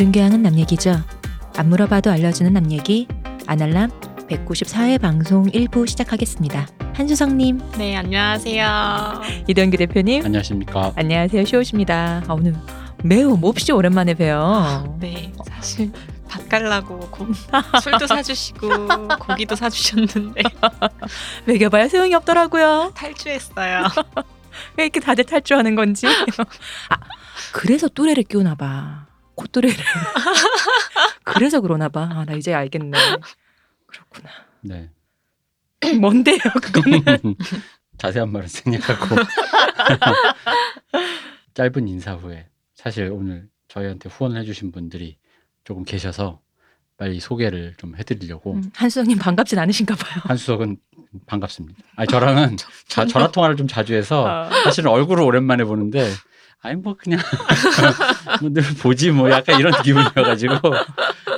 모든 0.00 0.12
교양은 0.12 0.42
남 0.42 0.58
얘기죠. 0.58 0.96
안 1.58 1.68
물어봐도 1.68 2.10
알려주는 2.10 2.50
남 2.54 2.72
얘기 2.72 3.06
아날람 3.46 3.90
194회 4.30 4.98
방송 4.98 5.44
1부 5.44 5.86
시작하겠습니다. 5.86 6.66
한수성님, 6.94 7.60
네, 7.76 7.96
안녕하세요. 7.96 9.20
이동규 9.46 9.76
대표님, 9.76 10.24
안녕하십니까. 10.24 10.94
안녕하세요. 10.96 11.44
쇼우십니다. 11.44 12.22
아, 12.26 12.32
오늘 12.32 12.54
매우 13.04 13.36
몹시 13.36 13.72
오랜만에 13.72 14.14
뵈요. 14.14 14.96
네, 15.00 15.34
사실 15.46 15.92
밥 16.26 16.48
갈라고 16.48 16.98
고, 17.10 17.26
술도 17.82 18.06
사주시고 18.06 18.68
고기도 19.20 19.54
사주셨는데 19.54 20.42
매겨봐야 21.44 21.88
소용이 21.88 22.14
없더라고요. 22.14 22.92
탈주했어요. 22.94 23.82
왜 24.78 24.84
이렇게 24.84 24.98
다들 24.98 25.24
탈주하는 25.24 25.74
건지. 25.74 26.06
아, 26.88 26.96
그래서 27.52 27.86
또래를 27.88 28.22
끼우나 28.22 28.54
봐. 28.54 29.09
콧또래를. 29.40 29.76
그래서 31.24 31.60
그러나 31.60 31.88
봐. 31.88 32.08
아, 32.12 32.24
나 32.24 32.34
이제 32.34 32.52
알겠네. 32.52 32.98
그렇구나. 33.86 34.30
네. 34.60 34.90
뭔데요, 35.98 36.38
그거는? 36.62 37.36
자세한 37.96 38.30
말은 38.32 38.48
생략하고 38.48 39.16
짧은 41.54 41.88
인사 41.88 42.14
후에 42.14 42.48
사실 42.74 43.10
오늘 43.12 43.48
저희한테 43.68 44.08
후원을 44.08 44.40
해주신 44.40 44.72
분들이 44.72 45.18
조금 45.64 45.84
계셔서 45.84 46.40
빨리 46.96 47.20
소개를 47.20 47.74
좀 47.76 47.96
해드리려고 47.96 48.54
음, 48.54 48.70
한수성님 48.74 49.18
반갑진 49.18 49.58
않으신가 49.58 49.96
봐요. 49.96 50.22
한수석은 50.24 50.78
반갑습니다. 51.26 51.82
아니 51.96 52.08
저랑은 52.08 52.56
자, 52.88 53.06
전화 53.06 53.30
통화를 53.30 53.56
좀 53.56 53.68
자주 53.68 53.94
해서 53.94 54.26
아. 54.26 54.50
사실은 54.64 54.90
얼굴을 54.90 55.22
오랜만에 55.22 55.64
보는데 55.64 56.10
아니 56.62 56.76
뭐 56.76 56.94
그냥 56.96 57.20
뭐늘 58.40 58.62
보지 58.82 59.10
뭐 59.10 59.30
약간 59.30 59.58
이런 59.58 59.72
기분이어가지고 59.82 60.54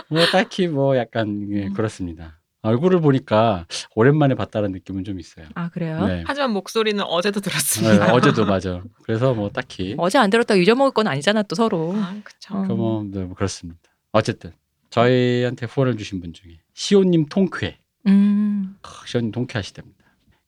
뭐 0.09 0.27
딱히 0.33 0.67
뭐 0.69 0.97
약간 0.97 1.47
예, 1.51 1.67
음. 1.67 1.73
그렇습니다. 1.75 2.39
얼굴을 2.65 3.01
보니까 3.01 3.67
오랜만에 3.97 4.35
봤다는 4.37 4.71
느낌은 4.73 5.03
좀 5.03 5.19
있어요. 5.19 5.47
아, 5.55 5.69
그래요? 5.71 6.07
네. 6.07 6.23
하지만 6.25 6.53
목소리는 6.53 7.03
어제도 7.03 7.41
네, 7.41 7.51
들었습니다. 7.51 8.15
어제도 8.15 8.45
맞아. 8.47 8.83
그래서 9.03 9.35
뭐 9.35 9.49
딱히 9.51 9.97
어제 9.99 10.19
안 10.19 10.31
들었다고 10.31 10.61
잊어먹을 10.61 10.93
건 10.93 11.09
아니잖아, 11.09 11.43
또 11.43 11.57
서로. 11.57 11.93
아, 11.97 12.15
그쵸. 12.23 12.55
어. 12.57 12.63
그 12.63 12.73
뭐, 12.73 13.03
네, 13.11 13.25
뭐 13.25 13.35
그렇습니다. 13.35 13.81
어쨌든 14.13 14.53
저희한테 14.91 15.67
후원을 15.67 15.97
주신 15.97 16.21
분 16.21 16.33
중에 16.33 16.61
시온님 16.75 17.27
통쾌, 17.27 17.79
음, 18.07 18.77
크, 18.81 19.09
시온님 19.09 19.33
통쾌하시답니다. 19.33 19.99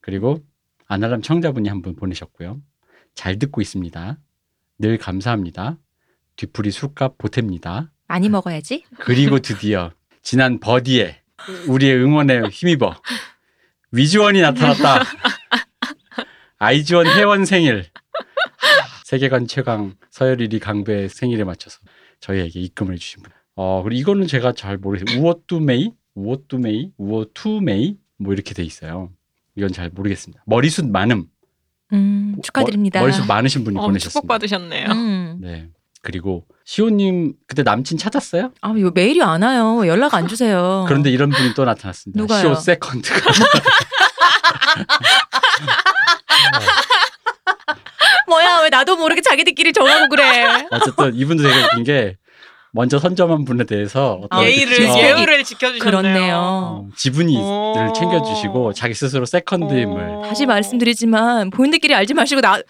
그리고 0.00 0.40
아날람 0.86 1.20
청자분이 1.20 1.68
한 1.68 1.82
분 1.82 1.96
보내셨고요. 1.96 2.60
잘 3.16 3.40
듣고 3.40 3.60
있습니다. 3.60 4.18
늘 4.78 4.98
감사합니다. 4.98 5.78
뒤풀이 6.36 6.70
술값 6.70 7.18
보탭니다. 7.18 7.90
많이 8.08 8.28
먹어야지. 8.28 8.84
그리고 8.98 9.38
드디어 9.38 9.92
지난 10.22 10.58
버디에 10.58 11.22
우리의 11.68 11.96
응원에 11.96 12.42
힘입어 12.48 12.94
위즈원이 13.92 14.40
나타났다. 14.40 15.04
아이즈원 16.58 17.06
회원 17.06 17.44
생일 17.44 17.84
세계관 19.04 19.46
최강 19.46 19.94
서열일위 20.10 20.58
강배의 20.58 21.08
생일에 21.08 21.44
맞춰서 21.44 21.78
저희에게 22.20 22.60
입금을 22.60 22.94
해주신 22.94 23.22
분. 23.22 23.32
어 23.54 23.82
그리고 23.84 24.00
이거는 24.00 24.26
제가 24.26 24.52
잘 24.52 24.76
모르겠어요. 24.78 25.20
우어뚜메이, 25.20 25.92
우어뚜메이, 26.14 26.90
우어투메이 26.96 27.96
뭐 28.18 28.32
이렇게 28.32 28.54
돼 28.54 28.64
있어요. 28.64 29.12
이건 29.56 29.72
잘 29.72 29.90
모르겠습니다. 29.90 30.42
머리숱 30.46 30.90
많음. 30.90 31.26
음, 31.94 32.36
축하드립니다. 32.42 33.00
머, 33.00 33.04
머리숱 33.04 33.26
많으신 33.26 33.64
분이 33.64 33.78
어, 33.78 33.82
보내셨습니다. 33.82 34.20
축복받으셨네요. 34.20 34.88
음. 34.90 35.38
네. 35.40 35.68
그리고 36.02 36.44
시호님 36.64 37.34
그때 37.46 37.62
남친 37.62 37.96
찾았어요? 37.98 38.52
아, 38.60 38.74
이거 38.76 38.90
메일이 38.94 39.22
안 39.22 39.42
와요. 39.42 39.86
연락 39.86 40.14
안 40.14 40.28
주세요. 40.28 40.84
그런데 40.88 41.10
이런 41.10 41.30
분이 41.30 41.54
또 41.54 41.64
나타났습니다. 41.64 42.20
누가요? 42.20 42.40
시오 42.40 42.54
세컨드가. 42.54 43.16
뭐야, 48.28 48.60
왜 48.62 48.68
나도 48.70 48.96
모르게 48.96 49.20
자기들끼리 49.20 49.72
정하고 49.72 50.08
그래. 50.08 50.66
어쨌든 50.70 51.14
이분도 51.14 51.42
되게 51.42 51.64
웃긴 51.64 51.84
게 51.84 52.16
먼저 52.76 52.98
선점한 52.98 53.44
분에 53.44 53.64
대해서 53.64 54.14
어떤 54.22 54.40
아, 54.40 54.44
예의를. 54.44 54.84
어, 54.90 54.98
예의를 54.98 55.44
지켜주셨네요. 55.44 55.78
그렇네요. 55.78 56.36
어, 56.36 56.88
지분이 56.96 57.36
오. 57.36 57.72
를 57.76 57.92
챙겨주시고 57.94 58.72
자기 58.72 58.94
스스로 58.94 59.24
세컨드임을 59.26 60.02
어. 60.10 60.22
다시 60.22 60.44
말씀드리지만 60.44 61.50
본인들끼리 61.50 61.94
알지 61.94 62.14
마시고 62.14 62.40
나 62.40 62.60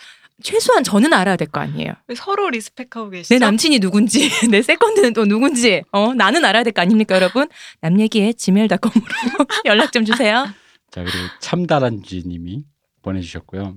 최소한 0.42 0.84
저는 0.84 1.14
알아야 1.14 1.36
될 1.36 1.48
거 1.48 1.60
아니에요. 1.60 1.94
왜 2.08 2.14
서로 2.14 2.50
respect하고 2.50 3.08
계시죠? 3.08 3.34
내 3.34 3.38
남친이 3.38 3.78
누군지, 3.80 4.28
내 4.50 4.60
세컨드는 4.60 5.14
또 5.14 5.24
누군지, 5.24 5.82
어 5.90 6.12
나는 6.12 6.44
알아야 6.44 6.64
될 6.64 6.74
거 6.74 6.82
아닙니까, 6.82 7.14
여러분? 7.14 7.48
남 7.80 7.98
얘기에 7.98 8.34
gmail.com으로 8.34 9.46
연락 9.64 9.90
좀 9.92 10.04
주세요. 10.04 10.46
자 10.90 11.02
그리고 11.02 11.16
참다란쥐님이 11.40 12.64
보내주셨고요. 13.02 13.76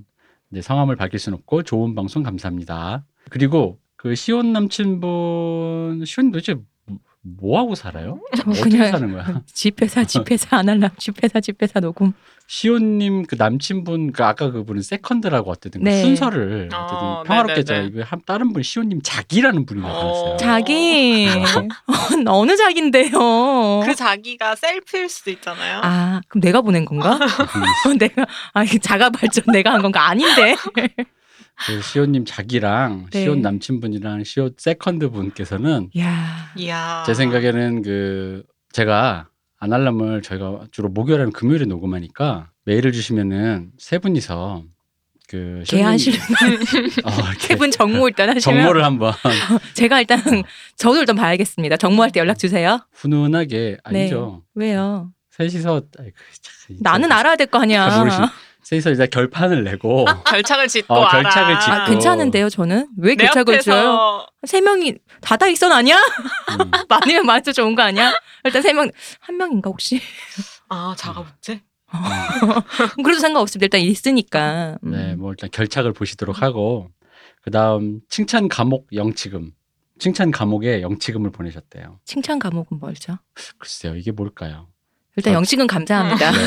이제 0.52 0.60
성함을 0.60 0.96
밝힐 0.96 1.18
순 1.20 1.32
없고 1.34 1.62
좋은 1.62 1.94
방송 1.94 2.22
감사합니다. 2.22 3.04
그리고 3.30 3.78
그 3.98 4.14
시온 4.14 4.52
남친분 4.52 6.04
시온 6.06 6.30
도대체 6.30 6.54
뭐 7.20 7.58
하고 7.58 7.74
살아요? 7.74 8.20
저 8.36 8.48
어떻게 8.48 8.62
그냥 8.70 8.90
사는 8.92 9.12
거야? 9.12 9.42
집회사, 9.52 10.04
집회사 10.04 10.56
안 10.56 10.68
할람, 10.68 10.88
집회사, 10.98 11.40
집회사 11.40 11.80
녹음. 11.80 12.12
시온님 12.46 13.26
그 13.26 13.34
남친분 13.34 14.12
그 14.12 14.24
아까 14.24 14.50
그분은 14.50 14.80
세컨드라고 14.82 15.50
어쨌든 15.50 15.82
그 15.82 15.88
네. 15.90 16.00
순서를 16.00 16.70
어, 16.72 16.78
어쨌든 16.84 17.22
평화롭게 17.26 17.64
저 17.64 17.74
네네네. 17.74 17.90
이거 17.92 18.04
한 18.06 18.22
다른 18.24 18.52
분 18.54 18.62
시온님 18.62 19.00
자기라는 19.02 19.66
분이 19.66 19.82
나타났어요. 19.82 20.32
어. 20.32 20.36
자기 20.38 21.26
어 22.26 22.44
느 22.46 22.56
자기인데요? 22.56 23.10
그 23.84 23.94
자기가 23.94 24.54
self일 24.54 25.10
수도 25.10 25.30
있잖아요. 25.32 25.80
아 25.82 26.20
그럼 26.28 26.40
내가 26.40 26.62
보낸 26.62 26.84
건가? 26.86 27.18
음, 27.86 27.98
내가 27.98 28.24
아 28.54 28.62
이게 28.64 28.78
자가 28.78 29.10
발전 29.10 29.44
내가 29.52 29.72
한 29.74 29.82
건가 29.82 30.08
아닌데. 30.08 30.54
그 31.66 31.82
시온님 31.82 32.24
자기랑 32.24 33.06
네. 33.10 33.22
시온 33.24 33.42
남친분이랑 33.42 34.24
시온 34.24 34.54
세컨드 34.56 35.10
분께서는 35.10 35.90
야 35.98 36.50
이야. 36.56 37.02
제 37.06 37.14
생각에는 37.14 37.82
그 37.82 38.44
제가 38.72 39.28
아날람을 39.58 40.22
저희가 40.22 40.66
주로 40.70 40.88
목요일이나 40.88 41.30
금요일에 41.30 41.64
녹음하니까 41.64 42.50
메일을 42.64 42.92
주시면은 42.92 43.72
세 43.78 43.98
분이서 43.98 44.64
그 45.28 45.62
개하시는 45.66 46.16
어, 47.04 47.10
이렇게 47.28 47.46
세분 47.48 47.70
정모 47.70 48.08
일단 48.08 48.28
하시면 48.30 48.40
정모를 48.40 48.84
한번 48.84 49.12
제가 49.74 50.00
일단 50.00 50.20
저도 50.76 51.00
일단 51.00 51.16
봐야겠습니다. 51.16 51.76
정모할 51.76 52.12
때 52.12 52.20
연락 52.20 52.38
주세요. 52.38 52.78
훈훈하게 52.92 53.78
아니죠. 53.84 54.42
왜요? 54.54 55.10
셋이서 55.30 55.82
아이고, 55.98 56.12
참, 56.40 56.76
나는 56.80 57.12
알아야 57.12 57.36
될거잘 57.36 57.62
아니야. 57.64 57.88
모르시- 58.04 58.30
셋이서 58.68 58.90
일단 58.90 59.08
결판을 59.10 59.64
내고 59.64 60.04
결착을 60.28 60.68
짓고 60.68 60.92
어, 60.92 61.04
알아. 61.04 61.22
결착을 61.22 61.58
짓고. 61.60 61.72
아, 61.72 61.84
괜찮은데요, 61.86 62.50
저는 62.50 62.88
왜내 62.98 63.26
교착을 63.26 63.60
줘요? 63.60 64.26
세 64.46 64.60
명이 64.60 64.94
다다 65.22 65.46
익선 65.46 65.72
아니야? 65.72 65.96
음, 65.96 66.70
많으면 66.88 67.24
많아서 67.24 67.52
좋은 67.52 67.74
거 67.74 67.82
아니야? 67.82 68.12
일단 68.44 68.60
세 68.60 68.72
명 68.74 68.90
한 69.20 69.36
명인가 69.38 69.70
혹시? 69.70 70.00
아 70.68 70.94
자가 70.98 71.22
문제? 71.22 71.62
그래도 73.02 73.18
상관없습니다. 73.20 73.64
일단 73.64 73.80
있으니까. 73.80 74.76
음. 74.84 74.90
네, 74.90 75.14
뭐 75.16 75.30
일단 75.30 75.48
결착을 75.50 75.94
보시도록 75.94 76.42
하고 76.42 76.90
그다음 77.42 78.00
칭찬 78.10 78.48
감옥 78.48 78.86
영치금 78.92 79.52
칭찬 79.98 80.30
감옥에 80.30 80.82
영치금을 80.82 81.30
보내셨대요. 81.32 82.00
칭찬 82.04 82.38
감옥은 82.38 82.78
뭘죠? 82.80 83.16
글쎄요, 83.56 83.96
이게 83.96 84.10
뭘까요? 84.12 84.68
일단 85.16 85.32
어. 85.32 85.36
영식은 85.38 85.66
감사합니다. 85.66 86.30
네. 86.30 86.38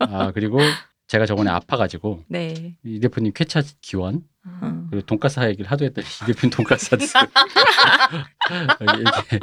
아 0.00 0.30
그리고 0.32 0.60
제가 1.08 1.24
저번에 1.24 1.50
아파가지고 1.50 2.24
네. 2.28 2.76
이 2.84 3.00
대표님 3.00 3.32
쾌차 3.34 3.62
기원 3.80 4.22
어. 4.44 4.86
그리고 4.90 5.06
돈가스 5.06 5.40
얘기를 5.40 5.70
하도 5.70 5.84
했더니 5.86 6.06
이 6.06 6.26
대표님 6.26 6.50
돈가스 6.50 6.86
사드세요. 6.90 7.24
이게 8.82 9.38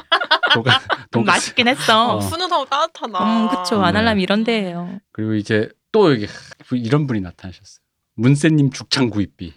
돈가, 0.53 0.79
돈가스 1.11 1.35
맛있긴 1.35 1.67
했어. 1.67 2.17
어. 2.17 2.19
훈훈하고 2.19 2.65
따뜻하다. 2.65 3.23
음, 3.23 3.49
그쵸. 3.49 3.79
네. 3.79 3.83
아날람 3.87 4.19
이런데요. 4.19 4.99
그리고 5.11 5.33
이제 5.33 5.69
또 5.91 6.11
여기 6.11 6.27
이런 6.71 7.07
분이 7.07 7.21
나타나셨어요. 7.21 7.83
문세님 8.15 8.69
죽창 8.69 9.09
구입비. 9.09 9.53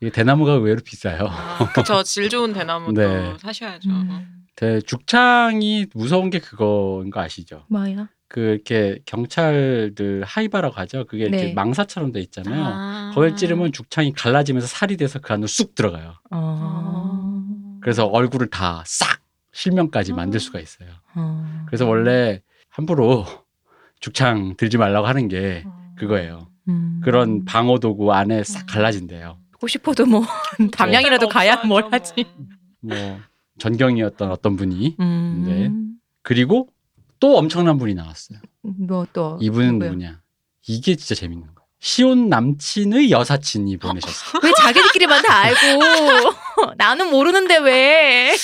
이게 0.00 0.10
대나무가 0.10 0.52
의외로 0.52 0.80
비싸요. 0.82 1.26
아, 1.28 1.72
그쵸. 1.74 2.02
질 2.02 2.28
좋은 2.30 2.54
대나무도 2.54 3.00
네. 3.00 3.36
사셔야죠. 3.38 3.90
음, 3.90 4.46
대 4.54 4.80
죽창이 4.80 5.86
무서운 5.94 6.30
게 6.30 6.38
그거인 6.38 7.10
거 7.10 7.20
아시죠? 7.20 7.64
뭐야? 7.68 8.08
그 8.28 8.40
이렇게 8.40 8.98
경찰들 9.06 10.24
하이바라고 10.24 10.74
하죠. 10.76 11.04
그게 11.06 11.28
네. 11.28 11.38
이렇게 11.38 11.54
망사처럼 11.54 12.12
돼 12.12 12.20
있잖아요. 12.20 12.62
아. 12.64 13.12
거길 13.14 13.36
찌르면 13.36 13.72
죽창이 13.72 14.12
갈라지면서 14.12 14.66
살이 14.66 14.96
돼서 14.96 15.18
그 15.20 15.32
안으로 15.32 15.46
쑥 15.46 15.74
들어가요. 15.74 16.14
어. 16.30 17.42
그래서 17.80 18.06
얼굴을 18.06 18.48
다 18.48 18.82
싹 18.86 19.20
실명까지 19.52 20.12
만들 20.12 20.38
수가 20.40 20.60
있어요. 20.60 20.90
어. 21.14 21.64
그래서 21.66 21.86
원래 21.86 22.42
함부로 22.68 23.24
죽창 24.00 24.54
들지 24.56 24.76
말라고 24.76 25.06
하는 25.06 25.28
게 25.28 25.62
어. 25.64 25.94
그거예요. 25.96 26.48
음. 26.68 27.00
그런 27.02 27.44
방어 27.44 27.78
도구 27.78 28.12
안에 28.12 28.42
싹 28.44 28.66
갈라진대요. 28.66 29.38
하고 29.52 29.66
싶어도 29.68 30.04
뭐 30.04 30.22
담양이라도 30.72 31.28
가야 31.28 31.62
뭘 31.64 31.84
하지. 31.90 32.26
뭐. 32.80 32.94
뭐 32.96 33.18
전경이었던 33.58 34.30
어떤 34.30 34.56
분이 34.56 34.96
음. 35.00 35.44
네. 35.46 35.70
그리고 36.22 36.68
또 37.20 37.36
엄청난 37.38 37.78
분이 37.78 37.94
나왔어요. 37.94 38.38
뭐 38.62 39.06
또 39.12 39.38
이분은 39.40 39.78
누구냐? 39.78 40.20
이게 40.68 40.96
진짜 40.96 41.14
재밌는 41.14 41.46
거야. 41.54 41.56
시온 41.78 42.28
남친의 42.30 43.10
여사친이 43.10 43.76
보내셨어요. 43.76 44.40
왜 44.42 44.50
자기들끼리만 44.56 45.22
다 45.22 45.36
알고 45.42 45.60
나는 46.78 47.10
모르는데 47.10 47.58
왜? 47.58 48.34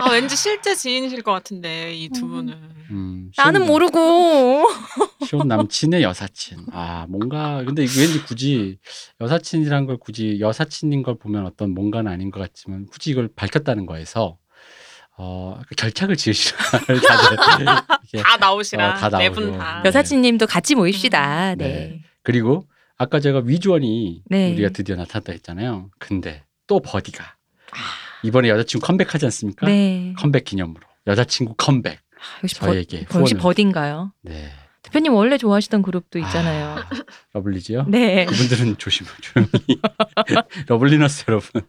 아 0.00 0.10
왠지 0.10 0.36
실제 0.36 0.74
지인이실 0.74 1.22
것 1.22 1.30
같은데 1.32 1.94
이 1.94 2.08
두 2.10 2.26
분은. 2.26 2.52
음, 2.90 3.30
나는 3.38 3.62
시온- 3.62 3.66
모르고. 3.66 4.68
시온 5.26 5.46
남친의 5.48 6.02
여사친. 6.02 6.66
아 6.72 7.06
뭔가 7.08 7.62
근데 7.64 7.84
이게 7.84 8.00
왠지 8.00 8.22
굳이 8.24 8.78
여사친이란 9.20 9.86
걸 9.86 9.96
굳이 9.98 10.38
여사친인 10.40 11.02
걸 11.04 11.16
보면 11.16 11.46
어떤 11.46 11.70
뭔가는 11.72 12.10
아닌 12.10 12.30
것 12.32 12.40
같지만 12.40 12.86
굳이 12.90 13.12
이걸 13.12 13.28
밝혔다는 13.34 13.86
거에서 13.86 14.36
어 15.18 15.60
결착을 15.76 16.16
지으시라 16.16 16.58
다들 16.70 16.96
이렇게. 16.96 18.22
다 18.22 18.36
나오시라. 18.38 18.90
어, 18.90 18.94
다네 18.94 19.28
나오죠. 19.28 19.40
분 19.40 19.58
다. 19.58 19.80
네. 19.82 19.88
여사친님도 19.88 20.46
같이 20.46 20.74
모입시다. 20.74 21.52
음, 21.52 21.58
네. 21.58 21.68
네. 21.68 22.02
그리고 22.22 22.66
아까 22.96 23.20
제가 23.20 23.42
위주원이 23.44 24.22
네. 24.26 24.52
우리가 24.52 24.70
드디어 24.70 24.96
나타났다 24.96 25.32
했잖아요. 25.32 25.90
근데 25.98 26.44
또 26.66 26.80
버디가 26.80 27.36
이번에 28.22 28.48
여자친구 28.48 28.86
컴백하지 28.86 29.26
않습니까? 29.26 29.66
네. 29.66 30.14
컴백 30.16 30.44
기념으로 30.44 30.80
여자친구 31.06 31.54
컴백 31.56 31.98
아, 31.98 32.40
역시 32.44 32.54
버, 32.58 32.66
저희에게 32.66 33.02
역시 33.02 33.16
후원을 33.18 33.38
버딘가요? 33.38 34.12
네 34.22 34.50
대표님 34.82 35.14
원래 35.14 35.38
좋아하시던 35.38 35.82
그룹도 35.82 36.18
있잖아요. 36.20 36.76
아, 36.78 36.88
러블리즈요? 37.34 37.86
네. 37.88 38.26
그분들은 38.26 38.78
조심 38.78 39.06
조용히 39.20 39.50
러블리너스 40.68 41.24
여러분 41.28 41.62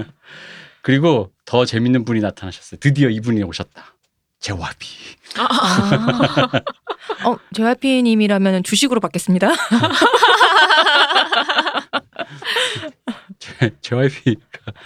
그리고 0.82 1.32
더 1.50 1.64
재밌는 1.64 2.04
분이 2.04 2.20
나타나셨어요. 2.20 2.78
드디어 2.78 3.08
이분이 3.08 3.42
오셨다. 3.42 3.96
제와비 4.38 4.86
아. 5.36 6.48
어, 7.26 7.36
JYP님이라면 7.52 8.62
주식으로 8.62 9.00
받겠습니다. 9.00 9.48
제와비 13.82 14.36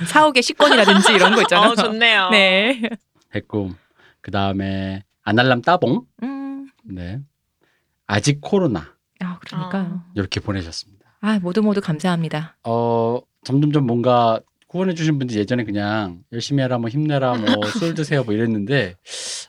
사옥의 0.07 0.43
식권이라든지 0.43 1.13
이런 1.13 1.35
거 1.35 1.43
있잖아요. 1.43 1.73
어 1.73 1.75
좋네요. 1.75 2.31
네. 2.31 2.81
했고 3.35 3.73
그 4.23 4.31
다음에 4.31 5.05
아날람 5.23 5.61
따봉 5.61 6.07
음. 6.23 6.71
네 6.83 7.21
아직 8.07 8.39
코로나 8.41 8.95
아, 9.21 9.39
그러니까요. 9.41 10.03
이렇게 10.15 10.41
보내셨습니다. 10.41 11.19
아, 11.21 11.39
모두 11.41 11.61
모두 11.61 11.83
감사합니다. 11.83 12.57
어 12.65 13.21
점점점 13.45 13.85
뭔가 13.85 14.41
후원해 14.75 14.93
주신 14.95 15.19
분들 15.21 15.37
예전에 15.37 15.63
그냥 15.63 16.19
열심히 16.33 16.61
해라 16.65 16.79
뭐 16.79 16.91
힘내라 16.91 17.35
뭐 17.37 17.47
술 17.79 17.95
드세요 17.95 18.25
뭐 18.25 18.35
이랬는데 18.35 18.97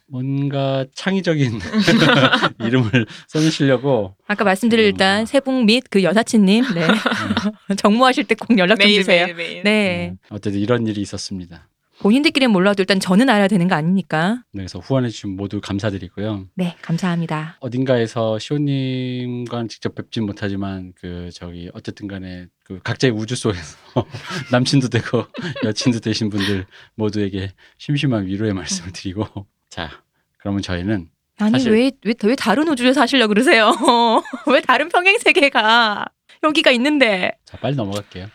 뭔가 0.08 0.86
창의적인 0.94 1.60
이름을 2.64 3.08
써주시려고 3.28 4.16
아까 4.28 4.44
말씀드린 4.44 4.86
음. 4.86 4.90
일단 4.90 5.26
세붕 5.26 5.66
및그 5.66 6.04
여사친님, 6.04 6.64
네. 6.76 6.88
정모하실 7.78 8.26
때 8.26 8.36
꼭 8.36 8.56
연락 8.60 8.80
좀 8.80 8.88
매일 8.88 9.00
주세요. 9.02 9.26
매일 9.26 9.36
매일. 9.36 9.64
네. 9.64 10.10
음, 10.12 10.18
어쨌든 10.30 10.60
이런 10.62 10.86
일이 10.86 11.02
있었습니다. 11.02 11.68
본인들끼리는 12.00 12.52
몰라도 12.52 12.82
일단 12.84 13.00
저는 13.00 13.30
알아야 13.30 13.48
되는 13.48 13.68
거 13.68 13.76
아닙니까? 13.76 14.44
네, 14.52 14.60
그래서 14.64 14.80
후원해 14.80 15.10
주신 15.10 15.36
모두 15.36 15.62
감사드리고요. 15.62 16.46
네, 16.56 16.76
감사합니다. 16.82 17.58
어딘가에서 17.62 18.38
시호님과는 18.38 19.70
직접 19.70 19.96
뵙진 19.96 20.26
못하지만 20.26 20.94
그 21.00 21.30
저기 21.34 21.70
어쨌든 21.74 22.08
간에 22.08 22.48
그 22.64 22.80
각자의 22.84 23.12
우주 23.14 23.36
속에서 23.36 23.78
남친도 24.52 24.90
되고 24.90 25.26
여친도 25.64 26.00
되신 26.00 26.30
분들 26.30 26.66
모두에게 26.96 27.54
심심한 27.78 28.26
위로의 28.28 28.54
말씀을 28.54 28.92
드리고 28.92 29.26
자 29.70 29.90
그러면 30.38 30.62
저희는 30.62 31.10
아니 31.38 31.52
사실- 31.52 31.72
왜왜왜 31.72 32.36
다른 32.38 32.68
우주에 32.68 32.94
사시려 32.94 33.28
그러세요? 33.28 33.74
왜 34.48 34.62
다른 34.62 34.90
평행 34.90 35.18
세계가 35.18 36.06
여기가 36.44 36.72
있는데? 36.72 37.32
자 37.46 37.58
빨리 37.58 37.76
넘어갈게요. 37.76 38.28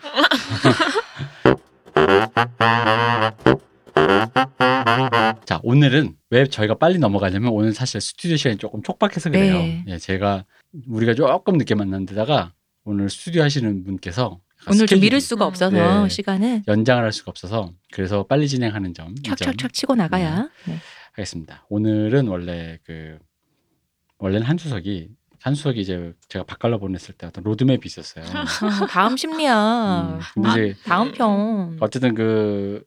자 5.44 5.60
오늘은 5.62 6.16
왜 6.30 6.46
저희가 6.46 6.74
빨리 6.74 6.98
넘어가냐면 6.98 7.52
오늘 7.52 7.72
사실 7.72 8.00
스튜디오 8.00 8.36
시간이 8.36 8.56
조금 8.58 8.82
촉박해서 8.82 9.30
그래요. 9.30 9.54
네. 9.54 9.84
예, 9.88 9.98
제가 9.98 10.44
우리가 10.88 11.14
조금 11.14 11.58
늦게 11.58 11.74
만난 11.74 12.06
데다가 12.06 12.52
오늘 12.84 13.10
스튜디오 13.10 13.42
하시는 13.42 13.84
분께서 13.84 14.40
오늘 14.70 14.86
좀 14.86 15.00
미룰 15.00 15.20
수가 15.20 15.46
음. 15.46 15.48
없어서 15.48 16.02
네. 16.02 16.08
시간을 16.08 16.62
연장을 16.68 17.02
할 17.02 17.12
수가 17.12 17.30
없어서 17.30 17.72
그래서 17.92 18.24
빨리 18.24 18.46
진행하는 18.48 18.94
점, 18.94 19.14
촥촥촥 19.16 19.72
치고 19.72 19.94
나가야. 19.94 20.48
네. 20.66 20.76
하겠습니다. 21.12 21.66
오늘은 21.68 22.28
원래 22.28 22.78
그 22.84 23.18
원래는 24.18 24.46
한수석이 24.46 25.08
한수석이 25.42 25.80
이제 25.80 26.12
제가 26.28 26.44
바깔라 26.44 26.78
보냈을 26.78 27.14
때 27.14 27.26
어떤 27.26 27.44
로드맵이 27.44 27.80
있었어요. 27.84 28.24
아, 28.34 28.44
다음 28.90 29.16
심리야. 29.16 30.18
음, 30.18 30.20
근데 30.34 30.50
이제 30.68 30.74
다음 30.84 31.12
편. 31.12 31.76
어쨌든 31.80 32.14
그 32.14 32.82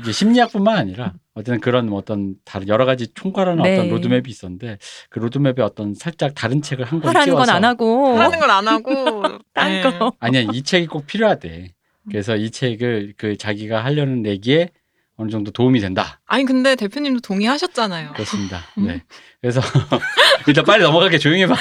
이제 0.00 0.12
심리학뿐만 0.12 0.76
아니라 0.76 1.14
어쨌든 1.34 1.60
그런 1.60 1.86
뭐 1.86 1.98
어떤 1.98 2.34
다른 2.44 2.68
여러 2.68 2.84
가지 2.84 3.08
총괄하는 3.14 3.62
네. 3.62 3.78
어떤 3.78 3.90
로드맵이 3.90 4.24
있었는데 4.26 4.78
그 5.10 5.18
로드맵에 5.18 5.62
어떤 5.62 5.94
살짝 5.94 6.34
다른 6.34 6.60
책을 6.62 6.84
한 6.84 7.00
권 7.00 7.08
하라는 7.10 7.24
띄워서 7.26 7.46
건안 7.46 7.64
하고 7.64 8.18
하는 8.18 8.38
건 8.40 8.50
안 8.50 8.68
하고 8.68 9.22
딴 9.54 9.70
네. 9.70 9.82
거. 9.82 10.12
아니야 10.20 10.42
이 10.52 10.62
책이 10.62 10.86
꼭 10.88 11.06
필요하대. 11.06 11.72
그래서 12.10 12.36
이 12.36 12.50
책을 12.50 13.14
그 13.18 13.36
자기가 13.36 13.84
하려는 13.84 14.24
얘기에 14.24 14.70
어느 15.18 15.30
정도 15.30 15.50
도움이 15.50 15.80
된다. 15.80 16.20
아니 16.26 16.44
근데 16.44 16.76
대표님도 16.76 17.20
동의하셨잖아요. 17.20 18.12
그렇습니다. 18.12 18.60
음. 18.78 18.86
네. 18.86 19.02
그래서 19.40 19.60
일단 20.46 20.64
빨리 20.64 20.84
넘어가게 20.84 21.18
조용히 21.18 21.42
해봐. 21.42 21.54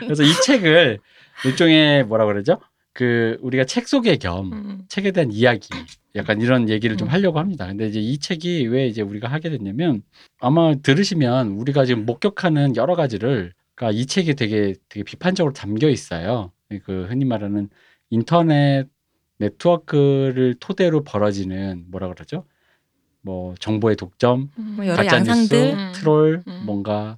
그래서 0.00 0.22
이 0.22 0.32
책을 0.32 0.98
일종의 1.44 2.04
뭐라 2.04 2.24
그러죠? 2.24 2.58
그 2.94 3.36
우리가 3.42 3.64
책 3.64 3.86
소개 3.86 4.16
겸 4.16 4.52
음. 4.52 4.82
책에 4.88 5.10
대한 5.10 5.30
이야기, 5.30 5.68
약간 6.14 6.40
이런 6.40 6.70
얘기를 6.70 6.96
좀 6.96 7.08
음. 7.08 7.12
하려고 7.12 7.38
합니다. 7.38 7.66
근데 7.66 7.86
이제 7.86 8.00
이 8.00 8.18
책이 8.18 8.66
왜 8.68 8.86
이제 8.86 9.02
우리가 9.02 9.28
하게 9.28 9.50
됐냐면 9.50 10.02
아마 10.40 10.74
들으시면 10.74 11.48
우리가 11.48 11.84
지금 11.84 12.06
목격하는 12.06 12.76
여러 12.76 12.96
가지를 12.96 13.52
그러니까 13.74 14.00
이 14.00 14.06
책이 14.06 14.34
되게 14.36 14.74
되게 14.88 15.04
비판적으로 15.04 15.52
담겨 15.52 15.90
있어요. 15.90 16.50
그 16.84 17.06
흔히 17.10 17.26
말하는 17.26 17.68
인터넷 18.08 18.86
네트워크를 19.38 20.54
토대로 20.60 21.04
벌어지는 21.04 21.84
뭐라 21.90 22.08
그러죠? 22.08 22.46
뭐 23.24 23.54
정보의 23.58 23.96
독점, 23.96 24.50
뭐 24.54 24.86
여러 24.86 24.96
가짜 25.02 25.16
양상들. 25.16 25.58
뉴스, 25.58 25.74
음. 25.74 25.92
트롤, 25.94 26.42
음. 26.46 26.62
뭔가 26.66 27.16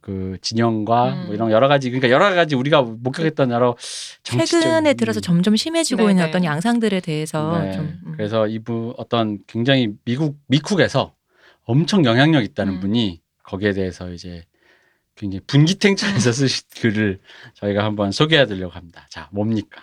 그 0.00 0.36
진영과 0.42 1.14
음. 1.14 1.26
뭐 1.26 1.34
이런 1.34 1.50
여러 1.50 1.68
가지 1.68 1.88
그러니까 1.90 2.10
여러 2.10 2.34
가지 2.34 2.56
우리가 2.56 2.82
목격했던 2.82 3.52
여러 3.52 3.76
정치적 4.24 4.60
최근에 4.60 4.90
음. 4.90 4.96
들어서 4.96 5.20
점점 5.20 5.56
심해지고 5.56 6.02
네네. 6.02 6.10
있는 6.10 6.24
어떤 6.28 6.44
양상들에 6.44 7.00
대해서 7.00 7.58
네. 7.58 7.72
좀 7.72 8.00
음. 8.04 8.12
그래서 8.16 8.46
이분 8.48 8.92
어떤 8.98 9.38
굉장히 9.46 9.90
미국 10.04 10.36
미국에서 10.48 11.14
엄청 11.62 12.04
영향력 12.04 12.44
있다는 12.44 12.74
음. 12.74 12.80
분이 12.80 13.22
거기에 13.44 13.72
대해서 13.72 14.10
이제 14.10 14.44
굉장히 15.16 15.40
분기탱천해서 15.46 16.32
쓰신 16.32 16.66
글을 16.80 17.20
저희가 17.54 17.84
한번 17.84 18.10
소개해 18.10 18.46
드리려고 18.46 18.74
합니다. 18.74 19.06
자, 19.08 19.28
뭡니까? 19.30 19.82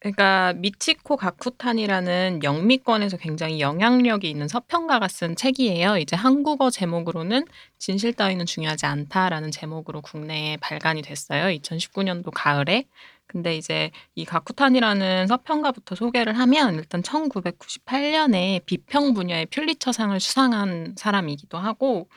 그러니까 0.00 0.54
미치코 0.54 1.16
가쿠탄이라는 1.16 2.40
영미권에서 2.42 3.18
굉장히 3.18 3.60
영향력이 3.60 4.30
있는 4.30 4.48
서평가가 4.48 5.08
쓴 5.08 5.36
책이에요. 5.36 5.98
이제 5.98 6.16
한국어 6.16 6.70
제목으로는 6.70 7.44
진실 7.78 8.14
따위는 8.14 8.46
중요하지 8.46 8.86
않다라는 8.86 9.50
제목으로 9.50 10.00
국내에 10.00 10.56
발간이 10.56 11.02
됐어요. 11.02 11.54
2019년도 11.58 12.30
가을에. 12.34 12.86
근데 13.26 13.54
이제 13.56 13.90
이 14.14 14.24
가쿠타니라는 14.24 15.26
서평가부터 15.28 15.94
소개를 15.94 16.36
하면 16.38 16.76
일단 16.76 17.02
1998년에 17.02 18.64
비평 18.64 19.12
분야의 19.12 19.46
퓰리처상을 19.46 20.18
수상한 20.18 20.94
사람이기도 20.96 21.58
하고 21.58 22.08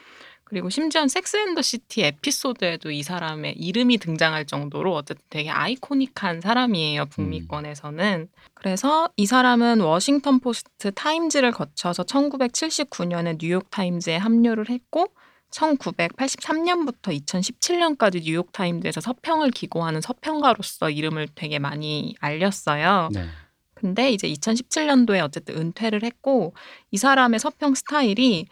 그리고 0.53 0.69
심지어 0.69 1.07
Sex 1.07 1.35
and 1.35 1.49
the 1.49 1.63
City 1.63 2.03
에피소드에도 2.03 2.91
이 2.91 3.01
사람의 3.01 3.57
이름이 3.57 3.97
등장할 3.97 4.45
정도로 4.45 4.93
어쨌든 4.93 5.25
되게 5.31 5.49
아이코닉한 5.49 6.41
사람이에요. 6.41 7.07
북미권에서는. 7.07 8.27
그래서 8.53 9.09
이 9.17 9.25
사람은 9.25 9.81
워싱턴 9.81 10.39
포스트 10.39 10.91
타임즈를 10.91 11.53
거쳐서 11.53 12.03
1979년에 12.03 13.39
뉴욕 13.39 13.67
타임즈에 13.71 14.17
합류를 14.17 14.69
했고 14.69 15.07
1983년부터 15.49 17.19
2017년까지 17.19 18.21
뉴욕 18.21 18.51
타임즈에서 18.51 19.01
서평을 19.01 19.49
기고하는 19.49 20.01
서평가로서 20.01 20.91
이름을 20.91 21.29
되게 21.33 21.57
많이 21.57 22.15
알렸어요. 22.19 23.09
네. 23.11 23.25
근데 23.73 24.11
이제 24.11 24.27
2017년도에 24.27 25.23
어쨌든 25.23 25.57
은퇴를 25.57 26.03
했고 26.03 26.53
이 26.91 26.97
사람의 26.97 27.39
서평 27.39 27.73
스타일이 27.73 28.45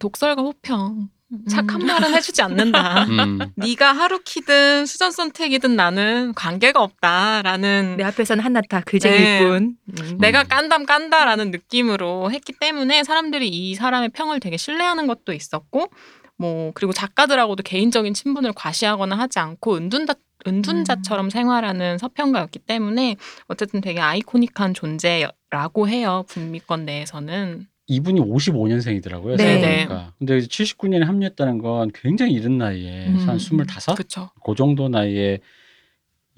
독설과 0.00 0.40
호평 0.40 1.10
착한 1.48 1.84
말은 1.84 2.14
해주지 2.14 2.42
않는다. 2.42 3.04
음. 3.04 3.38
네가 3.56 3.92
하루키든 3.92 4.86
수전 4.86 5.10
선택이든 5.10 5.76
나는 5.76 6.32
관계가 6.34 6.82
없다라는 6.82 7.96
내 7.96 8.04
앞에서는 8.04 8.44
한나타 8.44 8.80
글쟁이일 8.80 9.22
네. 9.22 9.38
뿐. 9.40 9.76
음. 9.88 10.18
내가 10.18 10.44
깐담 10.44 10.84
깐다라는 10.84 11.50
느낌으로 11.50 12.30
했기 12.30 12.52
때문에 12.52 13.04
사람들이 13.04 13.48
이 13.48 13.74
사람의 13.74 14.10
평을 14.10 14.40
되게 14.40 14.56
신뢰하는 14.56 15.06
것도 15.06 15.32
있었고 15.32 15.88
뭐 16.36 16.72
그리고 16.74 16.92
작가들하고도 16.92 17.62
개인적인 17.62 18.14
친분을 18.14 18.52
과시하거나 18.54 19.16
하지 19.16 19.38
않고 19.38 19.76
은둔자 19.76 20.14
은둔자처럼 20.46 21.30
생활하는 21.30 21.98
서평가였기 21.98 22.58
때문에 22.60 23.16
어쨌든 23.46 23.80
되게 23.80 24.00
아이코닉한 24.00 24.74
존재라고 24.74 25.88
해요 25.88 26.24
북미권 26.28 26.84
내에서는 26.84 27.68
이분이 27.92 28.20
55년생이더라고요. 28.20 29.36
네. 29.36 29.60
생각해보니까. 29.60 30.12
근데 30.18 30.38
79년에 30.38 31.04
합류했다는 31.04 31.58
건 31.58 31.90
굉장히 31.94 32.32
이른 32.32 32.58
나이에 32.58 33.08
음. 33.08 33.16
한 33.28 33.36
25? 33.36 33.64
그렇죠. 33.94 34.30
그 34.44 34.54
정도 34.54 34.88
나이에 34.88 35.40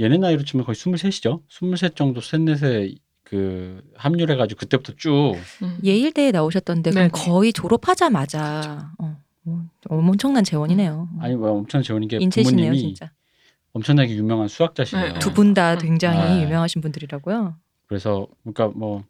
얘네 0.01 0.19
나이로 0.19 0.45
치면 0.45 0.67
거의 0.67 0.75
23이죠. 0.75 1.43
23 1.49 1.91
정도 1.95 2.21
셋넷에 2.21 2.95
그 3.23 3.83
합류를 3.97 4.35
해가지고 4.35 4.59
그때부터 4.59 4.93
쭉 4.97 5.35
음. 5.63 5.79
예일대에 5.83 6.31
나오셨던데 6.31 6.91
그럼 6.91 7.11
네네. 7.11 7.25
거의 7.25 7.53
졸업하자마자 7.53 8.93
어, 8.99 9.17
뭐, 9.43 9.63
엄청난 9.89 10.45
재원이네요. 10.45 11.09
아니 11.21 11.37
뭐 11.37 11.51
엄청 11.53 11.83
재원인 11.83 12.09
게 12.09 12.19
인체시네요 12.21 12.67
부모님이 12.67 12.79
진짜. 12.79 13.13
엄청나게 13.73 14.15
유명한 14.15 14.49
수학자시네요. 14.49 15.15
네, 15.15 15.19
두분다 15.19 15.75
음. 15.75 15.79
굉장히 15.79 16.37
네. 16.37 16.43
유명하신 16.45 16.81
분들이라고요. 16.81 17.57
그래서 17.87 18.27
그러니까 18.43 18.69
뭐 18.79 19.05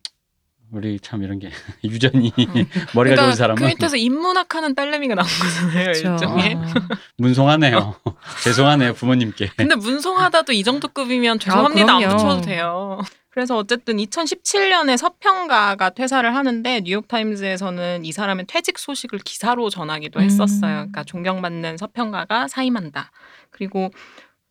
우리 0.73 0.99
참 1.01 1.23
이런 1.23 1.39
게 1.39 1.51
유전이 1.85 2.33
음. 2.39 2.45
머리가 2.95 3.17
그러니까 3.17 3.23
좋은 3.23 3.35
사람은 3.35 3.61
그 3.63 3.67
밑에서 3.67 3.97
인문학하는 3.97 4.75
딸내미가 4.75 5.15
나온 5.15 5.29
거잖아요 5.29 5.85
그렇죠. 5.85 6.13
일종의. 6.13 6.55
어. 6.55 6.65
문송하네요. 7.19 7.95
죄송하네요 8.43 8.95
부모님께. 8.95 9.51
근데 9.57 9.77
문송하다도 9.77 10.53
이 10.53 10.65
정도 10.65 10.89
급이면 10.89 11.39
죄송합니다 11.39 11.95
안 11.95 11.99
그럼요. 12.01 12.17
붙여도 12.17 12.41
돼요. 12.43 13.01
그래서 13.31 13.57
어쨌든 13.57 13.97
2017년에 13.97 14.97
서평가가 14.97 15.91
퇴사를 15.91 16.35
하는데 16.35 16.81
뉴욕타임즈에서는 16.83 18.05
이 18.05 18.13
사람의 18.13 18.47
퇴직 18.47 18.79
소식을 18.79 19.19
기사로 19.21 19.71
전하기도 19.71 20.21
음. 20.21 20.25
했었어요. 20.25 20.73
그러니까 20.73 21.03
존경받는 21.03 21.77
서평가가 21.77 22.47
사임한다. 22.47 23.11
그리고 23.51 23.91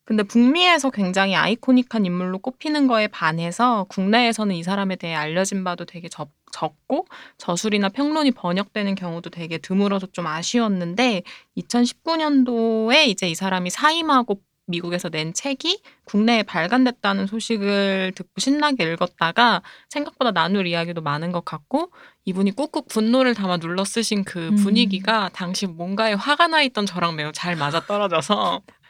근데 0.05 0.23
북미에서 0.23 0.89
굉장히 0.89 1.35
아이코닉한 1.35 2.05
인물로 2.05 2.39
꼽히는 2.39 2.87
거에 2.87 3.07
반해서 3.07 3.85
국내에서는 3.89 4.55
이 4.55 4.63
사람에 4.63 4.97
대해 4.97 5.15
알려진 5.15 5.63
바도 5.63 5.85
되게 5.85 6.09
적, 6.09 6.29
적고 6.51 7.07
저술이나 7.37 7.89
평론이 7.89 8.31
번역되는 8.31 8.95
경우도 8.95 9.29
되게 9.29 9.57
드물어서 9.57 10.07
좀 10.07 10.27
아쉬웠는데 10.27 11.23
2019년도에 11.57 13.07
이제 13.07 13.29
이 13.29 13.35
사람이 13.35 13.69
사임하고 13.69 14.41
미국에서 14.65 15.09
낸 15.09 15.33
책이 15.33 15.81
국내에 16.05 16.43
발간됐다는 16.43 17.27
소식을 17.27 18.13
듣고 18.15 18.31
신나게 18.37 18.93
읽었다가 18.93 19.61
생각보다 19.89 20.31
나눌 20.31 20.67
이야기도 20.67 21.01
많은 21.01 21.31
것 21.31 21.43
같고 21.43 21.91
이분이 22.25 22.51
꾹꾹 22.51 22.87
분노를 22.87 23.35
담아 23.35 23.57
눌러 23.57 23.83
쓰신 23.83 24.23
그 24.23 24.49
음. 24.49 24.55
분위기가 24.55 25.29
당시 25.33 25.67
뭔가에 25.67 26.13
화가 26.13 26.47
나 26.47 26.61
있던 26.61 26.85
저랑 26.85 27.15
매우 27.15 27.31
잘 27.33 27.55
맞아 27.55 27.81
떨어져서 27.81 28.61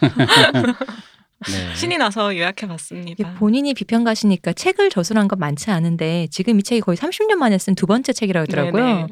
네. 1.50 1.74
신이 1.76 1.98
나서 1.98 2.32
이게 2.32 2.42
요약해 2.42 2.66
봤습니다. 2.66 3.34
본인이 3.34 3.72
비평가시니까 3.72 4.54
책을 4.54 4.90
저술한 4.90 5.28
건 5.28 5.38
많지 5.38 5.70
않은데 5.70 6.26
지금 6.30 6.58
이 6.58 6.62
책이 6.62 6.80
거의 6.80 6.96
30년 6.96 7.36
만에 7.36 7.56
쓴 7.58 7.74
두 7.74 7.86
번째 7.86 8.12
책이라고 8.12 8.42
하더라고요. 8.42 8.84
네네. 8.84 9.08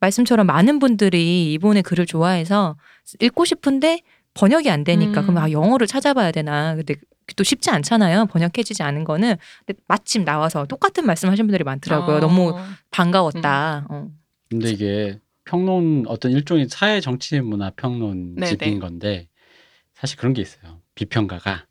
말씀처럼 0.00 0.46
많은 0.46 0.78
분들이 0.78 1.52
이분의 1.54 1.82
글을 1.82 2.06
좋아해서 2.06 2.76
읽고 3.20 3.44
싶은데 3.44 4.00
번역이 4.34 4.70
안 4.70 4.84
되니까 4.84 5.20
음. 5.20 5.26
그럼 5.26 5.38
아 5.38 5.50
영어를 5.50 5.86
찾아봐야 5.86 6.32
되나 6.32 6.74
근데 6.74 6.96
또 7.36 7.42
쉽지 7.42 7.70
않잖아요 7.70 8.26
번역해지지 8.26 8.82
않은 8.82 9.04
거는 9.04 9.36
근데 9.64 9.80
마침 9.88 10.24
나와서 10.24 10.66
똑같은 10.66 11.06
말씀하신 11.06 11.46
분들이 11.46 11.64
많더라고요 11.64 12.16
어. 12.16 12.20
너무 12.20 12.54
반가웠다 12.90 13.86
음. 13.90 13.94
어. 13.94 14.08
근데 14.50 14.70
이게 14.70 15.18
평론 15.46 16.04
어떤 16.08 16.32
일종의 16.32 16.66
사회 16.68 17.00
정치 17.00 17.40
문화 17.40 17.70
평론집인 17.70 18.58
네네. 18.58 18.78
건데 18.80 19.28
사실 19.94 20.18
그런 20.18 20.34
게 20.34 20.42
있어요. 20.42 20.80
비평가가 20.94 21.66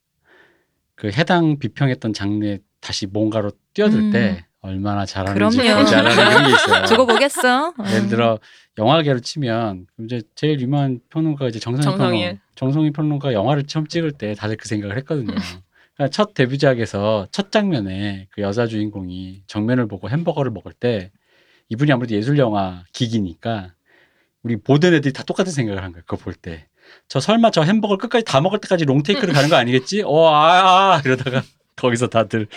그 0.96 1.12
해당 1.12 1.60
비평했던 1.60 2.14
장르에 2.14 2.60
다시 2.80 3.06
뭔가로 3.06 3.52
뛰어들 3.74 4.00
음. 4.00 4.12
때 4.12 4.46
얼마나 4.62 5.06
잘하는지 5.06 5.62
않는 5.70 6.16
그런 6.16 6.48
게 6.48 6.54
있어요. 6.54 6.86
저거 6.86 7.06
보겠어 7.06 7.68
어. 7.70 7.74
예를 7.94 8.08
들어 8.08 8.40
영화계로 8.78 9.20
치면 9.20 9.88
이제 10.00 10.22
제일 10.34 10.60
유명한 10.60 11.00
평론가가 11.10 11.50
이제 11.50 11.60
정성희. 11.60 11.98
평론, 11.98 12.40
정성희 12.56 12.92
평론가 12.92 13.34
영화를 13.34 13.64
처음 13.68 13.86
찍을 13.86 14.14
때 14.14 14.34
다들 14.34 14.56
그 14.56 14.68
생각을 14.68 14.98
했거든요. 14.98 15.36
그러니까 15.96 16.12
첫 16.12 16.34
데뷔작에서 16.34 17.28
첫 17.32 17.52
장면에 17.52 18.28
그 18.32 18.42
여자 18.42 18.68
주인공이 18.68 19.44
정면을 19.48 19.88
보고 19.88 20.10
햄버거를 20.10 20.52
먹을 20.52 20.72
때 20.74 21.12
이분이 21.70 21.92
아무래도 21.92 22.16
예술 22.16 22.38
영화 22.38 22.84
기기니까 22.94 23.74
우리 24.44 24.58
보던 24.58 24.94
애들이 24.94 25.14
다 25.14 25.24
똑같은 25.24 25.52
생각을 25.52 25.84
한 25.84 25.92
거예요. 25.92 26.04
그거 26.06 26.18
볼 26.24 26.34
때. 26.34 26.68
저 27.08 27.20
설마 27.20 27.50
저 27.50 27.64
햄버거를 27.64 27.98
끝까지 27.98 28.24
다 28.26 28.42
먹을 28.42 28.60
때까지 28.60 28.86
롱테이크를 28.86 29.34
가는 29.34 29.50
거 29.50 29.56
아니겠지? 29.56 30.04
어, 30.06 30.28
아, 30.30 30.94
아, 30.98 31.02
이러다가 31.04 31.42
거기서 31.76 32.08
다들 32.08 32.48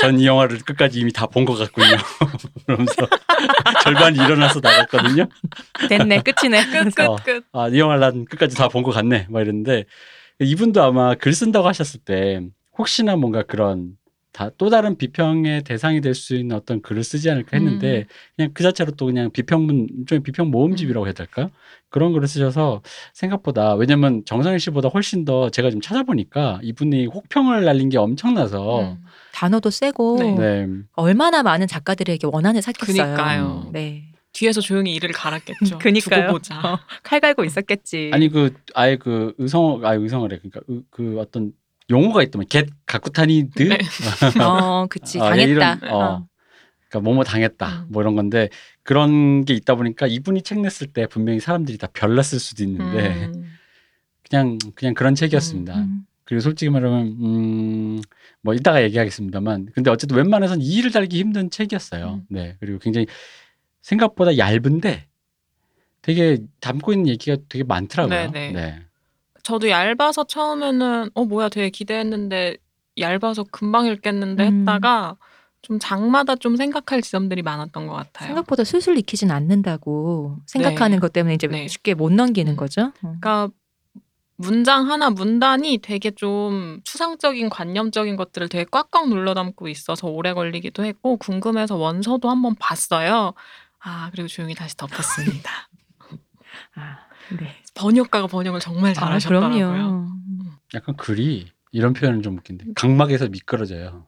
전 0.00 0.16
이 0.18 0.26
영화를 0.26 0.58
끝까지 0.60 1.00
이미 1.00 1.12
다 1.12 1.26
본 1.26 1.44
것 1.44 1.54
같군요. 1.56 1.96
그러면서 2.66 2.94
절반이 3.82 4.16
일어나서 4.18 4.60
나갔거든요. 4.60 5.26
됐네 5.88 6.22
끝이네 6.22 6.66
끝, 6.70 7.00
어. 7.00 7.16
끝, 7.16 7.24
끝. 7.24 7.44
아, 7.52 7.68
이 7.68 7.78
영화를 7.78 8.00
난 8.00 8.24
끝까지 8.26 8.54
다 8.56 8.68
본 8.68 8.84
것 8.84 8.92
같네. 8.92 9.26
막 9.28 9.40
이랬는데 9.40 9.84
이분도 10.38 10.82
아마 10.82 11.14
글 11.16 11.32
쓴다고 11.32 11.66
하셨을 11.66 12.00
때 12.00 12.40
혹시나 12.78 13.16
뭔가 13.16 13.42
그런 13.42 13.96
다 14.34 14.50
또 14.58 14.68
다른 14.68 14.96
비평의 14.98 15.62
대상이 15.62 16.00
될 16.00 16.12
수 16.14 16.34
있는 16.34 16.56
어떤 16.56 16.82
글을 16.82 17.04
쓰지 17.04 17.30
않을까 17.30 17.56
했는데 17.56 17.98
음. 17.98 18.04
그냥 18.36 18.50
그 18.52 18.62
자체로 18.64 18.90
또 18.92 19.06
그냥 19.06 19.30
비평문 19.30 20.06
좀 20.06 20.22
비평 20.22 20.48
모음집이라고 20.50 21.06
해야 21.06 21.12
될까요? 21.14 21.50
그런 21.88 22.12
글을 22.12 22.26
쓰셔서 22.26 22.82
생각보다 23.12 23.74
왜냐면 23.76 24.22
정성일 24.26 24.58
씨보다 24.58 24.88
훨씬 24.88 25.24
더 25.24 25.50
제가 25.50 25.70
좀 25.70 25.80
찾아보니까 25.80 26.58
이분이 26.64 27.06
혹평을 27.06 27.64
날린 27.64 27.88
게 27.88 27.98
엄청나서 27.98 28.80
음. 28.80 28.98
단어도 29.32 29.70
세고 29.70 30.16
네. 30.18 30.34
네. 30.34 30.68
얼마나 30.94 31.42
많은 31.44 31.66
작가들에게 31.68 32.26
원한을 32.26 32.60
샀겠어요 32.62 33.04
그니까요. 33.04 33.70
네. 33.72 34.04
뒤에서 34.32 34.60
조용히 34.60 34.92
이를 34.96 35.12
갈았겠죠. 35.12 35.78
그니까요. 35.78 36.32
보자. 36.32 36.58
어, 36.58 36.78
칼 37.04 37.20
갈고 37.20 37.44
있었겠지 37.44 38.10
아니 38.12 38.28
그 38.28 38.52
아예 38.74 38.96
그 38.96 39.32
의성 39.38 39.84
아 39.84 39.94
의성어래 39.94 40.38
그러니까 40.38 40.60
그, 40.66 40.82
그 40.90 41.20
어떤 41.20 41.52
용어가 41.90 42.22
있더만 42.22 42.46
겟 42.48 42.66
가쿠타니드 42.86 43.62
네. 43.62 43.78
어 44.42 44.86
그치 44.88 45.20
아, 45.20 45.30
당했다 45.30 45.44
이런, 45.44 45.84
어. 45.84 45.98
어. 45.98 46.26
그러니까 46.88 47.10
뭐뭐 47.10 47.24
당했다 47.24 47.84
음. 47.84 47.86
뭐 47.90 48.02
이런 48.02 48.16
건데 48.16 48.48
그런 48.82 49.44
게 49.44 49.54
있다 49.54 49.74
보니까 49.74 50.06
이분이 50.06 50.42
책 50.42 50.60
냈을 50.60 50.86
때 50.88 51.06
분명히 51.06 51.40
사람들이 51.40 51.78
다 51.78 51.88
별났을 51.92 52.38
수도 52.38 52.62
있는데 52.64 53.26
음. 53.34 53.50
그냥 54.28 54.58
그냥 54.74 54.94
그런 54.94 55.14
책이었습니다. 55.14 55.74
음. 55.76 56.06
그리고 56.24 56.40
솔직히 56.40 56.70
말하면 56.70 57.06
음 57.20 58.00
뭐 58.44 58.52
이따가 58.52 58.82
얘기하겠습니다만 58.82 59.70
근데 59.74 59.90
어쨌든 59.90 60.18
웬만해선 60.18 60.60
이의를 60.60 60.92
달기 60.92 61.18
힘든 61.18 61.48
책이었어요. 61.48 62.20
음. 62.20 62.26
네 62.28 62.56
그리고 62.60 62.78
굉장히 62.78 63.06
생각보다 63.80 64.36
얇은데 64.36 65.06
되게 66.02 66.38
담고 66.60 66.92
있는 66.92 67.08
얘기가 67.08 67.38
되게 67.48 67.64
많더라고요. 67.64 68.30
네네. 68.30 68.52
네. 68.52 68.82
저도 69.44 69.68
얇아서 69.68 70.24
처음에는 70.24 71.10
어 71.14 71.24
뭐야 71.24 71.48
되게 71.50 71.70
기대했는데 71.70 72.56
얇아서 72.98 73.44
금방 73.44 73.86
읽겠는데 73.86 74.48
음. 74.48 74.60
했다가 74.60 75.16
좀 75.62 75.78
장마다 75.78 76.34
좀 76.34 76.56
생각할 76.56 77.02
지점들이 77.02 77.42
많았던 77.42 77.86
것 77.86 77.94
같아요. 77.94 78.28
생각보다 78.28 78.64
술술 78.64 78.98
익히진 78.98 79.30
않는다고 79.30 80.38
생각하는 80.46 80.98
것 80.98 81.12
때문에 81.12 81.34
이제 81.34 81.46
네. 81.46 81.68
쉽게 81.68 81.94
못 81.94 82.12
넘기는 82.12 82.52
음. 82.52 82.56
거죠. 82.56 82.86
어. 82.86 82.92
그러니까 83.00 83.48
문장 84.36 84.90
하나 84.90 85.10
문단이 85.10 85.78
되게 85.78 86.10
좀 86.10 86.80
추상적인 86.84 87.50
관념적인 87.50 88.16
것들을 88.16 88.48
되게 88.48 88.64
꽉꽉 88.70 89.08
눌러 89.08 89.32
담고 89.34 89.68
있어서 89.68 90.08
오래 90.08 90.32
걸리기도 90.32 90.84
했고 90.84 91.16
궁금해서 91.18 91.76
원서도 91.76 92.28
한번 92.28 92.54
봤어요. 92.58 93.34
아 93.78 94.10
그리고 94.10 94.28
조용히 94.28 94.54
다시 94.54 94.76
덮었습니다. 94.76 95.50
아, 96.76 96.98
네. 97.38 97.63
번역가가 97.74 98.26
번역을 98.28 98.60
정말 98.60 98.90
아, 98.92 98.94
잘하셨더라고요. 98.94 99.68
그럼요. 99.72 100.06
약간 100.74 100.96
글이 100.96 101.48
이런 101.72 101.92
표현은 101.92 102.22
좀 102.22 102.36
웃긴데 102.38 102.66
각막에서 102.76 103.28
미끄러져요. 103.28 104.06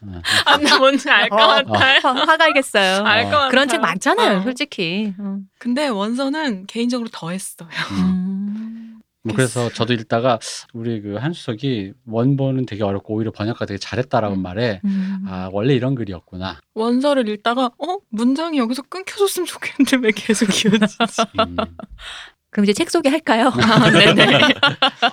어. 0.00 0.20
아, 0.46 0.56
근데 0.58 0.76
뭔지 0.78 1.08
알것 1.10 1.40
어. 1.40 1.46
같아요. 1.46 2.00
화, 2.02 2.12
화가 2.12 2.44
알겠어요. 2.44 3.04
알 3.04 3.24
것 3.24 3.30
같아요. 3.30 3.50
그런 3.50 3.68
책 3.68 3.80
많잖아요, 3.80 4.38
어. 4.38 4.42
솔직히. 4.42 5.14
어. 5.18 5.38
근데 5.58 5.88
원서는 5.88 6.66
개인적으로 6.66 7.08
더 7.12 7.30
했어요. 7.30 7.68
음. 7.92 7.96
음. 7.98 9.00
뭐 9.24 9.34
그래서 9.34 9.68
저도 9.70 9.94
읽다가 9.94 10.38
우리 10.72 11.00
그 11.02 11.16
한수석이 11.16 11.92
원본은 12.06 12.66
되게 12.66 12.84
어렵고 12.84 13.14
오히려 13.14 13.32
번역가 13.32 13.66
되게 13.66 13.78
잘했다라고 13.78 14.36
음. 14.36 14.42
말해 14.42 14.80
음. 14.84 15.07
아 15.28 15.50
원래 15.52 15.74
이런 15.74 15.94
글이었구나. 15.94 16.58
원서를 16.74 17.28
읽다가 17.28 17.66
어 17.78 17.98
문장이 18.08 18.58
여기서 18.58 18.82
끊겨줬으면 18.82 19.46
좋겠는데 19.46 19.98
왜 19.98 20.10
계속 20.10 20.46
이어지지? 20.46 20.96
음. 21.38 21.56
그럼 22.50 22.64
이제 22.64 22.72
책 22.72 22.90
소개할까요? 22.90 23.48
아, 23.48 23.90
네네. 23.90 24.38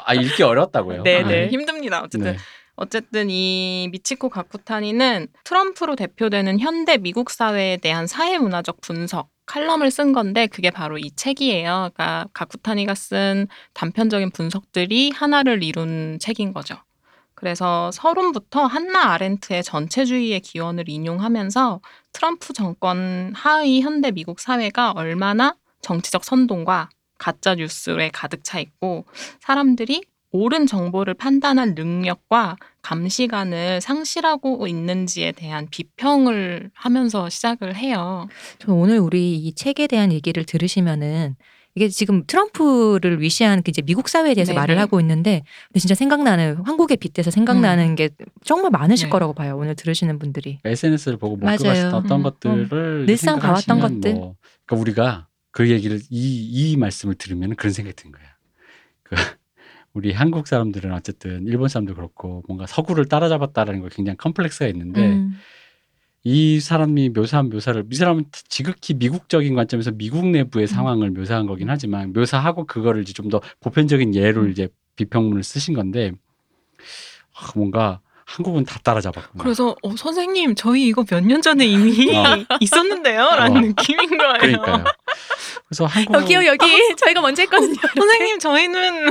아 0.05 0.13
읽기 0.13 0.41
어렵다고요. 0.41 1.03
네네 1.03 1.45
아, 1.45 1.48
힘듭니다. 1.48 2.01
어쨌든 2.01 2.31
네. 2.31 2.38
어쨌든 2.77 3.29
이 3.29 3.89
미치코 3.91 4.29
가쿠타니는 4.29 5.27
트럼프로 5.43 5.95
대표되는 5.95 6.60
현대 6.60 6.98
미국 6.98 7.29
사회에 7.29 7.77
대한 7.77 8.07
사회 8.07 8.38
문화적 8.38 8.81
분석 8.81 9.29
칼럼을 9.45 9.91
쓴 9.91 10.13
건데 10.13 10.48
그게 10.48 10.72
바로 10.72 10.98
이 10.98 11.12
책이에요. 11.15 11.91
그러니까 11.93 12.27
가쿠타니가 12.34 12.95
쓴 12.95 13.48
단편적인 13.74 14.31
분석들이 14.31 15.12
하나를 15.12 15.63
이룬 15.63 16.17
책인 16.19 16.53
거죠. 16.53 16.75
그래서 17.35 17.91
서론부터 17.91 18.65
한나 18.65 19.11
아렌트의 19.13 19.63
전체주의의 19.63 20.39
기원을 20.39 20.89
인용하면서 20.89 21.81
트럼프 22.13 22.53
정권 22.53 23.33
하의 23.35 23.81
현대 23.81 24.11
미국 24.11 24.39
사회가 24.39 24.91
얼마나 24.91 25.55
정치적 25.81 26.23
선동과 26.23 26.89
가짜 27.17 27.55
뉴스에 27.55 28.09
가득 28.13 28.43
차 28.43 28.59
있고 28.59 29.05
사람들이 29.41 30.03
옳은 30.31 30.67
정보를 30.67 31.13
판단할 31.13 31.75
능력과 31.75 32.57
감시관을 32.81 33.79
상실하고 33.79 34.67
있는지에 34.67 35.31
대한 35.31 35.67
비평을 35.69 36.71
하면서 36.73 37.29
시작을 37.29 37.75
해요. 37.75 38.27
저 38.59 38.73
오늘 38.73 38.99
우리 38.99 39.37
이 39.37 39.55
책에 39.55 39.87
대한 39.87 40.11
얘기를 40.11 40.43
들으시면은 40.45 41.35
이게 41.75 41.89
지금 41.89 42.24
트럼프를 42.25 43.22
위시한 43.22 43.62
그 43.62 43.70
이제 43.70 43.82
미국 43.82 44.08
사회에 44.08 44.34
대해서 44.34 44.53
네네. 44.53 44.60
말을 44.60 44.79
하고 44.79 45.01
있는데 45.01 45.44
근데 45.67 45.79
진짜 45.79 45.94
생각나는 45.94 46.58
한국에 46.63 46.96
빗대서 46.96 47.32
생각나는 47.32 47.96
게 47.96 48.10
정말 48.44 48.72
많으실 48.72 49.08
네. 49.08 49.12
거라고 49.12 49.34
봐요. 49.34 49.58
오늘 49.58 49.75
들으시는 49.75 50.17
분들이. 50.17 50.60
SNS를 50.63 51.17
보고. 51.17 51.36
목격했던 51.36 51.94
어떤 51.94 52.20
음, 52.20 52.24
것들을 52.24 53.05
늘상 53.05 53.39
봐왔던 53.39 53.62
생각하시면 53.62 54.01
것들. 54.01 54.13
뭐, 54.13 54.36
그러니까 54.65 54.82
우리가 54.82 55.27
그 55.51 55.70
얘기를 55.70 56.00
이, 56.10 56.72
이 56.72 56.77
말씀을 56.77 57.15
들으면 57.15 57.55
그런 57.58 57.74
생각이 57.74 57.96
든 57.96 58.12
거야. 58.13 58.24
그 59.03 59.15
우리 59.94 60.13
한국 60.13 60.48
사람들은 60.48 60.94
어쨌든 60.94 61.46
일본 61.46 61.67
사람도 61.67 61.94
그렇고 61.94 62.41
뭔가 62.48 62.67
서구를 62.67 63.10
따라잡았다라는 63.10 63.82
거 63.82 63.89
굉장히 63.89 64.15
컴플렉스가 64.17 64.67
있는데 64.67 65.01
음. 65.01 65.32
이 66.27 66.60
사람이 66.60 67.10
묘사한 67.10 67.50
묘사를 67.50 67.86
이 67.91 67.96
사람은 67.96 68.25
지극히 68.50 68.96
미국적인 68.96 69.53
관점에서 69.53 69.91
미국 69.91 70.25
내부의 70.27 70.65
상황을 70.67 71.12
묘사한 71.12 71.46
거긴 71.46 71.70
하지만 71.70 72.13
묘사하고 72.13 72.65
그거를 72.65 73.03
이제 73.03 73.13
좀 73.13 73.29
더 73.29 73.41
보편적인 73.60 74.15
예로 74.15 74.41
음. 74.41 74.51
이제 74.51 74.67
비평문을 74.96 75.44
쓰신 75.44 75.74
건데 75.75 76.12
아, 77.36 77.51
뭔가 77.55 78.00
한국은 78.25 78.65
다 78.65 78.79
따라잡았구나. 78.84 79.44
그래서 79.44 79.75
어, 79.84 79.96
선생님 79.96 80.55
저희 80.55 80.88
이거 80.88 81.03
몇 81.08 81.22
년 81.24 81.44
전에 81.44 81.65
이미 81.67 82.10
어. 82.17 82.24
있었는데요?라는 82.60 83.58
어. 83.58 83.62
느낌인 83.62 84.17
거예요. 84.17 84.34
그러니까요. 84.39 84.84
그래서 85.67 85.86
한국 85.86 86.15
여기요 86.15 86.46
여기 86.48 86.65
저희가 86.98 87.22
먼저 87.22 87.44
했거든요. 87.44 87.75
선생님 87.96 88.39
저희는 88.39 89.10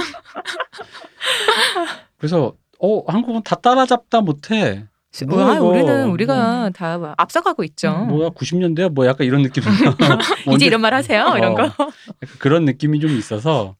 그래서 2.18 2.54
어 2.80 3.04
한국은 3.10 3.42
다 3.44 3.54
따라잡다 3.54 4.20
못해. 4.20 4.84
뭐야, 5.28 5.46
아, 5.46 5.54
이거. 5.56 5.66
우리는 5.66 6.08
우리가 6.10 6.70
다 6.74 7.14
앞서가고 7.16 7.62
있죠. 7.64 7.92
뭐야 8.08 8.30
90년대야 8.30 8.88
뭐 8.90 9.06
약간 9.06 9.26
이런 9.26 9.42
느낌. 9.42 9.62
이제 10.54 10.66
이런 10.66 10.80
말 10.80 10.92
하세요 10.94 11.34
이런 11.36 11.52
어. 11.52 11.54
거. 11.54 11.62
약간 11.64 11.90
그런 12.38 12.64
느낌이 12.64 12.98
좀 13.00 13.10
있어서 13.16 13.76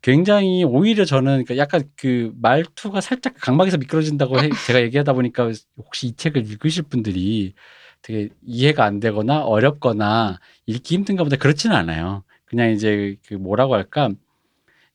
굉장히 0.00 0.64
오히려 0.64 1.04
저는 1.04 1.44
그러니까 1.44 1.56
약간 1.58 1.82
그 1.96 2.32
말투가 2.40 3.00
살짝 3.00 3.34
강박에서 3.40 3.76
미끄러진다고 3.78 4.40
해- 4.40 4.48
제가 4.66 4.80
얘기하다 4.80 5.12
보니까 5.12 5.50
혹시 5.76 6.06
이 6.08 6.16
책을 6.16 6.48
읽으실 6.50 6.84
분들이 6.84 7.54
되게 8.00 8.28
이해가 8.46 8.84
안 8.84 9.00
되거나 9.00 9.44
어렵거나 9.44 10.38
읽기 10.66 10.94
힘든가 10.94 11.24
보다 11.24 11.36
그렇지는 11.36 11.74
않아요. 11.76 12.22
그냥 12.46 12.70
이제 12.70 13.16
그 13.26 13.34
뭐라고 13.34 13.74
할까 13.74 14.08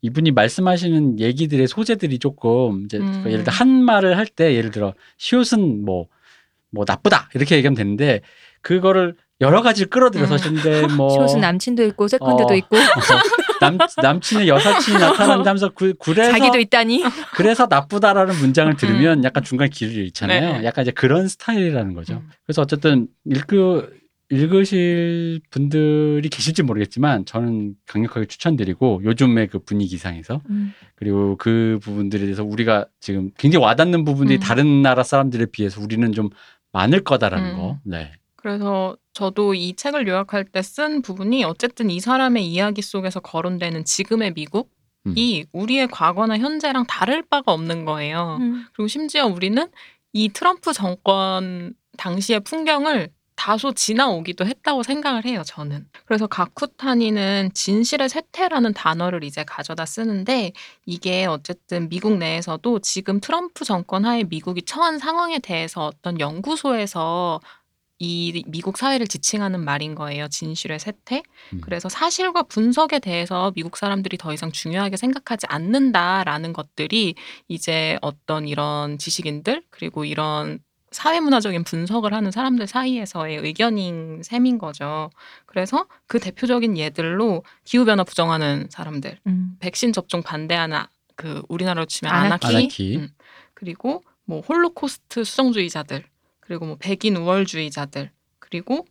이분이 0.03 0.31
말씀하시는 0.31 1.19
얘기들의 1.19 1.65
소재들이 1.67 2.19
조금 2.19 2.83
이제 2.85 2.97
음. 2.97 3.23
예를 3.25 3.43
들어 3.43 3.53
한 3.55 3.69
말을 3.83 4.17
할 4.17 4.27
때 4.35 4.53
예를 4.55 4.69
들어 4.71 4.93
시옷은 5.17 5.85
뭐뭐 5.85 6.85
나쁘다 6.87 7.29
이렇게 7.35 7.55
얘기하면 7.55 7.75
되는데 7.75 8.21
그거를 8.61 9.15
여러 9.41 9.61
가지를 9.61 9.89
끌어들여서 9.89 10.33
음. 10.33 10.33
하시는데 10.33 10.87
뭐 10.97 11.09
쇼스 11.09 11.37
남친도 11.37 11.83
있고 11.87 12.07
세컨드도 12.07 12.53
어. 12.53 12.55
있고 12.55 12.77
남, 13.61 13.77
남친의 14.01 14.47
여사친이 14.49 14.97
나타난다면서 14.99 15.69
그, 15.69 15.93
그래서 15.97 16.31
자기도 16.31 16.59
있다니. 16.59 17.03
그래서 17.33 17.67
나쁘다라는 17.69 18.35
문장을 18.35 18.75
들으면 18.75 19.23
약간 19.23 19.41
중간 19.43 19.69
길을 19.69 19.93
잃잖아요. 20.05 20.57
네. 20.59 20.65
약간 20.65 20.81
이제 20.81 20.91
그런 20.91 21.29
스타일이라는 21.29 21.93
거죠. 21.93 22.15
음. 22.15 22.29
그래서 22.45 22.61
어쨌든 22.61 23.07
읽그 23.25 24.02
읽으실 24.33 25.41
분들이 25.49 26.27
계실지 26.27 26.63
모르겠지만 26.63 27.25
저는 27.25 27.75
강력하게 27.85 28.25
추천드리고 28.25 29.01
요즘의 29.03 29.47
그 29.47 29.59
분위기상에서 29.59 30.41
음. 30.49 30.73
그리고 30.95 31.35
그 31.37 31.79
부분들에 31.81 32.21
대해서 32.21 32.43
우리가 32.43 32.87
지금 32.99 33.29
굉장히 33.37 33.63
와닿는 33.63 34.03
부분들이 34.03 34.39
음. 34.39 34.41
다른 34.41 34.81
나라 34.81 35.03
사람들에 35.03 35.47
비해서 35.47 35.81
우리는 35.81 36.11
좀 36.13 36.29
많을 36.71 37.03
거다라는 37.03 37.51
음. 37.51 37.57
거. 37.57 37.79
네. 37.83 38.11
그래서 38.35 38.97
저도 39.13 39.53
이 39.53 39.75
책을 39.75 40.07
요약할 40.07 40.45
때 40.45 40.61
쓴 40.61 41.01
부분이 41.01 41.43
어쨌든 41.43 41.89
이 41.89 41.99
사람의 41.99 42.45
이야기 42.45 42.81
속에서 42.81 43.19
거론되는 43.19 43.85
지금의 43.85 44.33
미국이 44.33 44.67
음. 45.05 45.59
우리의 45.59 45.87
과거나 45.87 46.37
현재랑 46.39 46.85
다를 46.87 47.21
바가 47.21 47.53
없는 47.53 47.85
거예요. 47.85 48.37
음. 48.41 48.65
그리고 48.73 48.87
심지어 48.87 49.27
우리는 49.27 49.65
이 50.11 50.29
트럼프 50.29 50.73
정권 50.73 51.73
당시의 51.97 52.41
풍경을 52.41 53.09
다소 53.35 53.73
지나오기도 53.73 54.45
했다고 54.45 54.83
생각을 54.83 55.25
해요, 55.25 55.43
저는. 55.45 55.87
그래서 56.05 56.27
가쿠타니는 56.27 57.51
진실의 57.53 58.09
쇠퇴라는 58.09 58.73
단어를 58.73 59.23
이제 59.23 59.43
가져다 59.43 59.85
쓰는데 59.85 60.51
이게 60.85 61.25
어쨌든 61.25 61.89
미국 61.89 62.17
내에서도 62.17 62.79
지금 62.79 63.19
트럼프 63.19 63.65
정권 63.65 64.05
하에 64.05 64.23
미국이 64.23 64.61
처한 64.61 64.99
상황에 64.99 65.39
대해서 65.39 65.85
어떤 65.85 66.19
연구소에서 66.19 67.39
이 67.99 68.43
미국 68.47 68.77
사회를 68.77 69.07
지칭하는 69.07 69.63
말인 69.63 69.95
거예요. 69.95 70.27
진실의 70.27 70.79
쇠퇴. 70.79 71.23
음. 71.53 71.61
그래서 71.61 71.87
사실과 71.89 72.43
분석에 72.43 72.99
대해서 72.99 73.51
미국 73.55 73.77
사람들이 73.77 74.17
더 74.17 74.33
이상 74.33 74.51
중요하게 74.51 74.97
생각하지 74.97 75.45
않는다라는 75.47 76.51
것들이 76.53 77.15
이제 77.47 77.97
어떤 78.01 78.47
이런 78.47 78.97
지식인들 78.97 79.63
그리고 79.69 80.03
이런 80.03 80.59
사회문화적인 80.93 81.63
분석을 81.63 82.13
하는 82.13 82.31
사람들 82.31 82.67
사이에서의 82.67 83.37
의견인 83.37 84.21
셈인 84.23 84.57
거죠. 84.57 85.09
그래서 85.45 85.87
그 86.07 86.19
대표적인 86.19 86.77
예들로 86.77 87.43
기후변화 87.65 88.03
부정하는 88.03 88.67
사람들, 88.69 89.19
음. 89.27 89.55
백신 89.59 89.91
접종 89.93 90.21
반대하는 90.21 90.77
아- 90.77 90.87
그 91.15 91.43
우리나라로 91.49 91.85
치면 91.85 92.13
아나키. 92.13 92.47
아나키. 92.47 92.97
음. 92.97 93.09
그리고 93.53 94.03
뭐 94.25 94.41
홀로코스트 94.41 95.23
수정주의자들, 95.23 96.05
그리고 96.39 96.65
뭐 96.65 96.77
백인 96.79 97.15
우월주의자들, 97.17 98.11
그리고 98.39 98.85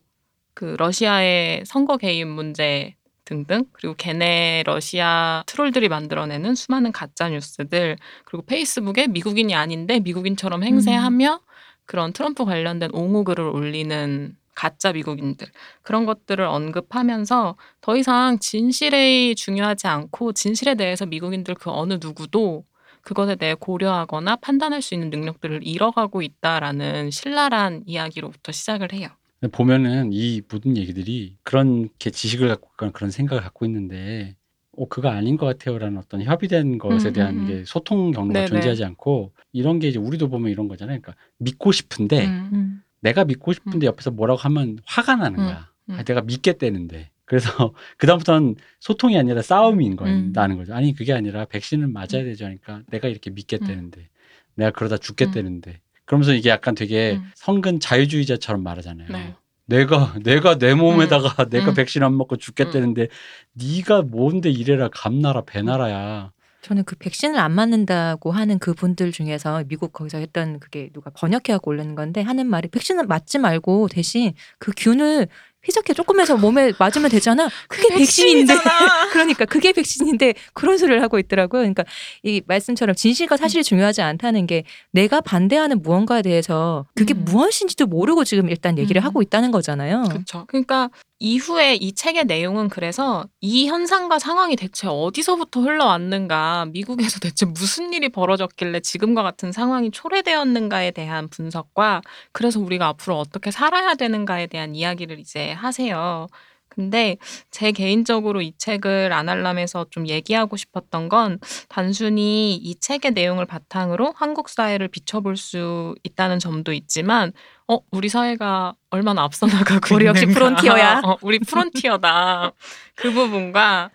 그 0.53 0.75
러시아의 0.77 1.63
선거 1.65 1.97
개입 1.97 2.27
문제 2.27 2.95
등등 3.25 3.63
그리고 3.71 3.95
걔네 3.97 4.63
러시아 4.65 5.43
troll들이 5.47 5.87
만들어내는 5.87 6.55
수많은 6.55 6.91
가짜 6.91 7.29
뉴스들 7.29 7.95
그리고 8.25 8.45
페이스북에 8.45 9.07
미국인이 9.07 9.55
아닌데 9.55 9.99
미국인처럼 10.01 10.63
행세하며 10.63 11.39
그런 11.85 12.13
트럼프 12.13 12.45
관련된 12.45 12.91
옹호 12.93 13.23
글을 13.23 13.45
올리는 13.45 14.35
가짜 14.55 14.91
미국인들 14.93 15.47
그런 15.81 16.05
것들을 16.05 16.43
언급하면서 16.45 17.55
더 17.81 17.97
이상 17.97 18.37
진실이 18.39 19.35
중요하지 19.35 19.87
않고 19.87 20.33
진실에 20.33 20.75
대해서 20.75 21.05
미국인들 21.05 21.55
그 21.55 21.71
어느 21.71 21.97
누구도 21.99 22.65
그것에 23.01 23.35
대해 23.35 23.55
고려하거나 23.55 24.37
판단할 24.37 24.81
수 24.81 24.93
있는 24.93 25.09
능력들을 25.09 25.65
잃어가고 25.65 26.21
있다라는 26.21 27.11
신랄한 27.11 27.83
이야기로부터 27.85 28.51
시작을 28.51 28.93
해요. 28.93 29.09
보면은 29.51 30.11
이 30.13 30.41
모든 30.49 30.77
얘기들이 30.77 31.37
그렇게 31.43 32.09
지식을 32.11 32.47
갖고 32.47 32.69
그런 32.93 33.11
생각을 33.11 33.43
갖고 33.43 33.65
있는데 33.65 34.37
어 34.75 34.87
그거 34.87 35.09
아닌 35.09 35.37
것 35.37 35.45
같아요라는 35.45 35.97
어떤 35.97 36.23
협의된 36.23 36.77
것에 36.79 37.09
음, 37.09 37.13
대한 37.13 37.35
음, 37.35 37.41
음. 37.41 37.47
게 37.47 37.63
소통 37.65 38.11
경로가 38.11 38.33
네네. 38.33 38.47
존재하지 38.47 38.83
않고 38.83 39.33
이런 39.51 39.79
게 39.79 39.87
이제 39.87 39.99
우리도 39.99 40.29
보면 40.29 40.51
이런 40.51 40.67
거잖아요. 40.67 40.99
그러니까 40.99 41.21
믿고 41.37 41.71
싶은데 41.71 42.25
음. 42.25 42.49
음. 42.53 42.83
내가 43.01 43.23
믿고 43.25 43.53
싶은데 43.53 43.85
옆에서 43.85 44.11
뭐라고 44.11 44.39
하면 44.39 44.79
화가 44.85 45.15
나는 45.17 45.39
음, 45.39 45.45
거야. 45.45 45.69
음. 45.89 45.95
아, 45.95 46.03
내가 46.03 46.21
믿겠다는데. 46.21 47.09
그래서 47.25 47.73
그다음부터는 47.97 48.55
소통이 48.79 49.17
아니라 49.17 49.41
싸움인 49.41 49.95
거예요. 49.95 50.15
음. 50.15 50.31
나는 50.33 50.57
거죠. 50.57 50.73
아니 50.73 50.93
그게 50.93 51.13
아니라 51.13 51.45
백신을 51.45 51.87
맞아야 51.87 52.23
되지 52.23 52.43
않으니까 52.45 52.81
내가 52.89 53.07
이렇게 53.07 53.29
믿겠다는데 53.29 54.09
내가 54.55 54.71
그러다 54.71 54.97
죽겠다는데. 54.97 55.79
그러면서 56.05 56.33
이게 56.33 56.49
약간 56.49 56.75
되게 56.75 57.13
음. 57.13 57.29
성근 57.35 57.79
자유주의자처럼 57.79 58.61
말하잖아요. 58.63 59.07
네. 59.11 59.35
내가 59.65 60.13
내가 60.23 60.57
내 60.57 60.73
몸에다가 60.73 61.45
내가 61.49 61.69
음. 61.71 61.73
백신 61.73 62.03
안 62.03 62.17
먹고 62.17 62.37
죽겠다는데 62.37 63.07
네가 63.53 64.03
뭔데 64.03 64.49
이래라 64.49 64.89
감나라 64.91 65.41
배나라야. 65.45 66.31
저는 66.61 66.85
그 66.85 66.95
백신을 66.95 67.37
안 67.37 67.51
맞는다고 67.51 68.31
하는 68.31 68.57
그 68.57 68.73
분들 68.73 69.11
중에서 69.11 69.63
미국 69.67 69.91
거기서 69.91 70.19
했던 70.19 70.59
그게 70.59 70.89
누가 70.93 71.11
번역해 71.11 71.51
갖고 71.51 71.71
올리는 71.71 71.93
건데 71.93 72.21
하는 72.21 72.47
말이 72.47 72.69
백신을 72.69 73.05
맞지 73.05 73.37
말고 73.39 73.89
대신 73.89 74.33
그 74.59 74.71
균을 74.75 75.27
희석해 75.67 75.93
조금 75.93 76.19
해서 76.19 76.35
몸에 76.35 76.73
맞으면 76.77 77.09
되잖아. 77.09 77.49
그게 77.67 77.95
백신인데. 77.95 78.53
그러니까 79.13 79.45
그게 79.45 79.71
백신인데 79.71 80.33
그런 80.53 80.77
소리를 80.77 81.01
하고 81.01 81.19
있더라고요. 81.19 81.61
그러니까 81.61 81.83
이 82.23 82.41
말씀처럼 82.45 82.95
진실과 82.95 83.37
사실이 83.37 83.63
중요하지 83.63 84.01
않다는 84.01 84.45
게 84.47 84.63
내가 84.91 85.21
반대하는 85.21 85.81
무언가에 85.81 86.21
대해서 86.21 86.85
그게 86.95 87.13
음. 87.13 87.23
무엇인지도 87.25 87.87
모르고 87.87 88.23
지금 88.23 88.49
일단 88.49 88.77
얘기를 88.77 89.01
음. 89.01 89.05
하고 89.05 89.21
있다는 89.21 89.51
거잖아요. 89.51 90.03
그렇죠. 90.09 90.45
그러니까 90.47 90.89
이후에 91.19 91.75
이 91.75 91.93
책의 91.93 92.25
내용은 92.25 92.67
그래서 92.69 93.25
이 93.39 93.67
현상과 93.67 94.19
상황이 94.19 94.55
대체 94.55 94.87
어디서부터 94.87 95.61
흘러왔는가, 95.61 96.65
미국에서 96.65 97.19
대체 97.21 97.45
무슨 97.45 97.93
일이 97.93 98.09
벌어졌길래 98.09 98.81
지금과 98.81 99.23
같은 99.23 99.51
상황이 99.51 99.89
초래되었는가에 99.91 100.91
대한 100.91 101.29
분석과 101.29 102.01
그래서 102.33 102.59
우리가 102.59 102.87
앞으로 102.87 103.17
어떻게 103.19 103.51
살아야 103.51 103.95
되는가에 103.95 104.47
대한 104.47 104.75
이야기를 104.75 105.19
이제 105.19 105.51
하세요. 105.53 106.27
근데 106.67 107.17
제 107.51 107.71
개인적으로 107.71 108.41
이 108.41 108.51
책을 108.57 109.13
아날람에서 109.13 109.85
좀 109.91 110.07
얘기하고 110.07 110.57
싶었던 110.57 111.07
건 111.07 111.37
단순히 111.69 112.55
이 112.55 112.75
책의 112.79 113.11
내용을 113.11 113.45
바탕으로 113.45 114.13
한국 114.15 114.49
사회를 114.49 114.87
비춰볼 114.87 115.37
수 115.37 115.93
있다는 116.03 116.39
점도 116.39 116.73
있지만 116.73 117.31
어, 117.67 117.77
우리 117.91 118.09
사회가 118.09 118.73
얼마나 118.89 119.23
앞서 119.23 119.45
나가고 119.47 119.95
우리 119.95 120.05
역시 120.05 120.23
있는가. 120.23 120.39
프론티어야. 120.39 121.01
어, 121.05 121.17
우리 121.21 121.39
프론티어다. 121.39 122.51
그 122.95 123.11
부분과 123.11 123.89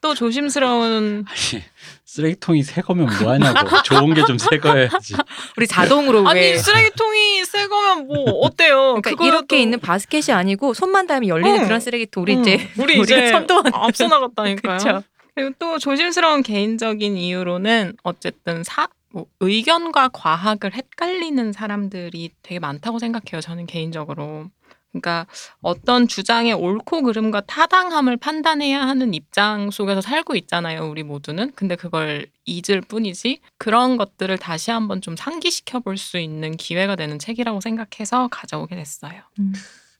또 0.00 0.14
조심스러운 0.14 1.24
아니 1.28 1.62
쓰레기통이 2.04 2.62
새 2.64 2.82
거면 2.82 3.06
뭐 3.20 3.30
하냐고. 3.32 3.82
좋은 3.84 4.12
게 4.14 4.22
좀 4.24 4.36
새 4.36 4.58
거야지. 4.58 5.14
우리 5.56 5.66
자동으로 5.66 6.28
아니 6.28 6.40
왜 6.40 6.58
쓰레기통이 6.58 7.44
새 7.44 7.68
거면 7.68 8.06
뭐 8.08 8.16
어때요? 8.42 9.00
그러니까 9.00 9.24
이렇게 9.24 9.60
있는 9.62 9.78
바스켓이 9.78 10.32
아니고 10.36 10.74
손만 10.74 11.06
닿으면 11.06 11.28
열리는 11.28 11.60
응. 11.60 11.64
그런 11.64 11.80
쓰레기통 11.80 12.24
우리 12.24 12.34
응, 12.34 12.40
이제 12.40 12.68
우리 12.76 13.00
이제 13.00 13.28
선도하는 13.30 13.70
앞서 13.74 14.08
나갔다니까요. 14.08 14.78
그쵸. 14.78 15.02
그리고 15.34 15.54
또 15.58 15.78
조심스러운 15.78 16.42
개인적인 16.42 17.16
이유로는 17.16 17.94
어쨌든 18.02 18.62
사, 18.64 18.88
뭐 19.12 19.26
의견과 19.40 20.08
과학을 20.08 20.74
헷갈리는 20.74 21.52
사람들이 21.52 22.30
되게 22.42 22.58
많다고 22.58 22.98
생각해요. 22.98 23.40
저는 23.40 23.66
개인적으로. 23.66 24.48
그러니까 24.92 25.26
어떤 25.62 26.06
주장의 26.06 26.52
옳고 26.52 27.02
그름과 27.02 27.42
타당함을 27.42 28.18
판단해야 28.18 28.82
하는 28.86 29.14
입장 29.14 29.70
속에서 29.70 30.02
살고 30.02 30.36
있잖아요. 30.36 30.86
우리 30.90 31.02
모두는. 31.02 31.52
근데 31.54 31.76
그걸 31.76 32.26
잊을 32.44 32.82
뿐이지 32.82 33.40
그런 33.58 33.96
것들을 33.96 34.36
다시 34.38 34.70
한번 34.70 35.00
좀 35.00 35.16
상기시켜 35.16 35.80
볼 35.80 35.96
수 35.96 36.18
있는 36.18 36.56
기회가 36.56 36.96
되는 36.96 37.18
책이라고 37.18 37.60
생각해서 37.62 38.28
가져오게 38.28 38.76
됐어요. 38.76 39.22
음. 39.38 39.52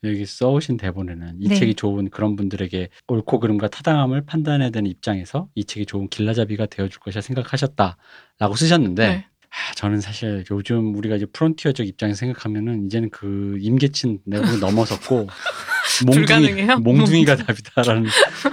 여기 0.04 0.26
써오신 0.26 0.78
대본에는 0.78 1.36
이 1.40 1.48
네. 1.48 1.54
책이 1.54 1.74
좋은 1.74 2.10
그런 2.10 2.34
분들에게 2.34 2.88
옳고 3.08 3.40
그름과 3.40 3.68
타당함을 3.68 4.22
판단해야 4.26 4.70
되는 4.70 4.90
입장에서 4.90 5.48
이 5.54 5.64
책이 5.64 5.86
좋은 5.86 6.08
길라잡이가 6.08 6.66
되어줄 6.66 7.00
것이라 7.00 7.22
생각하셨다라고 7.22 8.56
쓰셨는데 8.56 9.08
네. 9.08 9.26
아, 9.52 9.74
저는 9.74 10.00
사실 10.00 10.44
요즘 10.50 10.96
우리가 10.96 11.16
이제 11.16 11.26
프론티어적 11.26 11.86
입장에서 11.86 12.20
생각하면 12.20 12.86
이제는 12.86 13.10
그 13.10 13.58
임계친 13.60 14.20
내용을 14.24 14.60
넘어섰고 14.60 15.28
불가능해요? 16.10 16.78
몽둥이가 16.78 17.36
답이다라는 17.36 18.08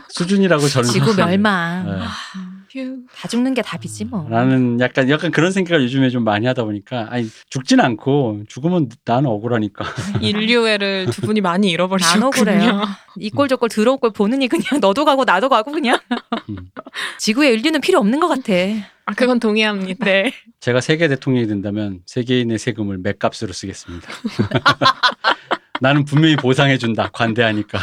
수준이라고 0.09 0.67
저는 0.67 0.89
지구 0.89 1.15
멸망. 1.15 1.85
네. 1.85 2.05
휴. 2.71 2.97
다 3.15 3.27
죽는 3.27 3.53
게 3.53 3.61
답이지 3.61 4.05
뭐. 4.05 4.27
라는 4.29 4.79
약간 4.79 5.09
약간 5.09 5.31
그런 5.31 5.51
생각을 5.51 5.83
요즘에 5.83 6.09
좀 6.09 6.23
많이 6.23 6.45
하다 6.47 6.63
보니까 6.63 7.07
아니 7.09 7.27
죽진 7.49 7.79
않고 7.79 8.43
죽으면 8.47 8.89
나는 9.05 9.29
억울하니까 9.29 9.85
인류애를 10.21 11.07
두 11.11 11.21
분이 11.21 11.41
많이 11.41 11.59
안 11.59 11.63
잃어버리셨군요. 11.63 12.25
억울해요. 12.27 12.81
이꼴 13.17 13.47
저꼴 13.47 13.69
더러운 13.69 13.99
걸 13.99 14.11
보느니 14.11 14.47
그냥 14.47 14.63
너도 14.81 15.05
가고 15.05 15.25
나도 15.25 15.49
가고 15.49 15.71
그냥 15.71 15.99
음. 16.49 16.57
지구에 17.17 17.51
인류는 17.53 17.81
필요 17.81 17.99
없는 17.99 18.19
것 18.19 18.27
같아. 18.27 18.53
아, 19.05 19.13
그건 19.15 19.39
동의합니다. 19.39 20.05
네. 20.05 20.31
제가 20.59 20.81
세계 20.81 21.07
대통령이 21.07 21.47
된다면 21.47 22.01
세계인의 22.05 22.59
세금을 22.59 22.99
맥값으로 22.99 23.53
쓰겠습니다. 23.53 24.07
나는 25.81 26.03
분명히 26.05 26.35
보상해준다 26.35 27.09
관대하니까 27.13 27.79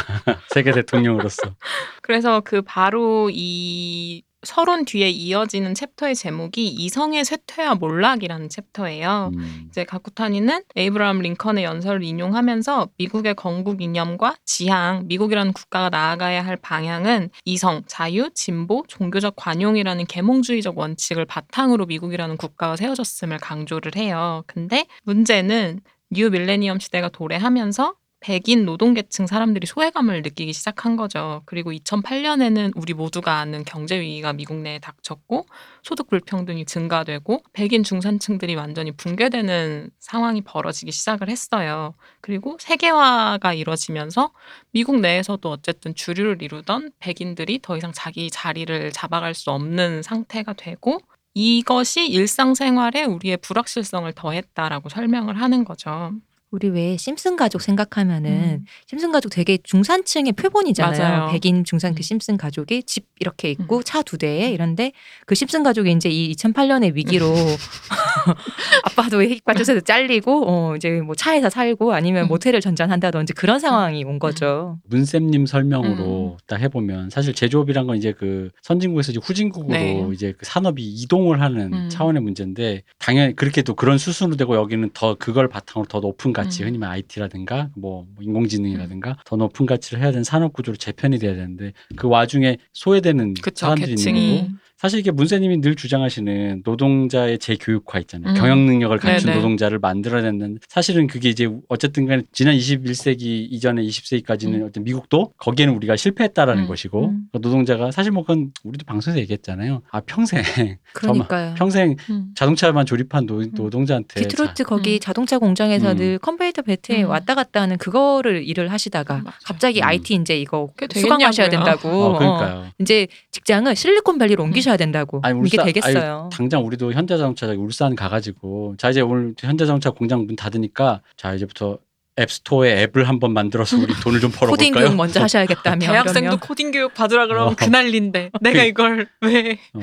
세계 0.49 0.71
대통령으로서 0.71 1.55
그래서 2.01 2.41
그 2.41 2.61
바로 2.61 3.29
이 3.33 4.21
서론 4.43 4.85
뒤에 4.85 5.09
이어지는 5.09 5.73
챕터의 5.73 6.15
제목이 6.15 6.67
이성의 6.67 7.25
쇠퇴와 7.25 7.75
몰락이라는 7.75 8.49
챕터예요. 8.49 9.31
음. 9.33 9.65
이제 9.69 9.83
가쿠타니는 9.83 10.63
에이브라함 10.75 11.19
링컨의 11.19 11.63
연설을 11.63 12.03
인용하면서 12.03 12.89
미국의 12.97 13.33
건국 13.35 13.81
이념과 13.81 14.35
지향, 14.45 15.03
미국이라는 15.07 15.53
국가가 15.53 15.89
나아가야 15.89 16.45
할 16.45 16.55
방향은 16.55 17.29
이성, 17.45 17.81
자유, 17.87 18.29
진보, 18.33 18.83
종교적 18.87 19.35
관용이라는 19.35 20.05
계몽주의적 20.05 20.77
원칙을 20.77 21.25
바탕으로 21.25 21.87
미국이라는 21.87 22.37
국가가 22.37 22.75
세워졌음을 22.75 23.39
강조를 23.39 23.95
해요. 23.95 24.43
근데 24.45 24.85
문제는 25.03 25.81
뉴 26.11 26.29
밀레니엄 26.29 26.79
시대가 26.79 27.09
도래하면서 27.09 27.95
백인 28.27 28.65
노동계층 28.65 29.25
사람들이 29.25 29.65
소외감을 29.65 30.21
느끼기 30.21 30.51
시작한 30.51 30.97
거죠. 30.97 31.43
그리고 31.45 31.71
2008년에는 31.71 32.73
우리 32.75 32.93
모두가 32.93 33.37
아는 33.37 33.63
경제 33.63 33.97
위기가 34.01 34.33
미국 34.33 34.57
내에 34.57 34.79
닥쳤고 34.79 35.45
소득 35.81 36.09
불평등이 36.09 36.65
증가되고 36.65 37.43
백인 37.53 37.83
중산층들이 37.83 38.55
완전히 38.55 38.91
붕괴되는 38.91 39.91
상황이 39.99 40.41
벌어지기 40.41 40.91
시작을 40.91 41.29
했어요. 41.29 41.93
그리고 42.19 42.57
세계화가 42.59 43.53
이뤄지면서 43.53 44.33
미국 44.71 44.99
내에서도 44.99 45.49
어쨌든 45.49 45.95
주류를 45.95 46.41
이루던 46.41 46.91
백인들이 46.99 47.59
더 47.61 47.77
이상 47.77 47.93
자기 47.93 48.29
자리를 48.29 48.91
잡아갈 48.91 49.35
수 49.35 49.51
없는 49.51 50.03
상태가 50.03 50.51
되고 50.51 50.99
이것이 51.33 52.05
일상생활에 52.09 53.05
우리의 53.05 53.37
불확실성을 53.37 54.11
더했다라고 54.11 54.89
설명을 54.89 55.39
하는 55.39 55.63
거죠. 55.63 56.11
우리 56.49 56.69
왜 56.69 56.95
심슨 56.95 57.35
가족 57.35 57.61
생각하면은 57.61 58.31
음. 58.31 58.65
심슨 58.85 59.11
가족 59.11 59.29
되게 59.29 59.57
중산층의 59.57 60.31
표본이잖아요. 60.31 61.01
맞아요. 61.01 61.31
백인 61.31 61.65
중산 61.65 61.93
그 61.93 61.99
음. 61.99 62.01
심슨 62.01 62.37
가족이 62.37 62.83
집 62.83 63.05
이렇게 63.19 63.51
있고 63.51 63.83
차두 63.83 64.17
대에 64.17 64.51
이런데 64.51 64.93
그 65.25 65.35
심슨 65.35 65.61
가족이 65.63 65.91
이제 65.91 66.09
이 66.09 66.31
2008년의 66.33 66.93
위기로 66.93 67.33
아빠도 68.83 69.21
핵빠져서 69.21 69.81
잘리고 69.81 70.45
어 70.47 70.75
이제 70.77 71.01
뭐 71.01 71.15
차에서 71.15 71.49
살고 71.49 71.93
아니면 71.93 72.25
음. 72.25 72.27
모텔을 72.29 72.61
전전한다든지 72.61 73.33
그런 73.33 73.59
상황이 73.59 74.05
온 74.05 74.17
거죠. 74.17 74.79
문쌤님 74.85 75.47
설명으로 75.47 76.37
음. 76.37 76.37
딱 76.47 76.61
해보면 76.61 77.09
사실 77.09 77.33
제조업이란 77.33 77.87
건 77.87 77.97
이제 77.97 78.13
그 78.13 78.51
선진국에서 78.61 79.11
이제 79.11 79.19
후진국으로 79.21 79.77
네. 79.77 80.07
이제 80.13 80.33
그 80.37 80.45
산업이 80.45 80.81
이동을 80.81 81.41
하는 81.41 81.73
음. 81.73 81.89
차원의 81.89 82.21
문제인데 82.21 82.83
당연히 82.99 83.35
그렇게 83.35 83.61
또 83.63 83.75
그런 83.75 83.97
수순으로 83.97 84.37
되고 84.37 84.55
여기는 84.55 84.91
더 84.93 85.15
그걸 85.15 85.49
바탕으로 85.49 85.89
더 85.89 85.99
높은 85.99 86.31
가치 86.37 86.61
음. 86.63 86.67
흔히 86.67 86.77
말 86.77 86.91
IT라든가 86.91 87.69
뭐 87.75 88.05
인공지능이라든가 88.21 89.17
더 89.25 89.35
높은 89.35 89.65
가치를 89.65 90.01
해야 90.01 90.11
되는 90.11 90.23
산업 90.23 90.53
구조로 90.53 90.77
재편이 90.77 91.17
돼야 91.17 91.33
되는데 91.33 91.73
그 91.95 92.07
와중에 92.07 92.57
소외되는 92.73 93.33
그쵸, 93.35 93.65
사람들이 93.65 93.91
있는 93.93 93.97
계층이. 93.97 94.37
거고 94.41 94.51
사실 94.77 94.99
이게 94.99 95.09
문세님이 95.09 95.59
늘 95.61 95.73
주장하시는 95.73 96.61
노동자의 96.63 97.39
재교육화 97.39 97.97
있잖아요. 98.01 98.33
음. 98.33 98.35
경영 98.39 98.63
능력을 98.67 98.95
갖춘 98.99 99.25
네네. 99.31 99.37
노동자를 99.37 99.79
만들어야 99.79 100.21
되는 100.21 100.59
사실은 100.69 101.07
그게 101.07 101.29
이제 101.29 101.49
어쨌든 101.67 102.05
간에 102.05 102.21
지난 102.31 102.55
21세기 102.55 103.47
이전에 103.49 103.81
20세기까지는 103.81 104.61
음. 104.61 104.67
어떤 104.67 104.83
미국도 104.83 105.33
거기에는 105.37 105.73
우리가 105.75 105.95
실패했다라는 105.95 106.63
음. 106.63 106.67
것이고 106.67 107.05
음. 107.07 107.21
그 107.31 107.39
노동자가 107.41 107.89
사실 107.89 108.11
뭐 108.11 108.21
그건 108.21 108.51
우리도 108.63 108.85
방송에서 108.85 109.19
얘기했잖아요. 109.21 109.81
아 109.91 109.99
평생 110.01 110.41
그러니까요. 110.93 111.55
평생 111.57 111.95
음. 112.11 112.31
자동차만 112.35 112.85
조립한 112.85 113.25
노, 113.25 113.41
노동자한테 113.51 114.21
디트로이트 114.21 114.53
자- 114.53 114.63
거기 114.63 114.95
음. 114.95 114.99
자동차 114.99 115.39
공장에서 115.39 115.93
음. 115.93 115.97
늘 115.97 116.19
컨베이어 116.19 116.61
벨트에 116.61 117.01
음. 117.03 117.09
왔다 117.09 117.33
갔다 117.33 117.61
하는 117.61 117.79
그거를 117.79 118.47
일을 118.47 118.71
하시다가 118.71 119.15
맞아요. 119.15 119.33
갑자기 119.43 119.79
음. 119.81 119.85
IT 119.85 120.13
이제 120.13 120.39
이거 120.39 120.69
수강하셔야. 120.93 121.49
된다고. 121.49 121.89
어, 121.89 122.17
그러니까요. 122.19 122.57
어, 122.59 122.65
이제 122.79 123.07
직장을 123.31 123.75
실리콘밸리로 123.75 124.43
옮기 124.43 124.61
셔야 124.67 124.77
된다고. 124.77 125.19
아니, 125.23 125.39
이게 125.47 125.57
울산- 125.57 125.65
되겠어요. 125.65 126.19
아니, 126.23 126.29
당장 126.29 126.65
우리도 126.65 126.91
현대자동차 126.93 127.47
울산 127.57 127.95
가가지고 127.95 128.75
자 128.77 128.89
이제 128.89 129.01
오늘 129.01 129.33
현대자동차 129.39 129.91
공장 129.91 130.25
문 130.25 130.35
닫으니까 130.35 131.01
자 131.15 131.33
이제부터 131.33 131.79
앱스토어에 132.19 132.81
앱을 132.83 133.07
한번 133.07 133.31
만들어서 133.33 133.77
우리 133.77 133.87
돈을 134.03 134.19
좀 134.19 134.31
코딩 134.31 134.39
벌어볼까요? 134.73 134.85
교육 134.87 134.95
먼저 134.97 135.21
하셔야겠다며. 135.21 135.79
대학생도 135.87 136.19
그러면. 136.21 136.39
코딩 136.39 136.71
교육 136.71 136.93
받으라 136.93 137.27
그러면 137.27 137.53
어. 137.53 137.55
그 137.57 137.65
난리인데 137.65 138.31
내가 138.41 138.63
이걸 138.63 139.07
왜 139.21 139.59
어, 139.73 139.79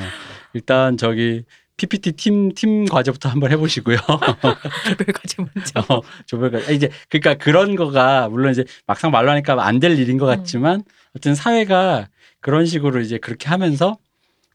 일단 0.52 0.96
저기 0.96 1.44
PPT 1.76 2.12
팀 2.12 2.52
팀 2.54 2.84
과제부터 2.86 3.28
한번 3.28 3.50
해보시고요. 3.52 3.96
조별 3.96 5.06
과제 5.12 5.36
먼저. 5.38 5.92
어, 5.94 6.00
조별과 6.26 6.70
이제 6.70 6.90
그러니까 7.08 7.34
그런 7.42 7.74
거가 7.74 8.28
물론 8.28 8.52
이제 8.52 8.64
막상 8.86 9.10
말로 9.10 9.30
하니까 9.30 9.56
안 9.64 9.80
될 9.80 9.98
일인 9.98 10.18
것 10.18 10.26
음. 10.30 10.36
같지만 10.36 10.82
어쨌든 11.10 11.34
사회가 11.34 12.08
그런 12.40 12.66
식으로 12.66 13.00
이제 13.00 13.18
그렇게 13.18 13.48
하면서 13.48 13.96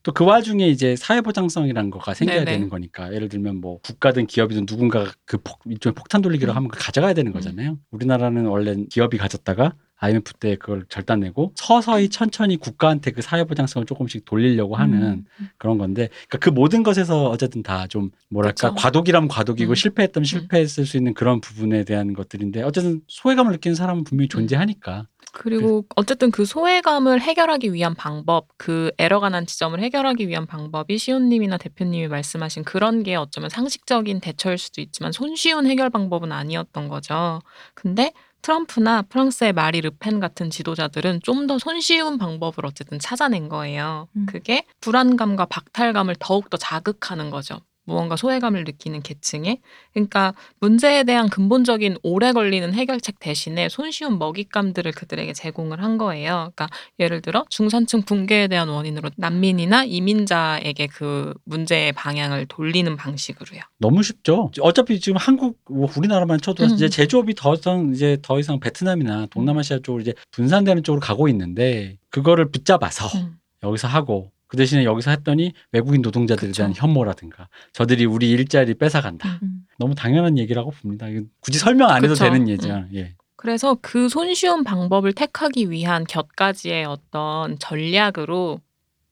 또 0.03 0.11
그 0.13 0.23
와중에 0.25 0.67
이제 0.67 0.95
사회보장성이라는 0.95 1.89
거가 1.91 2.13
생겨야 2.13 2.39
네네. 2.39 2.51
되는 2.51 2.69
거니까 2.69 3.13
예를 3.13 3.29
들면 3.29 3.57
뭐 3.57 3.79
국가든 3.81 4.27
기업이든 4.27 4.65
누군가가 4.69 5.11
그 5.25 5.37
폭, 5.37 5.59
일종의 5.65 5.93
폭탄 5.95 6.21
돌리기로 6.21 6.53
음. 6.53 6.55
하면 6.55 6.69
그걸 6.69 6.83
가져가야 6.83 7.13
되는 7.13 7.31
거잖아요. 7.31 7.77
우리나라는 7.91 8.45
원래 8.45 8.75
기업이 8.89 9.17
가졌다가 9.17 9.75
IMF 9.99 10.33
때 10.35 10.55
그걸 10.55 10.85
절단내고 10.87 11.51
서서히 11.55 12.07
천천히 12.09 12.55
국가한테 12.55 13.11
그 13.11 13.21
사회보장성을 13.21 13.85
조금씩 13.85 14.23
돌리려고 14.23 14.75
하는 14.75 15.25
음. 15.39 15.49
그런 15.57 15.77
건데 15.77 16.07
그러니까 16.27 16.37
그 16.39 16.49
모든 16.49 16.83
것에서 16.83 17.29
어쨌든 17.29 17.61
다 17.61 17.89
좀 17.89 18.11
뭐랄까 18.29 18.69
그쵸. 18.69 18.75
과도기라면 18.75 19.27
과도기고 19.27 19.73
음. 19.73 19.75
실패했다면 19.75 20.25
실패했을 20.25 20.85
수 20.85 20.95
있는 20.97 21.13
그런 21.13 21.41
부분에 21.41 21.83
대한 21.83 22.13
것들인데 22.13 22.61
어쨌든 22.61 23.01
소외감을 23.07 23.51
느끼는 23.53 23.75
사람은 23.75 24.03
분명히 24.03 24.27
음. 24.27 24.29
존재하니까 24.29 25.07
그리고 25.31 25.85
어쨌든 25.95 26.31
그 26.31 26.43
소외감을 26.43 27.21
해결하기 27.21 27.71
위한 27.73 27.93
방법, 27.93 28.47
그 28.57 28.91
에러가 28.97 29.29
난 29.29 29.45
지점을 29.45 29.79
해결하기 29.79 30.27
위한 30.27 30.47
방법이 30.47 30.97
시온님이나 30.97 31.57
대표님이 31.57 32.07
말씀하신 32.07 32.63
그런 32.63 33.03
게 33.03 33.15
어쩌면 33.15 33.49
상식적인 33.51 34.21
대처일 34.21 34.57
수도 34.57 34.81
있지만 34.81 35.11
손쉬운 35.11 35.67
해결 35.67 35.91
방법은 35.91 36.31
아니었던 36.31 36.87
거죠. 36.87 37.41
근데 37.75 38.11
트럼프나 38.41 39.03
프랑스의 39.03 39.53
마리 39.53 39.81
르펜 39.81 40.19
같은 40.19 40.49
지도자들은 40.49 41.21
좀 41.23 41.47
더 41.47 41.57
손쉬운 41.57 42.17
방법을 42.19 42.65
어쨌든 42.65 42.99
찾아낸 42.99 43.49
거예요. 43.49 44.07
음. 44.15 44.25
그게 44.27 44.65
불안감과 44.81 45.45
박탈감을 45.45 46.15
더욱더 46.19 46.57
자극하는 46.57 47.31
거죠. 47.31 47.59
무언가 47.89 48.15
소외감을 48.15 48.63
느끼는 48.63 49.01
계층에. 49.01 49.57
그러니까 49.93 50.33
문제에 50.59 51.03
대한 51.03 51.29
근본적인 51.29 51.97
오래 52.03 52.31
걸리는 52.31 52.73
해결책 52.73 53.19
대신에 53.19 53.67
손쉬운 53.67 54.19
먹잇감들을 54.19 54.91
그들에게 54.91 55.33
제공을 55.33 55.83
한 55.83 55.97
거예요. 55.97 56.51
그러니까 56.55 56.69
예를 56.99 57.21
들어 57.21 57.45
중산층 57.49 58.03
붕괴에 58.03 58.47
대한 58.47 58.69
원인으로 58.69 59.09
난민이나 59.17 59.83
이민자에게 59.85 60.87
그 60.87 61.33
문제의 61.45 61.91
방향을 61.93 62.45
돌리는 62.45 62.95
방식으로요. 62.95 63.61
너무 63.79 64.03
쉽죠. 64.03 64.51
어차피 64.61 64.99
지금 64.99 65.17
한국 65.17 65.59
뭐 65.69 65.89
우리나라만 65.97 66.39
쳐도 66.39 66.63
음. 66.63 66.69
이제 66.69 66.87
제조업이 66.87 67.33
더 67.35 67.55
이상 67.55 67.91
이제 67.93 68.17
더 68.21 68.39
이상 68.39 68.59
베트남이나 68.59 69.27
동남아시아 69.31 69.79
쪽으로 69.83 70.01
이제 70.01 70.13
분산되는 70.31 70.83
쪽으로 70.83 71.01
가고 71.01 71.27
있는데 71.27 71.97
그거를 72.11 72.51
붙잡아서 72.51 73.07
음. 73.17 73.37
여기서 73.63 73.87
하고 73.87 74.31
그 74.49 74.57
대신에 74.57 74.83
여기서 74.83 75.11
했더니 75.11 75.53
외국인 75.71 76.01
노동자들에. 76.01 76.51
대한 76.51 76.73
혐오라든가 76.75 77.47
저들이 77.71 78.05
우리 78.05 78.31
일자리 78.31 78.73
뺏어간다. 78.73 79.39
음. 79.43 79.61
너무 79.77 79.93
당연한 79.93 80.37
얘기라고 80.39 80.71
봅니다. 80.71 81.05
굳이 81.39 81.59
설명 81.59 81.89
안 81.89 82.03
해도 82.03 82.13
그쵸. 82.13 82.25
되는 82.25 82.49
얘기죠. 82.49 82.85
예. 82.95 83.13
그래서 83.35 83.77
그 83.81 84.09
손쉬운 84.09 84.63
방법을 84.63 85.13
택하기 85.13 85.69
위한 85.69 86.03
곁가지의 86.03 86.85
어떤 86.85 87.59
전략으로 87.59 88.59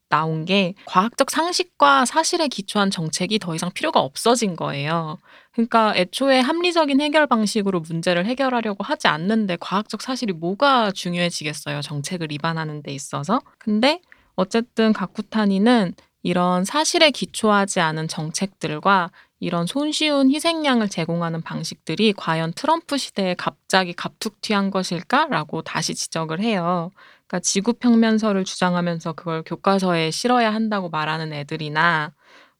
나온 0.09 0.45
게 0.45 0.73
과학적 0.85 1.29
상식과 1.29 2.05
사실에 2.05 2.47
기초한 2.47 2.89
정책이 2.89 3.39
더 3.39 3.53
이상 3.53 3.71
필요가 3.71 3.99
없어진 3.99 4.55
거예요. 4.55 5.17
그러니까 5.51 5.93
애초에 5.95 6.39
합리적인 6.39 6.99
해결 6.99 7.27
방식으로 7.27 7.81
문제를 7.81 8.25
해결하려고 8.25 8.83
하지 8.83 9.07
않는데 9.07 9.57
과학적 9.59 10.01
사실이 10.01 10.33
뭐가 10.33 10.91
중요해지겠어요. 10.91 11.81
정책을 11.81 12.31
입안하는 12.31 12.81
데 12.81 12.91
있어서. 12.91 13.41
근데 13.59 14.01
어쨌든 14.37 14.93
가쿠타니는 14.93 15.93
이런 16.23 16.63
사실에 16.63 17.11
기초하지 17.11 17.79
않은 17.81 18.07
정책들과 18.07 19.11
이런 19.39 19.67
손쉬운 19.67 20.31
희생양을 20.31 20.89
제공하는 20.89 21.41
방식들이 21.41 22.13
과연 22.13 22.53
트럼프 22.53 22.97
시대에 22.97 23.35
갑자기 23.35 23.93
갑툭튀한 23.93 24.71
것일까라고 24.71 25.61
다시 25.61 25.93
지적을 25.93 26.39
해요. 26.39 26.91
그러니까 27.27 27.39
지구 27.41 27.73
평면설을 27.73 28.45
주장하면서 28.45 29.13
그걸 29.13 29.43
교과서에 29.43 30.11
실어야 30.11 30.53
한다고 30.53 30.89
말하는 30.89 31.33
애들이나 31.33 32.13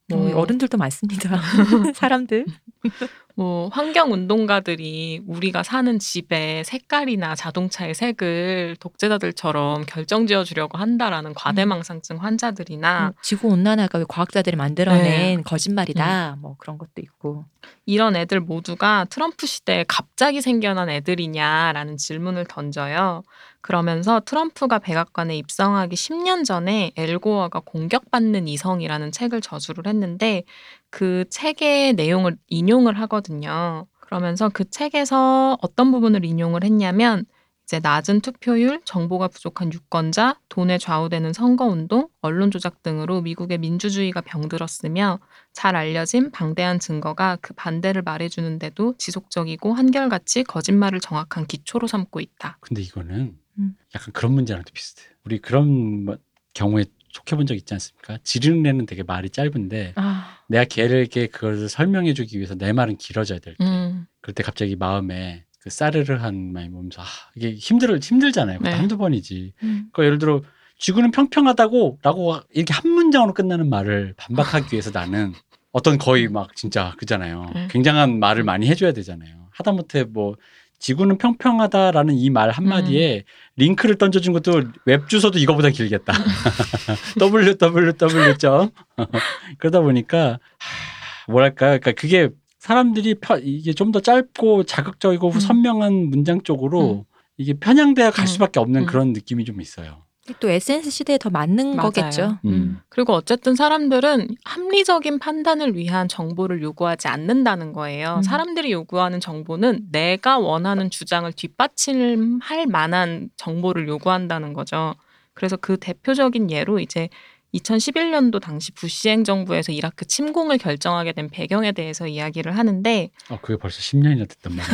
뭐 0.09 0.33
어, 0.33 0.39
어른들도 0.39 0.77
많습니다. 0.77 1.39
사람들. 1.95 2.45
뭐 3.37 3.69
환경 3.71 4.11
운동가들이 4.11 5.21
우리가 5.27 5.61
사는 5.61 5.99
집의 5.99 6.63
색깔이나 6.63 7.35
자동차의 7.35 7.93
색을 7.93 8.77
독재자들처럼 8.79 9.85
결정지어 9.85 10.43
주려고 10.43 10.79
한다라는 10.79 11.35
과대망상증 11.35 12.17
환자들이나 12.17 13.09
음, 13.09 13.13
지구 13.21 13.49
온난화가 13.49 13.99
왜 13.99 14.05
과학자들이 14.07 14.57
만들어낸 14.57 15.37
네. 15.37 15.43
거짓말이다. 15.43 16.37
뭐 16.41 16.55
그런 16.57 16.79
것도 16.79 16.93
있고. 16.97 17.45
이런 17.85 18.15
애들 18.15 18.39
모두가 18.39 19.05
트럼프 19.09 19.45
시대에 19.45 19.85
갑자기 19.87 20.41
생겨난 20.41 20.89
애들이냐라는 20.89 21.97
질문을 21.97 22.45
던져요. 22.45 23.21
그러면서 23.61 24.21
트럼프가 24.21 24.79
백악관에 24.79 25.37
입성하기 25.37 25.95
10년 25.95 26.45
전에 26.45 26.91
엘고어가 26.95 27.59
공격받는 27.65 28.47
이성이라는 28.47 29.11
책을 29.11 29.41
저술을 29.41 29.87
했는데 29.87 30.43
그 30.89 31.25
책의 31.29 31.93
내용을 31.93 32.37
인용을 32.47 32.99
하거든요. 33.01 33.87
그러면서 33.99 34.49
그 34.49 34.69
책에서 34.69 35.57
어떤 35.61 35.91
부분을 35.91 36.23
인용을 36.23 36.63
했냐면 36.63 37.25
이제 37.67 37.81
낮은 37.83 38.21
투표율, 38.21 38.79
정보가 38.85 39.27
부족한 39.27 39.73
유권자, 39.73 40.39
돈에 40.47 40.77
좌우되는 40.77 41.33
선거운동, 41.33 42.07
언론 42.21 42.49
조작 42.49 42.81
등으로 42.81 43.19
미국의 43.19 43.57
민주주의가 43.57 44.21
병들었으며 44.21 45.19
잘 45.51 45.75
알려진 45.75 46.31
방대한 46.31 46.79
증거가 46.79 47.35
그 47.41 47.53
반대를 47.53 48.03
말해주는데도 48.03 48.95
지속적이고 48.97 49.73
한결같이 49.73 50.45
거짓말을 50.45 51.01
정확한 51.01 51.45
기초로 51.45 51.87
삼고 51.87 52.21
있다. 52.21 52.57
근데 52.61 52.81
이거는 52.81 53.37
음. 53.59 53.75
약간 53.93 54.13
그런 54.13 54.31
문제랑 54.31 54.63
또 54.63 54.71
비슷해. 54.71 55.03
우리 55.25 55.39
그런 55.39 56.05
뭐 56.05 56.17
경우에 56.53 56.85
속해본 57.11 57.47
적 57.47 57.55
있지 57.55 57.73
않습니까? 57.73 58.17
지르는 58.23 58.65
애는 58.65 58.85
되게 58.85 59.03
말이 59.03 59.29
짧은데 59.29 59.93
아, 59.95 60.16
내가 60.47 60.63
걔에게 60.65 61.27
그걸 61.27 61.69
설명해주기 61.69 62.37
위해서 62.37 62.55
내 62.55 62.73
말은 62.73 62.97
길어져야 62.97 63.39
될 63.39 63.55
때. 63.55 63.63
음, 63.63 64.05
그럴 64.21 64.33
때 64.33 64.43
갑자기 64.43 64.75
마음에 64.75 65.43
그 65.59 65.69
싸르르한 65.69 66.53
마음이 66.53 66.73
오면서 66.73 67.01
아, 67.01 67.05
이게 67.35 67.53
힘들 67.53 67.99
힘들잖아요. 67.99 68.59
네. 68.61 68.71
한두 68.71 68.97
번이지. 68.97 69.53
음. 69.63 69.89
그러니까 69.91 70.05
예를 70.05 70.17
들어 70.17 70.41
지구는 70.79 71.11
평평하다고라고 71.11 72.37
이렇게 72.53 72.73
한 72.73 72.89
문장으로 72.91 73.33
끝나는 73.33 73.69
말을 73.69 74.13
반박하기 74.15 74.67
위해서 74.71 74.91
나는 74.91 75.33
어떤 75.71 75.97
거의 75.97 76.27
막 76.27 76.55
진짜 76.55 76.93
그잖아요. 76.97 77.51
네. 77.53 77.67
굉장한 77.69 78.19
말을 78.19 78.43
많이 78.43 78.67
해줘야 78.67 78.93
되잖아요. 78.93 79.47
하다못해 79.51 80.05
뭐 80.05 80.35
지구는 80.79 81.17
평평하다라는 81.17 82.15
이 82.15 82.29
말 82.29 82.49
한마디에 82.51 83.23
링크를 83.55 83.95
던져준 83.97 84.33
것도 84.33 84.63
웹 84.85 85.09
주소도 85.09 85.39
이거보다 85.39 85.69
길겠다. 85.69 86.13
www. 87.19 88.37
점 88.37 88.69
그러다 89.57 89.81
보니까 89.81 90.39
하, 90.59 91.31
뭐랄까, 91.31 91.77
그러니까 91.77 91.91
그게 91.93 92.29
사람들이 92.59 93.15
펴, 93.15 93.37
이게 93.39 93.73
좀 93.73 93.91
더 93.91 93.99
짧고 93.99 94.63
자극적이고 94.65 95.29
음. 95.29 95.39
선명한 95.39 95.93
문장 96.09 96.41
쪽으로 96.43 97.05
이게 97.37 97.53
편향되어 97.53 98.11
갈 98.11 98.23
음. 98.23 98.27
수밖에 98.27 98.59
없는 98.59 98.81
음. 98.81 98.85
그런 98.85 99.13
느낌이 99.13 99.45
좀 99.45 99.61
있어요. 99.61 100.03
또 100.39 100.49
SNS 100.49 100.89
시대에 100.89 101.17
더 101.17 101.29
맞는 101.29 101.75
맞아요. 101.75 101.89
거겠죠. 101.89 102.39
음. 102.45 102.79
그리고 102.89 103.13
어쨌든 103.13 103.55
사람들은 103.55 104.27
합리적인 104.43 105.19
판단을 105.19 105.75
위한 105.75 106.07
정보를 106.07 106.61
요구하지 106.61 107.07
않는다는 107.07 107.73
거예요. 107.73 108.15
음. 108.17 108.21
사람들이 108.21 108.71
요구하는 108.71 109.19
정보는 109.19 109.87
내가 109.91 110.37
원하는 110.37 110.89
주장을 110.89 111.31
뒷받침할 111.31 112.65
만한 112.67 113.29
정보를 113.37 113.87
요구한다는 113.87 114.53
거죠. 114.53 114.95
그래서 115.33 115.55
그 115.55 115.77
대표적인 115.77 116.51
예로 116.51 116.79
이제 116.79 117.09
2011년도 117.53 118.41
당시 118.41 118.71
부시 118.73 119.09
행정부에서 119.09 119.71
이라크 119.71 120.05
침공을 120.05 120.57
결정하게 120.57 121.13
된 121.13 121.29
배경에 121.29 121.71
대해서 121.71 122.07
이야기를 122.07 122.57
하는데 122.57 123.09
어, 123.29 123.39
그게 123.41 123.57
벌써 123.57 123.79
10년이나 123.79 124.27
됐단 124.27 124.53
말이야. 124.55 124.73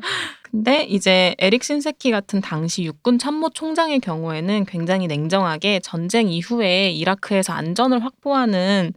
근데 0.54 0.84
이제 0.84 1.34
에릭 1.38 1.64
신세키 1.64 2.12
같은 2.12 2.40
당시 2.40 2.84
육군 2.84 3.18
참모 3.18 3.50
총장의 3.50 3.98
경우에는 3.98 4.66
굉장히 4.66 5.08
냉정하게 5.08 5.80
전쟁 5.80 6.28
이후에 6.28 6.92
이라크에서 6.92 7.52
안전을 7.52 8.04
확보하는 8.04 8.92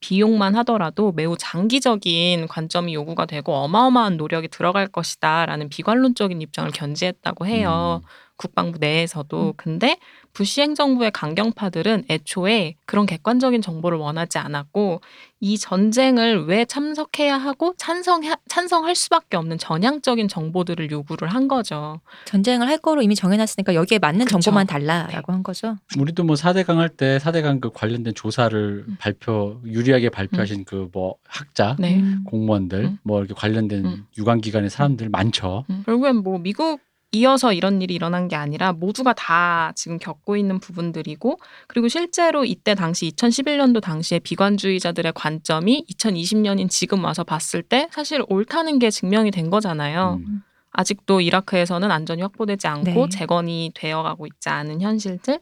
비용만 0.00 0.56
하더라도 0.56 1.12
매우 1.12 1.36
장기적인 1.38 2.48
관점이 2.48 2.92
요구가 2.92 3.24
되고 3.26 3.54
어마어마한 3.54 4.16
노력이 4.16 4.48
들어갈 4.48 4.88
것이다 4.88 5.46
라는 5.46 5.68
비관론적인 5.68 6.42
입장을 6.42 6.68
견지했다고 6.72 7.46
해요. 7.46 8.00
음. 8.02 8.08
국방부 8.36 8.78
내에서도. 8.78 9.48
음. 9.48 9.52
근데 9.56 9.98
부시 10.32 10.60
행정부의 10.60 11.10
강경파들은 11.12 12.04
애초에 12.10 12.76
그런 12.84 13.06
객관적인 13.06 13.62
정보를 13.62 13.98
원하지 13.98 14.38
않았고 14.38 15.00
이 15.40 15.58
전쟁을 15.58 16.46
왜 16.46 16.64
참석해야 16.64 17.36
하고 17.36 17.74
찬성해, 17.76 18.32
찬성할 18.48 18.94
수밖에 18.94 19.36
없는 19.36 19.58
전향적인 19.58 20.28
정보들을 20.28 20.90
요구를 20.90 21.28
한 21.28 21.48
거죠. 21.48 22.00
전쟁을 22.26 22.68
할 22.68 22.78
거로 22.78 23.02
이미 23.02 23.14
정해놨으니까 23.14 23.74
여기에 23.74 23.98
맞는 23.98 24.26
그쵸. 24.26 24.38
정보만 24.38 24.66
달라라고 24.66 25.32
한 25.32 25.42
거죠. 25.42 25.76
우리도 25.98 26.24
뭐 26.24 26.36
4대강 26.36 26.76
할때 26.76 27.18
4대강 27.18 27.60
그 27.60 27.70
관련된 27.70 28.14
조사를 28.14 28.84
음. 28.88 28.96
발표 28.98 29.60
유리하게 29.64 30.10
발표하신 30.10 30.64
그뭐 30.64 31.16
학자 31.26 31.76
네. 31.78 31.96
음. 31.96 32.24
공무원들 32.26 32.84
음. 32.84 32.98
뭐 33.02 33.20
이렇게 33.20 33.34
관련된 33.34 33.84
음. 33.84 34.06
유관 34.18 34.40
기관의 34.40 34.70
사람들 34.70 35.08
많죠. 35.10 35.64
음, 35.70 35.82
결국엔 35.86 36.16
뭐 36.16 36.38
미국 36.38 36.80
이어서 37.12 37.52
이런 37.52 37.80
일이 37.80 37.94
일어난 37.94 38.28
게 38.28 38.36
아니라 38.36 38.72
모두가 38.72 39.12
다 39.14 39.72
지금 39.74 39.98
겪고 39.98 40.36
있는 40.36 40.58
부분들이고 40.58 41.38
그리고 41.66 41.88
실제로 41.88 42.44
이때 42.44 42.74
당시 42.74 43.10
2011년도 43.10 43.80
당시에 43.80 44.18
비관주의자들의 44.18 45.12
관점이 45.14 45.86
2020년인 45.90 46.68
지금 46.68 47.04
와서 47.04 47.24
봤을 47.24 47.62
때 47.62 47.88
사실 47.90 48.22
옳다는 48.28 48.78
게 48.78 48.90
증명이 48.90 49.30
된 49.30 49.50
거잖아요. 49.50 50.20
음. 50.26 50.42
아직도 50.72 51.22
이라크에서는 51.22 51.90
안전이 51.90 52.20
확보되지 52.20 52.66
않고 52.66 52.90
네. 52.90 53.08
재건이 53.08 53.72
되어가고 53.74 54.26
있지 54.26 54.50
않은 54.50 54.82
현실들. 54.82 55.40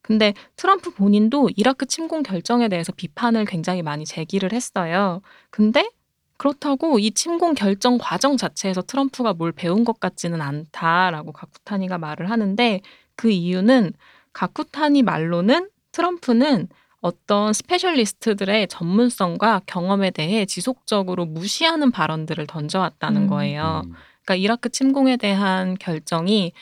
근데 0.00 0.34
트럼프 0.54 0.94
본인도 0.94 1.50
이라크 1.56 1.84
침공 1.84 2.22
결정에 2.22 2.68
대해서 2.68 2.92
비판을 2.92 3.44
굉장히 3.44 3.82
많이 3.82 4.04
제기를 4.04 4.52
했어요. 4.52 5.20
근데 5.50 5.90
그렇다고 6.36 6.98
이 6.98 7.10
침공 7.10 7.54
결정 7.54 7.98
과정 7.98 8.36
자체에서 8.36 8.82
트럼프가 8.82 9.32
뭘 9.32 9.52
배운 9.52 9.84
것 9.84 10.00
같지는 10.00 10.40
않다라고 10.40 11.32
가쿠타니가 11.32 11.98
말을 11.98 12.30
하는데 12.30 12.80
그 13.14 13.30
이유는 13.30 13.92
가쿠타니 14.32 15.02
말로는 15.02 15.70
트럼프는 15.92 16.68
어떤 17.00 17.52
specialist들의 17.52 18.68
전문성과 18.68 19.62
경험에 19.66 20.10
대해 20.10 20.44
지속적으로 20.44 21.24
무시하는 21.24 21.90
발언들을 21.90 22.46
던져왔다는 22.46 23.22
음. 23.22 23.26
거예요. 23.28 23.82
음. 23.84 23.92
그러니까 24.24 24.34
이라크 24.34 24.68
침공에 24.68 25.16
대한 25.16 25.76
결정이 25.78 26.52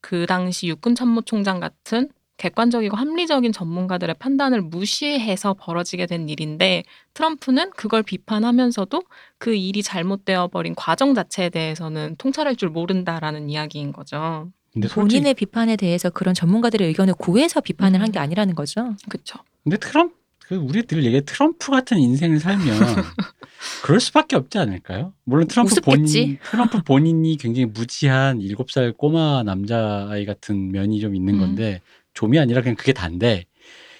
그 0.00 0.26
당시 0.26 0.68
육군 0.68 0.94
참모 0.94 1.20
총장 1.20 1.60
같은 1.60 2.08
객관적이고 2.40 2.96
합리적인 2.96 3.52
전문가들의 3.52 4.16
판단을 4.18 4.62
무시해서 4.62 5.54
벌어지게 5.54 6.06
된 6.06 6.28
일인데 6.28 6.84
트럼프는 7.12 7.70
그걸 7.76 8.02
비판하면서도 8.02 9.02
그 9.38 9.54
일이 9.54 9.82
잘못되어 9.82 10.48
버린 10.48 10.74
과정 10.74 11.14
자체에 11.14 11.50
대해서는 11.50 12.16
통찰할 12.16 12.56
줄 12.56 12.70
모른다라는 12.70 13.50
이야기인 13.50 13.92
거죠. 13.92 14.50
근데 14.72 14.88
솔직히 14.88 15.18
본인의 15.18 15.34
비판에 15.34 15.76
대해서 15.76 16.08
그런 16.08 16.34
전문가들의 16.34 16.86
의견을 16.88 17.14
구해서 17.14 17.60
비판을 17.60 18.00
음. 18.00 18.04
한게 18.04 18.18
아니라는 18.18 18.54
거죠. 18.54 18.94
그렇죠. 19.08 19.38
근데 19.62 19.76
트럼프 19.76 20.14
그 20.38 20.56
우리 20.56 20.82
늘 20.82 21.04
얘기 21.04 21.20
트럼프 21.20 21.70
같은 21.70 21.98
인생을 21.98 22.40
살면 22.40 22.64
그럴 23.84 24.00
수밖에 24.00 24.36
없지 24.36 24.58
않을까요? 24.58 25.12
물론 25.24 25.46
트럼프 25.46 25.72
우습겠지. 25.72 26.20
본인 26.20 26.38
트럼프 26.42 26.82
본인이 26.82 27.36
굉장히 27.36 27.66
무지한 27.66 28.40
일곱 28.40 28.70
살 28.70 28.92
꼬마 28.92 29.42
남자아이 29.42 30.24
같은 30.24 30.72
면이 30.72 31.00
좀 31.00 31.14
있는 31.14 31.34
음. 31.34 31.40
건데 31.40 31.80
좀이 32.20 32.38
아니라 32.38 32.60
그냥 32.60 32.76
그게 32.76 32.92
단데 32.92 33.44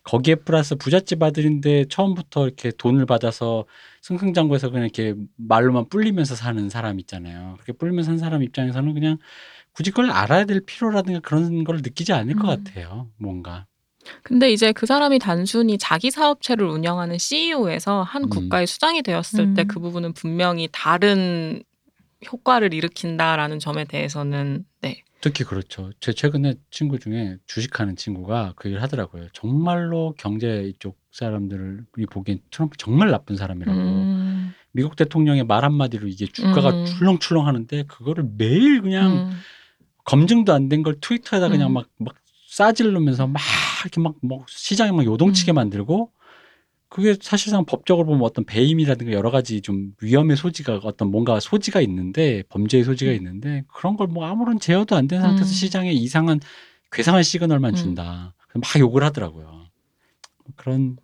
거기에 0.04 0.36
플러스 0.36 0.74
부잣집 0.76 1.22
아들인데 1.22 1.86
처음부터 1.88 2.46
이렇게 2.46 2.70
돈을 2.70 3.06
받아서 3.06 3.64
승승장구해서 4.02 4.70
그냥 4.70 4.84
이렇게 4.84 5.14
말로만 5.36 5.88
뿔리면서 5.88 6.34
사는 6.34 6.68
사람 6.68 6.98
있잖아요. 7.00 7.54
그렇게 7.54 7.72
뿔리면서 7.72 8.06
사는 8.06 8.18
사람 8.18 8.42
입장에서는 8.42 8.94
그냥 8.94 9.18
굳이 9.72 9.90
그걸 9.90 10.10
알아야 10.10 10.44
될 10.44 10.60
필요라든가 10.60 11.20
그런 11.20 11.64
걸 11.64 11.76
느끼지 11.76 12.12
않을 12.12 12.34
것 12.36 12.58
음. 12.58 12.64
같아요. 12.64 13.08
뭔가. 13.16 13.66
근데 14.22 14.50
이제 14.50 14.72
그 14.72 14.86
사람이 14.86 15.18
단순히 15.18 15.76
자기 15.76 16.10
사업체를 16.10 16.66
운영하는 16.66 17.18
CEO에서 17.18 18.02
한 18.02 18.24
음. 18.24 18.28
국가의 18.30 18.66
수장이 18.66 19.02
되었을 19.02 19.54
때 19.54 19.62
음. 19.62 19.68
그 19.68 19.78
부분은 19.80 20.14
분명히 20.14 20.68
다른 20.72 21.62
효과를 22.32 22.72
일으킨다라는 22.72 23.58
점에 23.58 23.84
대해서는 23.84 24.64
네. 24.80 25.02
특히 25.20 25.44
그렇죠. 25.44 25.90
제 26.00 26.12
최근에 26.12 26.54
친구 26.70 26.98
중에 26.98 27.36
주식하는 27.46 27.96
친구가 27.96 28.54
그 28.56 28.68
얘기를 28.68 28.82
하더라고요. 28.82 29.28
정말로 29.32 30.14
경제 30.18 30.62
이쪽 30.64 30.98
사람들이 31.12 32.06
보기엔 32.10 32.40
트럼프 32.50 32.76
정말 32.78 33.10
나쁜 33.10 33.36
사람이라고. 33.36 33.78
음, 33.78 34.54
미국 34.72 34.96
대통령의 34.96 35.44
말 35.44 35.64
한마디로 35.64 36.08
이게 36.08 36.26
주가가 36.26 36.70
음. 36.70 36.84
출렁출렁 36.86 37.46
하는데 37.46 37.82
그거를 37.84 38.24
매일 38.38 38.80
그냥 38.80 39.12
음, 39.12 39.30
검증도 40.04 40.52
안 40.54 40.68
된 40.70 40.82
걸 40.82 40.96
트위터에다 41.00 41.48
그냥 41.48 41.70
음. 41.70 41.74
막, 41.74 41.86
막 41.98 42.14
싸질르면서 42.48 43.26
막 43.26 43.42
이렇게 43.84 44.00
막, 44.00 44.14
뭐 44.22 44.44
시장에 44.48 44.90
막 44.92 45.04
요동치게 45.04 45.52
음. 45.52 45.54
만들고 45.56 46.12
그게 46.90 47.16
사실상 47.22 47.64
법적으로 47.64 48.04
보면 48.06 48.22
어떤 48.22 48.44
배임이라든가 48.44 49.12
여러 49.12 49.30
가지 49.30 49.60
좀 49.62 49.92
위험의 50.02 50.36
소지가 50.36 50.80
어떤 50.82 51.10
뭔가 51.10 51.38
소지가 51.40 51.80
있는데 51.82 52.42
범죄의 52.50 52.82
소지가 52.84 53.12
음. 53.12 53.16
있는데 53.16 53.64
그런 53.72 53.96
걸 53.96 54.08
뭐 54.08 54.26
아무런 54.26 54.58
제어도 54.60 54.96
안 54.96 55.06
된 55.06 55.20
상태에서 55.22 55.50
음. 55.50 55.54
시장에 55.54 55.92
이상한 55.92 56.40
괴상한 56.92 57.22
시그널만 57.22 57.72
음. 57.72 57.76
준다. 57.76 58.34
막 58.54 58.64
욕을 58.80 59.04
하더라고요. 59.04 59.66
그런 60.56 60.96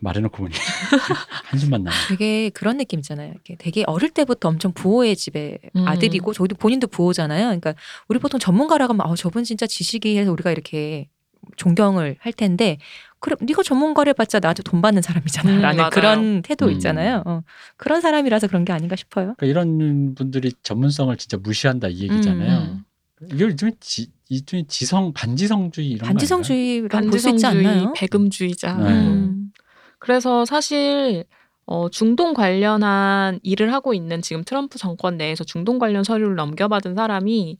말해놓고 0.00 0.36
보니 0.36 0.54
한숨만 1.46 1.82
나네. 1.82 1.96
되게 2.10 2.50
그런 2.50 2.76
느낌 2.76 3.00
있잖아요. 3.00 3.32
이렇게 3.32 3.56
되게 3.56 3.82
어릴 3.86 4.10
때부터 4.10 4.48
엄청 4.50 4.72
부호의 4.72 5.16
집에 5.16 5.58
음. 5.74 5.88
아들이고 5.88 6.32
저도 6.32 6.54
본인도 6.56 6.86
부호잖아요. 6.86 7.46
그러니까 7.46 7.74
우리 8.08 8.18
보통 8.20 8.38
전문가라고 8.38 8.92
하면 8.92 9.06
아, 9.06 9.14
저분 9.16 9.42
진짜 9.42 9.66
지식이 9.66 10.16
해서 10.16 10.30
우리가 10.30 10.52
이렇게 10.52 11.08
존경을 11.56 12.16
할 12.20 12.32
텐데 12.32 12.78
그래 13.20 13.36
네가 13.40 13.62
전문가를 13.62 14.12
봤자 14.14 14.38
나도 14.40 14.62
돈 14.62 14.82
받는 14.82 15.00
사람이잖아 15.00 15.50
음, 15.50 15.62
라는. 15.62 15.90
그런 15.90 16.42
태도 16.42 16.66
음. 16.66 16.72
있잖아요. 16.72 17.22
어. 17.24 17.42
그런 17.76 18.00
사람이라서 18.00 18.48
그런 18.48 18.64
게 18.64 18.72
아닌가 18.72 18.96
싶어요. 18.96 19.34
그러니까 19.36 19.46
이런 19.46 20.14
분들이 20.14 20.52
전문성을 20.62 21.16
진짜 21.16 21.38
무시한다 21.38 21.88
이 21.88 22.02
얘기잖아요. 22.02 22.58
음. 22.60 22.84
이걸 23.32 23.50
일종의 23.52 23.76
지, 23.80 24.08
일종의 24.28 24.66
지성 24.68 25.12
반지성주의 25.14 25.88
이런? 25.88 26.08
반지성주의라고 26.08 27.08
볼수 27.08 27.30
있지 27.30 27.44
반지성주의, 27.44 27.66
않나요? 27.66 27.92
배금주의자. 27.94 28.74
네. 28.74 28.90
음. 28.90 29.52
그래서 29.98 30.44
사실 30.44 31.24
어, 31.66 31.88
중동 31.88 32.34
관련한 32.34 33.40
일을 33.42 33.72
하고 33.72 33.94
있는 33.94 34.20
지금 34.20 34.44
트럼프 34.44 34.78
정권 34.78 35.16
내에서 35.16 35.44
중동 35.44 35.78
관련 35.78 36.04
서류를 36.04 36.34
넘겨받은 36.36 36.94
사람이 36.94 37.58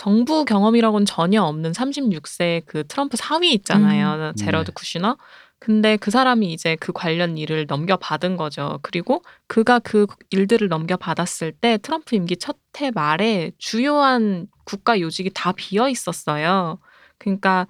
정부 0.00 0.46
경험이라고는 0.46 1.04
전혀 1.04 1.42
없는 1.42 1.72
36세 1.72 2.62
그 2.64 2.86
트럼프 2.86 3.18
사위 3.18 3.52
있잖아요. 3.52 4.30
음. 4.30 4.34
제러드 4.34 4.70
네. 4.70 4.72
쿠시너. 4.74 5.18
근데 5.58 5.98
그 5.98 6.10
사람이 6.10 6.50
이제 6.54 6.74
그 6.80 6.90
관련 6.92 7.36
일을 7.36 7.66
넘겨받은 7.68 8.38
거죠. 8.38 8.78
그리고 8.80 9.22
그가 9.46 9.78
그 9.78 10.06
일들을 10.30 10.68
넘겨받았을 10.68 11.52
때 11.52 11.76
트럼프 11.82 12.16
임기 12.16 12.38
첫 12.38 12.56
해 12.78 12.90
말에 12.92 13.50
주요한 13.58 14.46
국가 14.64 15.00
요직이 15.00 15.30
다 15.34 15.52
비어 15.52 15.88
있었어요. 15.88 16.78
그러니까 17.18 17.66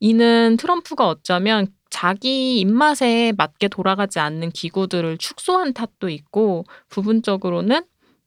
이는 0.00 0.56
트럼프가 0.56 1.08
어쩌면 1.08 1.66
자기 1.90 2.60
입맛에 2.60 3.32
맞게 3.36 3.68
돌아가지 3.68 4.18
않는 4.20 4.50
기구들을 4.50 5.18
축소한 5.18 5.74
탓도 5.74 6.08
있고 6.08 6.64
부분적으로는 6.88 7.84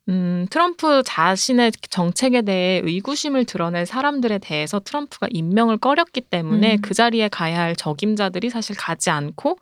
음, 0.08 0.46
트럼프 0.50 1.02
자신의 1.04 1.72
정책에 1.90 2.42
대해 2.42 2.80
의구심을 2.84 3.44
드러낼 3.44 3.86
사람들에 3.86 4.38
대해서 4.38 4.78
트럼프가 4.78 5.28
임명을 5.30 5.78
꺼렸기 5.78 6.20
때문에 6.20 6.76
음. 6.76 6.80
그 6.80 6.94
자리에 6.94 7.28
가야 7.28 7.60
할 7.60 7.74
적임자들이 7.74 8.50
사실 8.50 8.76
가지 8.76 9.10
않고 9.10 9.58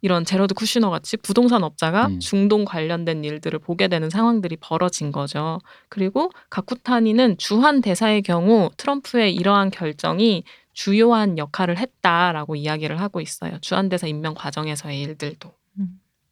이런 0.00 0.24
제러드 0.24 0.54
쿠시너 0.54 0.90
같이 0.90 1.16
부동산 1.16 1.64
업자가 1.64 2.06
음. 2.06 2.20
중동 2.20 2.64
관련된 2.64 3.24
일들을 3.24 3.58
보게 3.60 3.88
되는 3.88 4.10
상황들이 4.10 4.56
벌어진 4.60 5.12
거죠. 5.12 5.60
그리고 5.88 6.30
가쿠타니는 6.50 7.38
주한 7.38 7.80
대사의 7.80 8.22
경우 8.22 8.70
트럼프의 8.76 9.34
이러한 9.34 9.70
결정이 9.70 10.44
주요한 10.72 11.38
역할을 11.38 11.78
했다라고 11.78 12.54
이야기를 12.54 13.00
하고 13.00 13.20
있어요. 13.20 13.58
주한 13.60 13.88
대사 13.88 14.06
임명 14.06 14.34
과정에서의 14.34 15.00
일들도. 15.02 15.52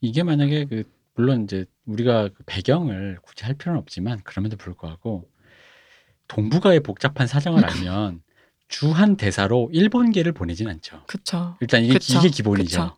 이게 0.01 0.23
만약에 0.23 0.67
그 0.67 0.85
물론 1.16 1.44
이제 1.44 1.64
우리가 1.87 2.29
그 2.29 2.42
배경을 2.46 3.18
굳이 3.22 3.44
할 3.44 3.55
필요는 3.55 3.81
없지만 3.81 4.20
그럼에도 4.22 4.57
불구하고 4.57 5.29
동북아의 6.29 6.81
복잡한 6.81 7.26
사정을 7.26 7.64
알면 7.66 8.22
주한 8.68 9.16
대사로 9.16 9.70
일본계를 9.72 10.33
보내진 10.33 10.68
않죠. 10.68 11.02
그쵸. 11.06 11.56
일단 11.60 11.83
이게, 11.83 11.94
그쵸. 11.94 12.19
이게 12.19 12.29
기본이죠. 12.29 12.96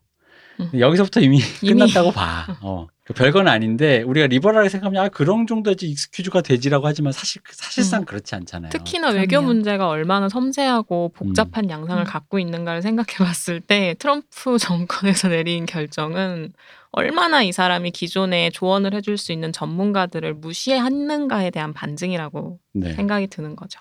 그쵸. 0.56 0.68
음. 0.74 0.80
여기서부터 0.80 1.20
이미, 1.20 1.40
이미. 1.62 1.80
끝났다고 1.80 2.10
봐. 2.10 2.58
어. 2.62 2.88
그 3.04 3.14
별건 3.14 3.48
아닌데 3.48 4.02
우리가 4.02 4.26
리버럴하게 4.26 4.68
생각하면 4.68 5.02
아 5.02 5.08
그런 5.08 5.46
정도지 5.46 5.88
익스큐즈가 5.88 6.42
되지라고 6.42 6.86
하지만 6.86 7.10
사실 7.12 7.40
사실상 7.50 8.02
음. 8.02 8.04
그렇지 8.04 8.34
않잖아요. 8.34 8.68
특히나 8.70 9.08
그럼요. 9.08 9.20
외교 9.20 9.40
문제가 9.40 9.88
얼마나 9.88 10.28
섬세하고 10.28 11.12
복잡한 11.14 11.64
음. 11.66 11.70
양상을 11.70 12.02
음. 12.02 12.04
갖고 12.04 12.38
있는가를 12.38 12.82
생각해 12.82 13.16
봤을 13.18 13.60
때 13.60 13.94
트럼프 13.98 14.58
정권에서 14.60 15.28
내린 15.28 15.64
결정은 15.64 16.52
얼마나 16.90 17.42
이 17.42 17.52
사람이 17.52 17.90
기존에 17.90 18.50
조언을 18.50 18.94
해줄 18.94 19.18
수 19.18 19.32
있는 19.32 19.52
전문가들을 19.52 20.34
무시했는가에 20.34 21.50
대한 21.50 21.72
반증이라고 21.72 22.58
네. 22.72 22.92
생각이 22.92 23.26
드는 23.28 23.56
거죠. 23.56 23.80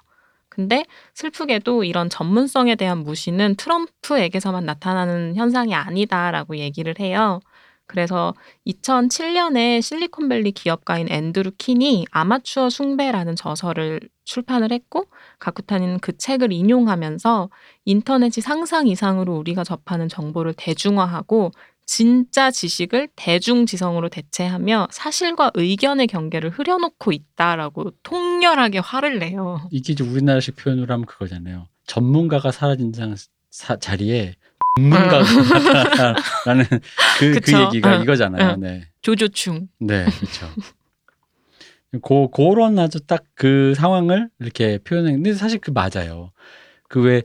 근데 0.49 0.85
슬프게도 1.13 1.83
이런 1.83 2.09
전문성에 2.09 2.75
대한 2.75 2.99
무시는 2.99 3.55
트럼프에게서만 3.55 4.65
나타나는 4.65 5.35
현상이 5.35 5.75
아니다라고 5.75 6.57
얘기를 6.57 6.95
해요. 6.99 7.39
그래서 7.85 8.33
2007년에 8.65 9.81
실리콘밸리 9.81 10.51
기업가인 10.51 11.09
앤드루 11.09 11.51
킨이 11.57 12.05
아마추어 12.11 12.69
숭배라는 12.69 13.35
저서를 13.35 14.01
출판을 14.25 14.73
했고 14.73 15.05
가쿠타니는 15.39 15.99
그 15.99 16.17
책을 16.17 16.51
인용하면서 16.51 17.49
인터넷이 17.85 18.41
상상 18.41 18.87
이상으로 18.87 19.37
우리가 19.37 19.63
접하는 19.63 20.09
정보를 20.09 20.53
대중화하고 20.57 21.51
진짜 21.87 22.51
지식을 22.51 23.07
대중지성으로 23.15 24.09
대체하며 24.09 24.89
사실과 24.91 25.51
의견의 25.55 26.07
경계를 26.07 26.49
흐려놓고 26.49 27.13
있다라고 27.13 27.91
통렬하게 28.03 28.79
화를 28.79 29.19
내요. 29.19 29.61
이게 29.71 29.93
이제 29.93 30.03
우리나라식 30.03 30.57
표현으로 30.57 30.93
하면 30.93 31.05
그거잖아요. 31.05 31.67
전문가가 31.87 32.51
사라진 32.51 32.91
장, 32.91 33.15
사, 33.49 33.77
자리에 33.77 34.35
전문가가 34.75 35.19
나타나는 36.43 36.65
그, 37.19 37.39
그. 37.39 37.53
얘기가 37.53 37.95
응. 37.97 38.01
이거잖아요. 38.03 38.55
응. 38.55 38.59
네. 38.59 38.83
조조충. 39.01 39.69
네, 39.79 40.05
그렇죠. 40.05 40.47
고 42.01 42.29
그런 42.29 42.77
아주 42.79 42.99
딱 42.99 43.23
그 43.33 43.73
상황을 43.75 44.29
이렇게 44.39 44.77
표현해. 44.79 45.13
근데 45.13 45.33
사실 45.33 45.59
그 45.59 45.71
맞아요. 45.71 46.31
그 46.89 46.99
왜 47.01 47.21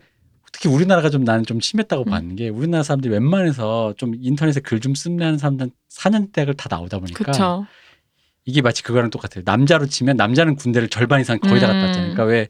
특히 0.52 0.68
우리나라가 0.68 1.08
좀 1.10 1.24
나는 1.24 1.44
좀 1.44 1.60
심했다고 1.60 2.04
음. 2.04 2.10
봤는 2.10 2.36
게 2.36 2.48
우리나라 2.50 2.82
사람들이 2.82 3.12
웬만해서 3.12 3.94
좀 3.96 4.12
인터넷에 4.20 4.60
글 4.60 4.80
좀 4.80 4.94
쓰는 4.94 5.38
사람들 5.38 5.70
4년 5.90 6.32
대학을 6.32 6.54
다 6.54 6.68
나오다 6.70 6.98
보니까 6.98 7.24
그쵸. 7.24 7.66
이게 8.44 8.60
마치 8.60 8.82
그거랑 8.82 9.10
똑같아요. 9.10 9.42
남자로 9.46 9.86
치면 9.86 10.16
남자는 10.16 10.56
군대를 10.56 10.88
절반 10.88 11.20
이상 11.20 11.38
거의 11.38 11.60
다 11.60 11.66
갔다 11.68 11.78
음. 11.78 11.84
왔잖아요. 11.86 12.12
그러니까 12.14 12.24
왜 12.24 12.48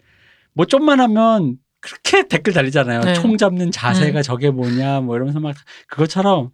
뭐 0.55 0.67
좀만 0.67 1.01
하면 1.01 1.57
그렇게 1.81 2.29
댓글 2.29 2.53
달리잖아요. 2.53 3.01
네. 3.01 3.15
총 3.15 3.39
잡는 3.39 3.71
자세가 3.71 4.21
음. 4.21 4.23
저게 4.23 4.51
뭐냐 4.51 5.01
뭐 5.01 5.17
이러면서 5.17 5.41
막 5.41 5.57
그것처럼 5.89 6.51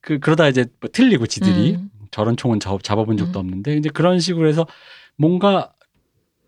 그 0.00 0.18
그러다 0.20 0.48
이제 0.48 0.64
뭐 0.80 0.88
틀리고 0.90 1.26
지들이 1.26 1.74
음. 1.74 1.90
저런 2.10 2.36
총은 2.38 2.60
저- 2.60 2.78
잡아본 2.82 3.18
적도 3.18 3.38
음. 3.40 3.44
없는데 3.44 3.76
이제 3.76 3.90
그런 3.90 4.20
식으로 4.20 4.48
해서 4.48 4.66
뭔가 5.18 5.70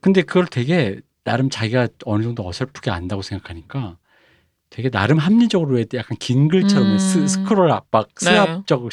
근데 0.01 0.23
그걸 0.23 0.47
되게 0.47 1.01
나름 1.25 1.51
자기가 1.51 1.89
어느 2.07 2.23
정도 2.23 2.49
어설프게 2.49 2.91
안다고 2.91 3.21
생각하니까 3.21 3.99
되게 4.73 4.89
나름 4.89 5.19
합리적으로 5.19 5.77
왜 5.77 5.85
약간 5.95 6.17
긴 6.19 6.49
글처럼 6.49 6.93
음. 6.93 6.99
스, 6.99 7.29
스크롤 7.29 7.71
압박 7.71 8.09
네. 8.21 8.25
스압적 8.25 8.89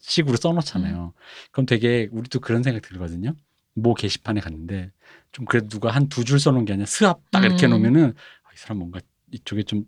식으로 0.00 0.36
써놓잖아요. 0.36 1.12
그럼 1.50 1.66
되게 1.66 2.08
우리도 2.12 2.38
그런 2.38 2.62
생각 2.62 2.82
들거든요. 2.82 3.34
모 3.74 3.92
게시판에 3.94 4.40
갔는데 4.40 4.92
좀 5.32 5.44
그래도 5.44 5.68
누가 5.68 5.90
한 5.90 6.08
두 6.08 6.22
줄 6.24 6.38
써놓은 6.38 6.64
게 6.64 6.72
아니라 6.74 6.86
스압 6.86 7.18
딱 7.32 7.44
이렇게 7.44 7.66
음. 7.66 7.70
놓으면은 7.70 8.04
아, 8.44 8.48
이 8.54 8.56
사람 8.56 8.78
뭔가 8.78 9.00
이쪽에 9.32 9.64
좀 9.64 9.84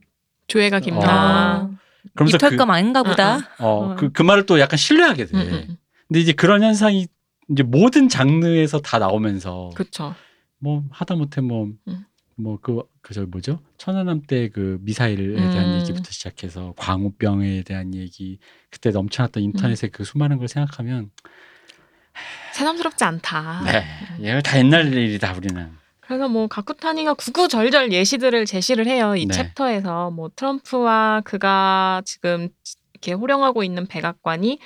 조예가 0.49 0.81
깊나. 0.81 1.71
어. 1.73 1.79
그러면서 2.15 2.39
그, 2.39 2.47
이탈감 2.47 2.71
아닌가 2.71 3.03
보다. 3.05 3.39
어, 3.59 3.95
그, 3.95 4.11
그 4.11 4.23
말을 4.23 4.45
또 4.47 4.59
약간 4.59 4.77
신뢰하게 4.77 5.27
돼. 5.27 5.37
음, 5.37 5.41
음. 5.71 5.77
근데 6.09 6.21
이제 6.21 6.33
그런 6.33 6.63
현상이 6.65 7.07
이제 7.51 7.63
모든 7.63 8.09
장르에서 8.09 8.81
다 8.81 8.99
나오면서 8.99 9.71
그쵸. 9.77 10.15
뭐 10.59 10.83
하다못해 10.91 11.43
뭐 11.43 11.69
음. 11.87 12.05
뭐 12.39 12.59
그 12.61 12.83
그저 13.03 13.27
뭐죠 13.27 13.61
천안함 13.79 14.23
때 14.27 14.49
그 14.49 14.79
미사일에 14.83 15.35
대한 15.35 15.73
음. 15.73 15.81
얘기부터 15.81 16.11
시작해서 16.11 16.75
광우병에 16.77 17.63
대한 17.63 17.95
얘기 17.95 18.39
그때 18.71 18.91
넘쳐났던 18.91 19.43
인터넷의 19.43 19.91
그 19.91 20.05
수많은 20.05 20.39
걸 20.39 20.49
생각하면 20.49 21.11
새삼스럽지 22.53 23.05
않다. 23.05 23.63
네 23.65 23.85
이거 24.21 24.41
다 24.41 24.59
옛날 24.59 24.93
일이다 24.93 25.35
우리는 25.35 25.71
그래서 26.01 26.29
뭐 26.29 26.47
가쿠타니가 26.49 27.15
구구절절 27.15 27.93
예시들을 27.93 28.47
제시를 28.47 28.87
해요. 28.87 29.15
이 29.15 29.27
네. 29.27 29.35
챕터에서 29.35 30.11
뭐 30.11 30.31
트럼프와 30.35 31.21
그가 31.25 32.03
지금 32.05 32.49
이렇게 32.95 33.13
호령하고 33.13 33.63
있는 33.63 33.87
백악관이 33.87 34.59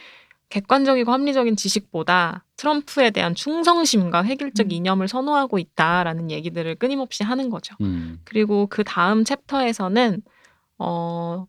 객관적이고 0.53 1.11
합리적인 1.11 1.57
지식보다 1.57 2.45
트럼프에 2.57 3.11
대한 3.11 3.35
충성심과 3.35 4.25
획일적 4.25 4.67
음. 4.67 4.71
이념을 4.71 5.09
선호하고 5.09 5.59
있다라는 5.59 6.31
얘기들을 6.31 6.75
끊임없이 6.75 7.25
하는 7.25 7.49
거죠. 7.49 7.75
음. 7.81 8.21
그리고 8.25 8.67
그 8.67 8.85
다음 8.85 9.25
챕터에서는 9.25 10.21
어 10.79 11.47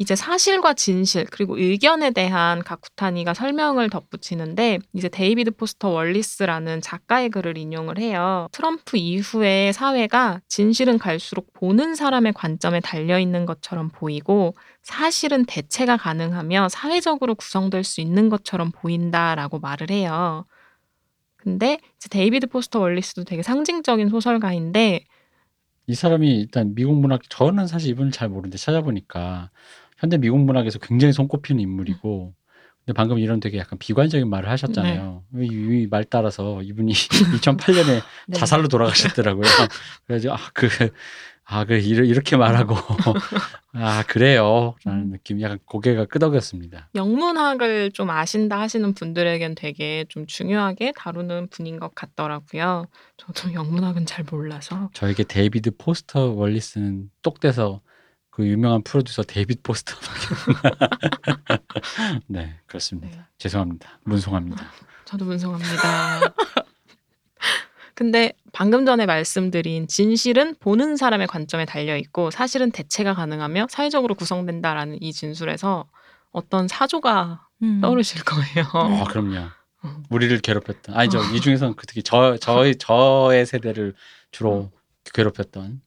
이제 0.00 0.16
사실과 0.16 0.72
진실 0.72 1.26
그리고 1.30 1.58
의견에 1.58 2.10
대한 2.10 2.64
가쿠타니가 2.64 3.34
설명을 3.34 3.90
덧붙이는데 3.90 4.78
이제 4.94 5.10
데이비드 5.10 5.50
포스터 5.50 5.90
월리스라는 5.90 6.80
작가의 6.80 7.28
글을 7.28 7.58
인용을 7.58 7.98
해요. 7.98 8.48
트럼프 8.50 8.96
이후의 8.96 9.74
사회가 9.74 10.40
진실은 10.48 10.96
갈수록 10.96 11.52
보는 11.52 11.94
사람의 11.94 12.32
관점에 12.32 12.80
달려 12.80 13.18
있는 13.18 13.44
것처럼 13.44 13.90
보이고 13.90 14.54
사실은 14.82 15.44
대체가 15.44 15.98
가능하며 15.98 16.70
사회적으로 16.70 17.34
구성될 17.34 17.84
수 17.84 18.00
있는 18.00 18.30
것처럼 18.30 18.72
보인다라고 18.72 19.58
말을 19.58 19.90
해요. 19.90 20.46
근데 21.36 21.78
이제 21.98 22.08
데이비드 22.08 22.46
포스터 22.46 22.80
월리스도 22.80 23.24
되게 23.24 23.42
상징적인 23.42 24.08
소설가인데 24.08 25.04
이 25.90 25.94
사람이 25.94 26.40
일단 26.40 26.74
미국 26.74 26.94
문학 26.94 27.28
저는 27.28 27.66
사실 27.66 27.90
이분을 27.90 28.12
잘 28.12 28.28
모르는데 28.28 28.56
찾아보니까 28.56 29.50
현대 30.00 30.18
미국 30.18 30.40
문학에서 30.40 30.78
굉장히 30.78 31.12
손꼽히는 31.12 31.60
인물이고 31.60 32.34
근데 32.84 32.96
방금 32.96 33.18
이런 33.18 33.38
되게 33.40 33.58
약간 33.58 33.78
비관적인 33.78 34.28
말을 34.28 34.48
하셨잖아요. 34.48 35.22
네. 35.30 35.46
이말 35.46 36.04
따라서 36.04 36.62
이분이 36.62 36.92
2008년에 37.40 38.02
네. 38.28 38.36
자살로 38.36 38.68
돌아가셨더라고요. 38.68 39.44
그래서 40.06 40.32
아그 40.32 40.68
아, 41.52 41.64
그 41.64 41.74
이렇게 41.74 42.36
말하고 42.36 42.76
아 43.74 44.04
그래요 44.06 44.76
라는 44.84 45.02
음. 45.02 45.10
느낌, 45.10 45.40
약간 45.40 45.58
고개가 45.64 46.04
끄덕였습니다. 46.04 46.90
영문학을 46.94 47.90
좀 47.90 48.08
아신다 48.08 48.60
하시는 48.60 48.94
분들에겐 48.94 49.56
되게 49.56 50.04
좀 50.08 50.26
중요하게 50.26 50.92
다루는 50.96 51.48
분인 51.48 51.80
것 51.80 51.92
같더라고요. 51.94 52.86
저도 53.16 53.52
영문학은 53.52 54.06
잘 54.06 54.24
몰라서. 54.30 54.90
저에게 54.94 55.24
데이비드 55.24 55.72
포스터 55.76 56.30
월리스는 56.34 57.10
똑돼서 57.22 57.80
그 58.30 58.46
유명한 58.46 58.82
프로듀서 58.82 59.22
데이비드 59.22 59.62
포스터. 59.62 59.94
네, 62.26 62.56
그렇습니다. 62.66 63.16
네. 63.16 63.22
죄송합니다. 63.38 63.98
문송합니다. 64.04 64.64
저도 65.04 65.24
문송합니다. 65.24 66.20
근데 67.94 68.32
방금 68.52 68.86
전에 68.86 69.04
말씀드린 69.04 69.86
진실은 69.86 70.54
보는 70.58 70.96
사람의 70.96 71.26
관점에 71.26 71.66
달려 71.66 71.96
있고 71.96 72.30
사실은 72.30 72.70
대체가 72.70 73.14
가능하며 73.14 73.66
사회적으로 73.68 74.14
구성된다라는 74.14 75.02
이 75.02 75.12
진술에서 75.12 75.86
어떤 76.32 76.66
사조가 76.66 77.46
음. 77.62 77.80
떠오르실 77.82 78.24
거예요. 78.24 78.66
아, 78.72 79.04
그럼요. 79.04 79.48
음. 79.84 80.04
우리를 80.08 80.38
괴롭혔던. 80.38 80.96
아니죠. 80.96 81.20
이 81.34 81.40
중에서는 81.40 81.74
그 81.74 81.86
특히 81.86 82.02
저 82.02 82.38
저의 82.38 82.76
저의 82.76 83.44
세대를 83.44 83.94
주로 84.30 84.70
괴롭혔던. 85.12 85.82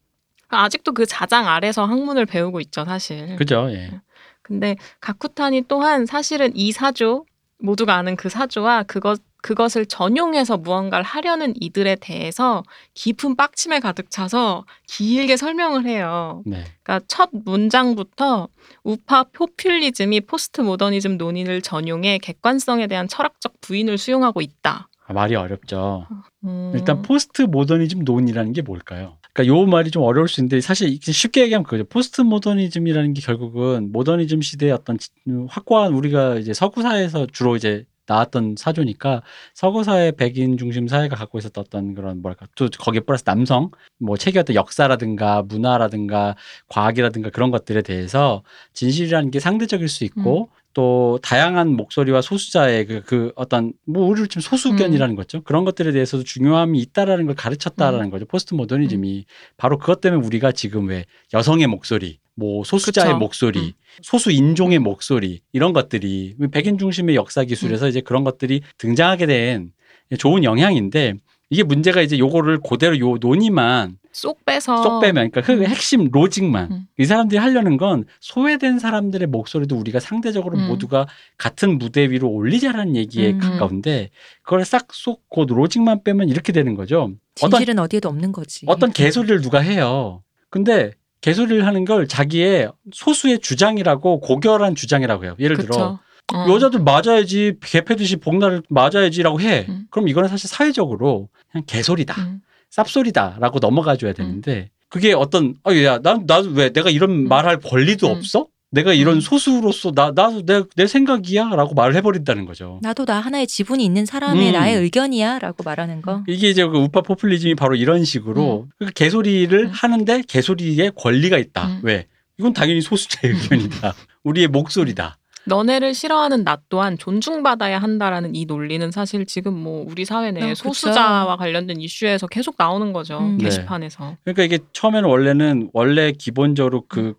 아직도 0.56 0.94
그 0.94 1.06
자장 1.06 1.48
아래서 1.48 1.86
학문을 1.86 2.26
배우고 2.26 2.60
있죠, 2.62 2.86
사실. 2.86 3.36
그죠? 3.36 3.68
예. 3.72 4.00
근데 4.42 4.76
가쿠타니 5.00 5.64
또한 5.68 6.06
사실은 6.06 6.52
이 6.56 6.72
사조 6.72 7.26
모두가 7.60 7.96
아는 7.96 8.16
그 8.16 8.30
사조와 8.30 8.84
그것 8.84 9.22
그것을 9.44 9.86
전용해서 9.86 10.56
무언가를 10.56 11.04
하려는 11.04 11.54
이들에 11.60 11.98
대해서 11.98 12.64
깊은 12.94 13.36
빡침에 13.36 13.82
가득 13.82 14.10
차서 14.10 14.64
길게 14.88 15.36
설명을 15.36 15.86
해요. 15.86 16.42
네. 16.46 16.64
그러니까 16.82 17.06
첫 17.08 17.30
문장부터 17.34 18.48
우파 18.84 19.24
포퓰리즘이 19.24 20.22
포스트 20.22 20.62
모더니즘 20.62 21.18
논의를 21.18 21.62
전용해 21.62 22.20
객관성에 22.20 22.88
대한 22.88 23.10
철학적 23.10 23.60
부인을 23.60 23.98
수용하고 23.98 24.40
있다. 24.40 24.88
아, 25.06 25.14
말이 25.14 25.36
어렵죠. 25.36 26.08
음, 26.46 26.72
일단 26.74 27.02
포스트 27.02 27.42
모더니즘 27.42 28.06
논의라는 28.06 28.54
게 28.54 28.62
뭘까요? 28.62 29.18
그러니까 29.34 29.56
요 29.56 29.66
말이 29.66 29.90
좀 29.92 30.04
어려울 30.04 30.28
수 30.28 30.40
있는데 30.42 30.62
사실 30.62 30.98
쉽게 31.02 31.42
얘기하면 31.44 31.64
그거죠. 31.64 31.86
포스트 31.86 32.22
모더니즘이라는 32.22 33.14
게 33.14 33.22
결국은 33.22 33.92
모더니즘 33.92 34.42
시대의 34.42 34.72
어떤 34.72 34.98
지- 34.98 35.10
확고한 35.48 35.94
우리가 35.94 36.36
이제 36.36 36.54
서구 36.54 36.82
사회에서 36.84 37.26
주로 37.32 37.56
이제 37.56 37.86
나왔던 38.06 38.56
사조니까 38.58 39.24
서구 39.54 39.84
사회 39.86 40.12
백인 40.12 40.58
중심 40.58 40.88
사회가 40.90 41.16
갖고 41.16 41.38
있었던 41.40 41.64
어떤 41.66 41.96
그런 41.96 42.22
뭐랄까 42.22 42.48
또 42.56 42.68
거기에 42.78 43.00
플러스 43.00 43.24
남성 43.24 43.72
뭐 43.98 44.18
책의 44.18 44.42
어떤 44.42 44.56
역사라든가 44.56 45.42
문화라든가 45.44 46.36
과학이라든가 46.68 47.30
그런 47.30 47.50
것들에 47.50 47.82
대해서 47.82 48.44
진실이라는 48.74 49.32
게 49.32 49.40
상대적일 49.40 49.88
수 49.88 50.04
있고 50.04 50.50
또 50.74 51.20
다양한 51.22 51.76
목소리와 51.76 52.22
소수자의 52.22 52.86
그, 52.86 53.02
그 53.06 53.32
어떤 53.36 53.74
뭐 53.86 54.08
우리를 54.08 54.28
치면 54.28 54.42
소수견이라는 54.42 55.16
거죠. 55.16 55.42
그런 55.44 55.66
것들에 55.66 55.92
대해서도 55.92 56.24
중요함이 56.24 56.80
있다라는 56.80 57.28
걸 57.28 57.36
가르쳤다라는 57.36 58.10
거죠. 58.10 58.26
포스트 58.26 58.54
모더니즘이 58.56 59.26
바로 59.58 59.78
그것 59.78 60.02
때문에 60.02 60.26
우리가 60.26 60.52
지금 60.52 60.88
왜 60.88 61.06
여성의 61.34 61.68
목소리, 61.68 62.20
뭐 62.36 62.64
소수자의 62.64 63.14
그쵸. 63.14 63.20
목소리, 63.20 63.60
음. 63.60 63.72
소수 64.02 64.32
인종의 64.32 64.80
목소리 64.80 65.42
이런 65.52 65.74
것들이 65.74 66.36
백인 66.52 66.78
중심의 66.78 67.16
역사 67.16 67.44
기술에서 67.44 67.88
이제 67.88 68.02
그런 68.02 68.24
것들이 68.24 68.62
등장하게 68.80 69.26
된 69.28 69.72
좋은 70.18 70.44
영향인데 70.44 71.16
이게 71.50 71.64
문제가 71.64 72.02
이제 72.02 72.18
요거를 72.18 72.62
그대로 72.68 72.98
요 73.00 73.18
논의만 73.20 73.98
쏙 74.14 74.46
빼서 74.46 74.82
쏙 74.84 75.02
빼면 75.02 75.32
그러니까 75.32 75.42
그 75.42 75.64
핵심 75.66 76.10
로직만 76.12 76.72
음. 76.72 76.88
이 76.98 77.06
사람들이 77.06 77.40
하려는 77.40 77.78
건 77.78 78.06
소외된 78.22 78.80
사람들의 78.80 79.28
목소리도 79.28 79.76
우리가 79.76 80.00
상대적으로 80.00 80.58
음. 80.58 80.68
모두가 80.68 81.08
같은 81.38 81.78
무대 81.78 82.10
위로 82.10 82.30
올리자라는 82.30 82.96
얘기에 82.96 83.32
음. 83.32 83.40
가까운데 83.40 84.12
그걸 84.44 84.64
싹 84.64 84.88
쏙고 84.94 85.46
로직만 85.46 86.04
빼면 86.04 86.30
이렇게 86.30 86.54
되는 86.54 86.76
거죠. 86.76 87.12
어떤 87.42 87.60
진실은 87.60 87.80
어디에도 87.80 88.08
없는 88.10 88.32
거지. 88.32 88.66
어떤 88.68 88.92
개소리를 88.92 89.42
누가 89.42 89.60
해요. 89.60 90.24
근데 90.50 90.92
개소리를 91.22 91.66
하는 91.66 91.84
걸 91.84 92.08
자기의 92.08 92.72
소수의 92.94 93.40
주장이라고 93.40 94.20
고결한 94.20 94.76
주장이라고 94.76 95.24
해요. 95.24 95.36
예를 95.40 95.58
들어 95.58 95.68
그쵸. 95.68 96.00
어. 96.34 96.46
여자들 96.50 96.82
맞아야지 96.82 97.56
개패듯이 97.62 98.18
복날을 98.18 98.62
맞아야지라고 98.70 99.42
해. 99.42 99.66
음. 99.70 99.86
그럼 99.90 100.08
이거는 100.08 100.30
사실 100.30 100.48
사회적으로 100.50 101.30
그냥 101.52 101.64
개소리다, 101.66 102.22
음. 102.22 102.42
쌉소리다라고 102.76 103.60
넘어가줘야 103.60 104.14
되는데 104.14 104.70
그게 104.90 105.14
어떤 105.14 105.56
아야난 105.64 106.26
나도 106.28 106.50
왜 106.52 106.72
내가 106.72 106.90
이런 106.90 107.28
말할 107.28 107.60
권리도 107.60 108.08
음. 108.08 108.18
없어? 108.18 108.48
내가 108.72 108.92
이런 108.94 109.16
음. 109.18 109.22
소수로서 109.22 109.92
나 109.92 110.12
나도 110.16 110.46
내, 110.46 110.64
내 110.76 110.88
생각이야라고 110.88 111.76
말을 111.76 111.96
해버린다는 111.96 112.46
거죠. 112.46 112.80
나도 112.82 113.06
나 113.06 113.20
하나의 113.20 113.46
지분이 113.46 113.86
있는 113.86 114.06
사람의 114.06 114.48
음. 114.48 114.54
나의 114.54 114.78
의견이야라고 114.78 115.64
말하는 115.64 116.02
거. 116.02 116.24
이게 116.28 116.50
이제 116.50 116.66
그 116.66 116.78
우파 116.78 117.02
포퓰리즘이 117.02 117.54
바로 117.54 117.76
이런 117.76 118.04
식으로 118.04 118.68
그 118.80 118.88
개소리를 118.92 119.66
음. 119.66 119.70
하는데 119.72 120.24
개소리에 120.28 120.92
권리가 120.96 121.38
있다. 121.38 121.68
음. 121.68 121.80
왜? 121.84 122.08
이건 122.40 122.54
당연히 122.54 122.82
소수자의 122.82 123.34
의견이다. 123.36 123.94
우리의 124.24 124.48
목소리다. 124.48 125.20
너네를 125.46 125.94
싫어하는 125.94 126.44
나 126.44 126.62
또한 126.70 126.98
존중받아야 126.98 127.80
한다라는 127.80 128.36
이 128.36 128.46
논리는 128.46 128.92
사실 128.92 129.26
지금 129.26 129.54
뭐 129.54 129.86
우리 129.90 130.06
사회 130.06 130.32
내에 130.32 130.44
어, 130.44 130.48
그쵸. 130.50 130.64
소수자와 130.64 131.38
관련된 131.38 131.82
이슈에서 131.82 132.28
계속 132.28 132.56
나오는 132.58 132.94
거죠. 132.94 133.20
음. 133.20 133.38
네. 133.38 133.46
게시판에서. 133.46 134.18
그러니까 134.24 134.44
이게 134.44 134.60
처음에는 134.72 135.10
원래는 135.10 135.70
원래 135.74 136.12
기본적으로 136.12 136.86
그 136.88 137.00
음. 137.00 137.14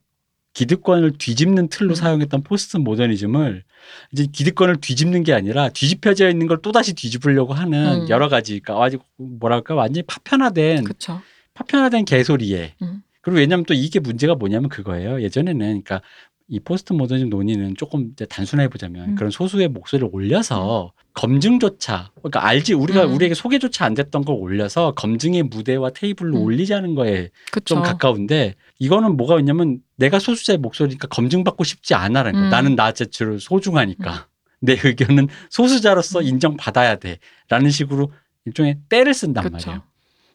기득권을 0.54 1.18
뒤집는 1.18 1.68
틀로 1.68 1.90
음. 1.90 1.94
사용했던 1.94 2.42
포스트 2.44 2.76
모더니즘을 2.76 3.64
이제 4.12 4.26
기득권을 4.32 4.76
뒤집는 4.80 5.24
게 5.24 5.34
아니라 5.34 5.68
뒤집혀져 5.68 6.30
있는 6.30 6.46
걸 6.46 6.62
또다시 6.62 6.94
뒤집으려고 6.94 7.52
하는 7.52 8.02
음. 8.02 8.08
여러 8.08 8.28
가지 8.28 8.60
그러니까 8.60 8.84
아직 8.84 9.02
뭐랄까 9.16 9.74
완전히 9.74 10.04
파편화된 10.06 10.84
그렇죠. 10.84 11.20
파편화된 11.54 12.04
개소리에 12.04 12.74
음. 12.82 13.02
그리고 13.20 13.38
왜냐하면 13.38 13.64
또 13.64 13.74
이게 13.74 14.00
문제가 14.00 14.34
뭐냐면 14.34 14.68
그거예요. 14.68 15.22
예전에는 15.22 15.58
그러니까 15.58 16.02
이 16.48 16.60
포스트 16.60 16.92
모더니즘 16.92 17.30
논의는 17.30 17.74
조금 17.76 18.10
이제 18.12 18.26
단순하게 18.26 18.68
보자면 18.68 19.10
음. 19.10 19.14
그런 19.14 19.30
소수의 19.30 19.68
목소리를 19.68 20.08
올려서 20.12 20.92
검증조차 21.14 22.10
그러니까 22.16 22.46
알지 22.46 22.74
우리가 22.74 23.04
음. 23.04 23.14
우리에게 23.14 23.34
소개조차 23.34 23.86
안 23.86 23.94
됐던 23.94 24.24
걸 24.24 24.36
올려서 24.36 24.92
검증의 24.92 25.44
무대와 25.44 25.90
테이블로 25.90 26.36
음. 26.36 26.42
올리자는 26.42 26.94
거에 26.94 27.30
그렇죠. 27.50 27.76
좀 27.76 27.82
가까운데 27.82 28.54
이거는 28.78 29.16
뭐가 29.16 29.38
있냐면 29.38 29.78
내가 29.96 30.18
소수자의 30.18 30.58
목소리니까 30.58 31.08
검증받고 31.08 31.64
싶지 31.64 31.94
않아라는 31.94 32.38
거야. 32.38 32.48
음. 32.48 32.50
나는 32.50 32.76
나 32.76 32.92
자체로 32.92 33.38
소중하니까 33.38 34.28
내 34.60 34.76
의견은 34.82 35.28
소수자로서 35.48 36.20
음. 36.20 36.24
인정받아야 36.24 36.96
돼라는 36.96 37.70
식으로 37.70 38.12
일종의 38.44 38.80
떼를 38.90 39.14
쓴단 39.14 39.44
그쵸. 39.44 39.70
말이에요. 39.70 39.82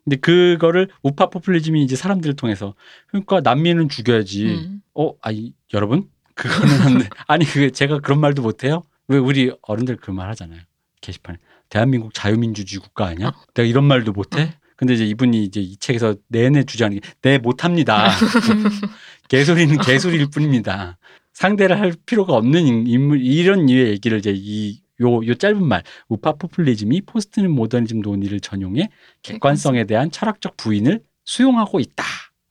근데 0.10 0.16
그거를 0.18 0.89
우파 1.03 1.30
포퓰리즘이 1.30 1.84
이제 1.84 1.95
사람들을 1.95 2.36
통해서 2.36 2.74
그러니까 3.07 3.41
난민은 3.41 3.89
죽여야지. 3.89 4.45
음. 4.45 4.82
어, 4.95 5.14
아니 5.22 5.53
여러분 5.74 6.10
그거는 6.34 6.82
안 6.82 6.97
돼. 6.99 7.10
아니 7.28 7.45
그 7.45 7.72
제가 7.72 7.99
그런 7.99 8.20
말도 8.20 8.41
못 8.41 8.64
해요. 8.64 8.82
왜 9.07 9.18
우리 9.18 9.51
어른들 9.62 9.97
그 9.97 10.12
말 10.12 10.30
하잖아요. 10.30 10.62
게시판에 11.01 11.38
대한민국 11.70 12.14
자유민주주의 12.14 12.80
국가 12.82 13.05
아니야? 13.05 13.28
어. 13.28 13.34
내가 13.53 13.68
이런 13.68 13.84
말도 13.86 14.12
못해? 14.14 14.41
어. 14.41 14.49
근데 14.76 14.93
이제 14.95 15.05
이분이 15.05 15.43
이제 15.43 15.60
이 15.62 15.76
책에서 15.78 16.16
내내 16.30 16.64
주장하는 16.64 16.99
게 17.01 17.10
네 17.22 17.38
못합니다. 17.38 18.10
개소리는 19.30 19.78
개소리일 19.80 20.28
뿐입니다. 20.32 20.97
상대를 21.34 21.80
할 21.80 21.93
필요가 22.05 22.34
없는 22.34 22.66
인- 22.66 22.88
인물 22.88 23.22
이런 23.22 23.66
류의 23.68 23.89
얘기를 23.91 24.18
이제 24.20 24.34
이 24.36 24.82
요, 25.02 25.26
요 25.26 25.36
짧은 25.36 25.64
말, 25.64 25.84
우파 26.08 26.34
포퓰리즘이 26.34 27.02
포스트 27.02 27.39
모더니즘 27.39 28.02
논의를 28.02 28.39
전용해 28.39 28.89
객관성에 29.24 29.86
대한 29.86 30.12
철학적 30.12 30.58
부인을 30.58 31.02
수용하고 31.26 31.80
있다. 31.80 32.04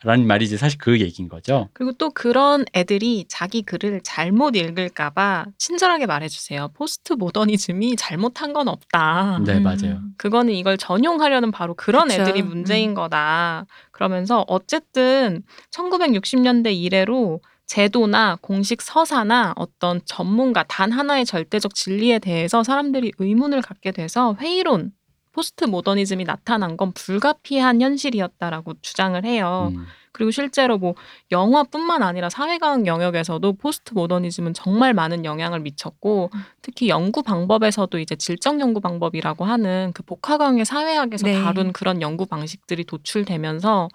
라는 0.05 0.29
말이 0.29 0.45
이제 0.45 0.57
사실 0.57 0.79
그 0.79 1.01
얘기인 1.01 1.29
거죠. 1.29 1.71
그리고 1.73 1.93
또 1.93 2.11
그런 2.11 2.65
애들이 2.73 3.25
자기 3.27 3.63
글을 3.63 4.01
잘못 4.05 4.55
읽을까봐 4.55 5.47
친절하게 5.59 6.07
말해주세요. 6.07 6.69
포스트 6.73 7.15
모더니즘이 7.15 7.97
잘못한 7.97 8.53
건 8.53 8.69
없다. 8.69 9.41
네, 9.45 9.57
음. 9.57 9.65
맞아요. 9.65 10.01
그거는 10.17 10.55
이걸 10.55 10.79
전용하려는 10.79 11.51
바로 11.51 11.75
그런 11.75 12.09
그쵸. 12.09 12.23
애들이 12.23 12.43
문제인 12.43 12.95
거다. 12.95 13.67
그러면서 13.91 14.45
어쨌든 14.47 15.43
1960년대 15.73 16.73
이래로 16.77 17.41
제도나 17.69 18.39
공식 18.41 18.83
서사나 18.83 19.53
어떤 19.57 20.01
전문가 20.07 20.65
단 20.65 20.91
하나의 20.91 21.27
절대적 21.27 21.75
진리에 21.75 22.19
대해서 22.19 22.65
사람들이 22.65 23.13
의문을 23.19 23.61
갖게 23.61 23.93
돼서 23.93 24.35
회의론, 24.41 24.93
포스트 25.33 25.65
모더니즘이 25.67 26.25
나타난 26.25 26.77
건 26.79 26.93
불가피한 26.93 27.83
현실이었다라고 27.83 28.75
주장을 28.81 29.23
해요. 29.25 29.71
음. 29.77 29.85
그리고 30.13 30.31
실제로 30.31 30.79
뭐 30.79 30.95
영화뿐만 31.31 32.03
아니라 32.03 32.31
사회과학 32.31 32.87
영역에서도 32.87 33.53
포스트 33.53 33.93
모더니즘은 33.93 34.55
정말 34.55 34.95
많은 34.95 35.27
영향을 35.27 35.61
미쳤고 35.61 36.31
음. 36.35 36.41
특히 36.63 36.89
연구 36.89 37.23
방법에서도 37.23 37.99
이제 37.99 38.17
질적 38.17 38.59
연구 38.61 38.81
방법이라고 38.81 39.45
하는 39.45 39.93
그 39.95 40.03
복합형의 40.03 40.65
사회학에서 40.65 41.27
네. 41.27 41.41
다룬 41.41 41.73
그런 41.73 42.01
연구 42.01 42.25
방식들이 42.25 42.85
도출되면서 42.85 43.89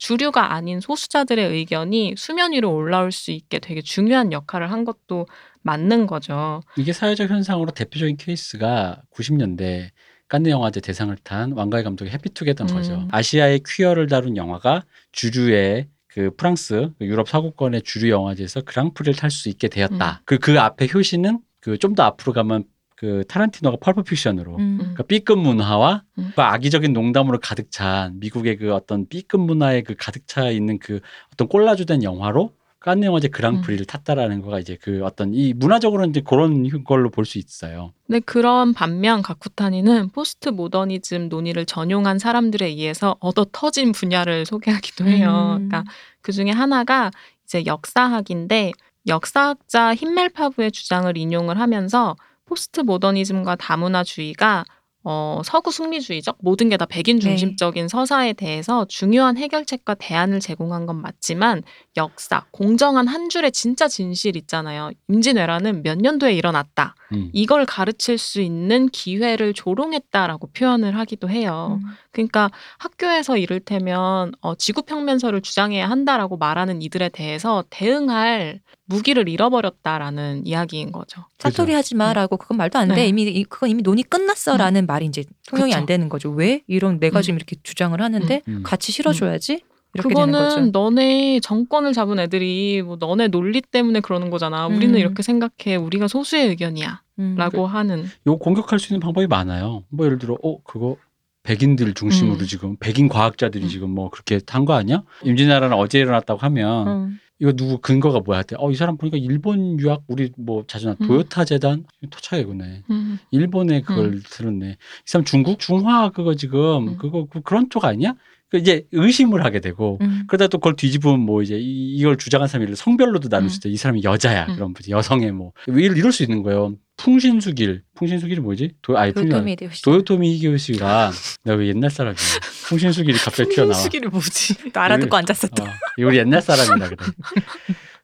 주류가 0.00 0.54
아닌 0.54 0.80
소수자들의 0.80 1.46
의견이 1.52 2.14
수면 2.16 2.52
위로 2.52 2.74
올라올 2.74 3.12
수 3.12 3.30
있게 3.30 3.58
되게 3.60 3.82
중요한 3.82 4.32
역할을 4.32 4.72
한 4.72 4.84
것도 4.84 5.26
맞는 5.62 6.06
거죠. 6.06 6.62
이게 6.76 6.92
사회적 6.92 7.28
현상으로 7.30 7.70
대표적인 7.70 8.16
케이스가 8.16 9.02
90년대 9.14 9.90
칸느 10.26 10.48
영화제 10.48 10.80
대상을 10.80 11.14
탄 11.22 11.52
왕가위 11.52 11.84
감독의 11.84 12.12
해피투게더인 12.14 12.70
음. 12.70 12.74
거죠. 12.74 13.08
아시아의 13.12 13.60
퀴어를 13.66 14.06
다룬 14.08 14.36
영화가 14.36 14.84
주류의 15.12 15.88
그 16.08 16.30
프랑스 16.36 16.90
그 16.98 17.04
유럽 17.04 17.28
서구권의 17.28 17.82
주류 17.82 18.08
영화제에서 18.10 18.62
그랑프리를 18.62 19.14
탈 19.18 19.30
수 19.30 19.48
있게 19.50 19.68
되었다. 19.68 20.22
그그 20.24 20.58
앞에 20.58 20.88
효시는 20.92 21.40
그 21.60 21.76
좀 21.76 21.94
더 21.94 22.04
앞으로 22.04 22.32
가면 22.32 22.64
그 23.00 23.24
타란티노가 23.28 23.78
펄프 23.80 24.02
픽션으로 24.02 24.56
음. 24.58 24.76
그러니까 24.76 25.04
B급 25.04 25.38
문화와 25.38 26.02
음. 26.18 26.32
그 26.36 26.42
악의적인 26.42 26.92
농담으로 26.92 27.40
가득 27.40 27.70
찬 27.70 28.20
미국의 28.20 28.58
그 28.58 28.74
어떤 28.74 29.08
B급 29.08 29.40
문화에 29.40 29.80
그 29.80 29.94
가득 29.98 30.26
차 30.26 30.50
있는 30.50 30.78
그 30.78 31.00
어떤 31.32 31.48
꼴라주된 31.48 32.02
영화로 32.02 32.52
칸느 32.78 33.06
영화제 33.06 33.28
음. 33.28 33.30
그랑프리를 33.30 33.86
탔다라는 33.86 34.42
거가 34.42 34.58
이제 34.58 34.76
그 34.82 35.02
어떤 35.02 35.32
이 35.32 35.54
문화적으로는 35.54 36.10
이제 36.10 36.20
그런 36.20 36.68
걸로 36.84 37.08
볼 37.08 37.24
수 37.24 37.38
있어요. 37.38 37.94
근데 38.06 38.20
그런 38.20 38.74
반면 38.74 39.22
가쿠타니는 39.22 40.10
포스트 40.10 40.50
모더니즘 40.50 41.30
논의를 41.30 41.64
전용한 41.64 42.18
사람들에 42.18 42.66
의해서 42.66 43.16
얻어 43.20 43.46
터진 43.50 43.92
분야를 43.92 44.44
소개하기도 44.44 45.06
해요. 45.06 45.56
음. 45.58 45.68
그러니까 45.68 45.84
그 46.20 46.32
중에 46.32 46.50
하나가 46.50 47.10
이제 47.44 47.64
역사학인데 47.64 48.72
역사학자 49.06 49.94
힌멜파브의 49.94 50.70
주장을 50.72 51.16
인용을 51.16 51.58
하면서 51.58 52.14
포스트 52.50 52.80
모더니즘과 52.80 53.54
다문화주의가 53.56 54.64
어, 55.04 55.40
서구 55.44 55.70
승리주의적 55.70 56.38
모든 56.40 56.68
게 56.68 56.76
다 56.76 56.84
백인 56.84 57.16
네. 57.18 57.22
중심적인 57.22 57.86
서사에 57.88 58.32
대해서 58.32 58.84
중요한 58.86 59.36
해결책과 59.38 59.94
대안을 59.94 60.40
제공한 60.40 60.84
건 60.84 61.00
맞지만 61.00 61.62
역사, 61.96 62.44
공정한 62.50 63.06
한 63.06 63.28
줄의 63.28 63.52
진짜 63.52 63.86
진실 63.86 64.36
있잖아요. 64.36 64.90
임진왜란은 65.08 65.84
몇 65.84 65.96
년도에 65.96 66.34
일어났다. 66.34 66.96
음. 67.12 67.30
이걸 67.32 67.64
가르칠 67.66 68.18
수 68.18 68.40
있는 68.40 68.88
기회를 68.88 69.52
조롱했다라고 69.54 70.48
표현을 70.52 70.96
하기도 70.98 71.28
해요. 71.28 71.80
음. 71.82 71.88
그러니까 72.12 72.50
학교에서 72.78 73.36
이를테면 73.36 74.32
어, 74.40 74.54
지구평면설을 74.54 75.40
주장해야 75.40 75.88
한다라고 75.88 76.36
말하는 76.36 76.82
이들에 76.82 77.08
대해서 77.10 77.64
대응할 77.70 78.60
무기를 78.86 79.28
잃어버렸다라는 79.28 80.46
이야기인 80.46 80.90
거죠. 80.92 81.24
사토리 81.38 81.72
하지 81.72 81.94
마라고 81.94 82.36
그건 82.36 82.56
말도 82.56 82.78
안 82.78 82.88
돼. 82.88 82.94
네. 82.96 83.06
이미 83.08 83.22
이- 83.22 83.44
그건 83.44 83.70
이미 83.70 83.82
논의 83.82 84.02
끝났어라는 84.04 84.86
말이 84.86 85.06
이제 85.06 85.24
통용이 85.48 85.70
그쵸. 85.70 85.78
안 85.78 85.86
되는 85.86 86.08
거죠. 86.08 86.30
왜? 86.30 86.62
이런 86.66 86.98
내가 86.98 87.20
음. 87.20 87.22
지금 87.22 87.36
이렇게 87.36 87.56
주장을 87.62 88.00
하는데 88.00 88.42
음. 88.48 88.62
같이 88.64 88.90
실어줘야지. 88.92 89.62
이렇게 89.94 90.14
되는 90.14 90.32
거죠. 90.32 90.48
그거는 90.48 90.72
너네 90.72 91.40
정권을 91.40 91.92
잡은 91.92 92.18
애들이 92.18 92.82
뭐 92.82 92.96
너네 92.98 93.28
논리 93.28 93.60
때문에 93.60 94.00
그러는 94.00 94.30
거잖아. 94.30 94.66
우리는 94.66 94.94
음. 94.94 94.98
이렇게 94.98 95.22
생각해. 95.22 95.76
우리가 95.76 96.06
소수의 96.08 96.48
의견이야. 96.48 97.02
음. 97.18 97.34
라고 97.36 97.66
하는. 97.66 98.04
요 98.26 98.36
공격할 98.38 98.78
수 98.78 98.92
있는 98.92 99.00
방법이 99.00 99.26
많아요. 99.26 99.84
뭐 99.90 100.06
예를 100.06 100.18
들어, 100.18 100.36
어 100.42 100.62
그거 100.62 100.96
백인들 101.42 101.94
중심으로 101.94 102.38
음. 102.40 102.46
지금 102.46 102.76
백인 102.78 103.08
과학자들이 103.08 103.64
음. 103.64 103.68
지금 103.68 103.90
뭐 103.90 104.10
그렇게 104.10 104.40
한 104.48 104.64
거 104.64 104.74
아니야? 104.74 105.02
임진왜란은 105.24 105.72
어제 105.76 105.98
일어났다고 105.98 106.38
하면 106.40 106.88
음. 106.88 107.18
이거 107.38 107.52
누구 107.52 107.78
근거가 107.78 108.20
뭐야? 108.20 108.42
어이 108.58 108.74
사람 108.74 108.98
보니까 108.98 109.16
일본 109.16 109.80
유학 109.80 110.02
우리 110.06 110.30
뭐 110.36 110.64
자주 110.66 110.86
나 110.86 110.96
음. 111.00 111.06
도요타 111.06 111.46
재단 111.46 111.84
토차이구네. 112.10 112.82
음. 112.90 113.18
일본에 113.30 113.80
그걸 113.80 114.20
들었네. 114.22 114.72
이 114.72 114.76
사람 115.06 115.24
중국 115.24 115.58
중화 115.58 116.10
그거 116.10 116.34
지금 116.34 116.88
음. 116.88 116.96
그거 116.98 117.26
그- 117.30 117.40
그런 117.40 117.70
쪽 117.70 117.86
아니야? 117.86 118.14
그 118.50 118.58
이제 118.58 118.84
의심을 118.90 119.44
하게 119.44 119.60
되고 119.60 119.98
음. 120.00 120.24
그러다 120.26 120.48
또 120.48 120.58
그걸 120.58 120.74
뒤집으면 120.74 121.20
뭐 121.20 121.40
이제 121.40 121.56
이- 121.56 121.94
이걸 121.96 122.16
주장한 122.16 122.48
사람이 122.48 122.74
성별로도 122.74 123.28
나눌 123.28 123.46
음. 123.46 123.48
수 123.48 123.58
있다. 123.58 123.68
이 123.68 123.76
사람이 123.76 124.02
여자야. 124.02 124.46
음. 124.48 124.54
그런 124.56 124.74
분이 124.74 124.90
여성의 124.90 125.30
뭐 125.32 125.52
이럴, 125.68 125.96
이럴 125.96 126.10
수 126.12 126.24
있는 126.24 126.42
거예요. 126.42 126.74
풍신수길. 126.96 127.82
풍신수길이 127.94 128.40
뭐지? 128.40 128.72
도, 128.82 128.98
아니 128.98 129.12
도토미 129.14 129.52
히데요시. 129.52 129.82
도요토미 129.82 130.34
히데요시가 130.36 131.12
내가 131.44 131.56
왜 131.58 131.68
옛날 131.68 131.90
사람이야. 131.90 132.18
풍신수길이 132.66 133.16
갑자기 133.18 133.54
튀어나와. 133.54 133.74
수기를 133.74 134.10
뭐지? 134.10 134.72
나 134.72 134.82
알아듣고 134.82 135.16
앉았었다. 135.16 135.64
어, 135.64 135.68
우리 135.98 136.18
옛날 136.18 136.42
사람이다 136.42 136.88
그래. 136.88 136.96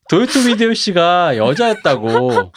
도요토미 0.09 0.53
히데요시가 0.53 1.37
여자였다고. 1.37 2.53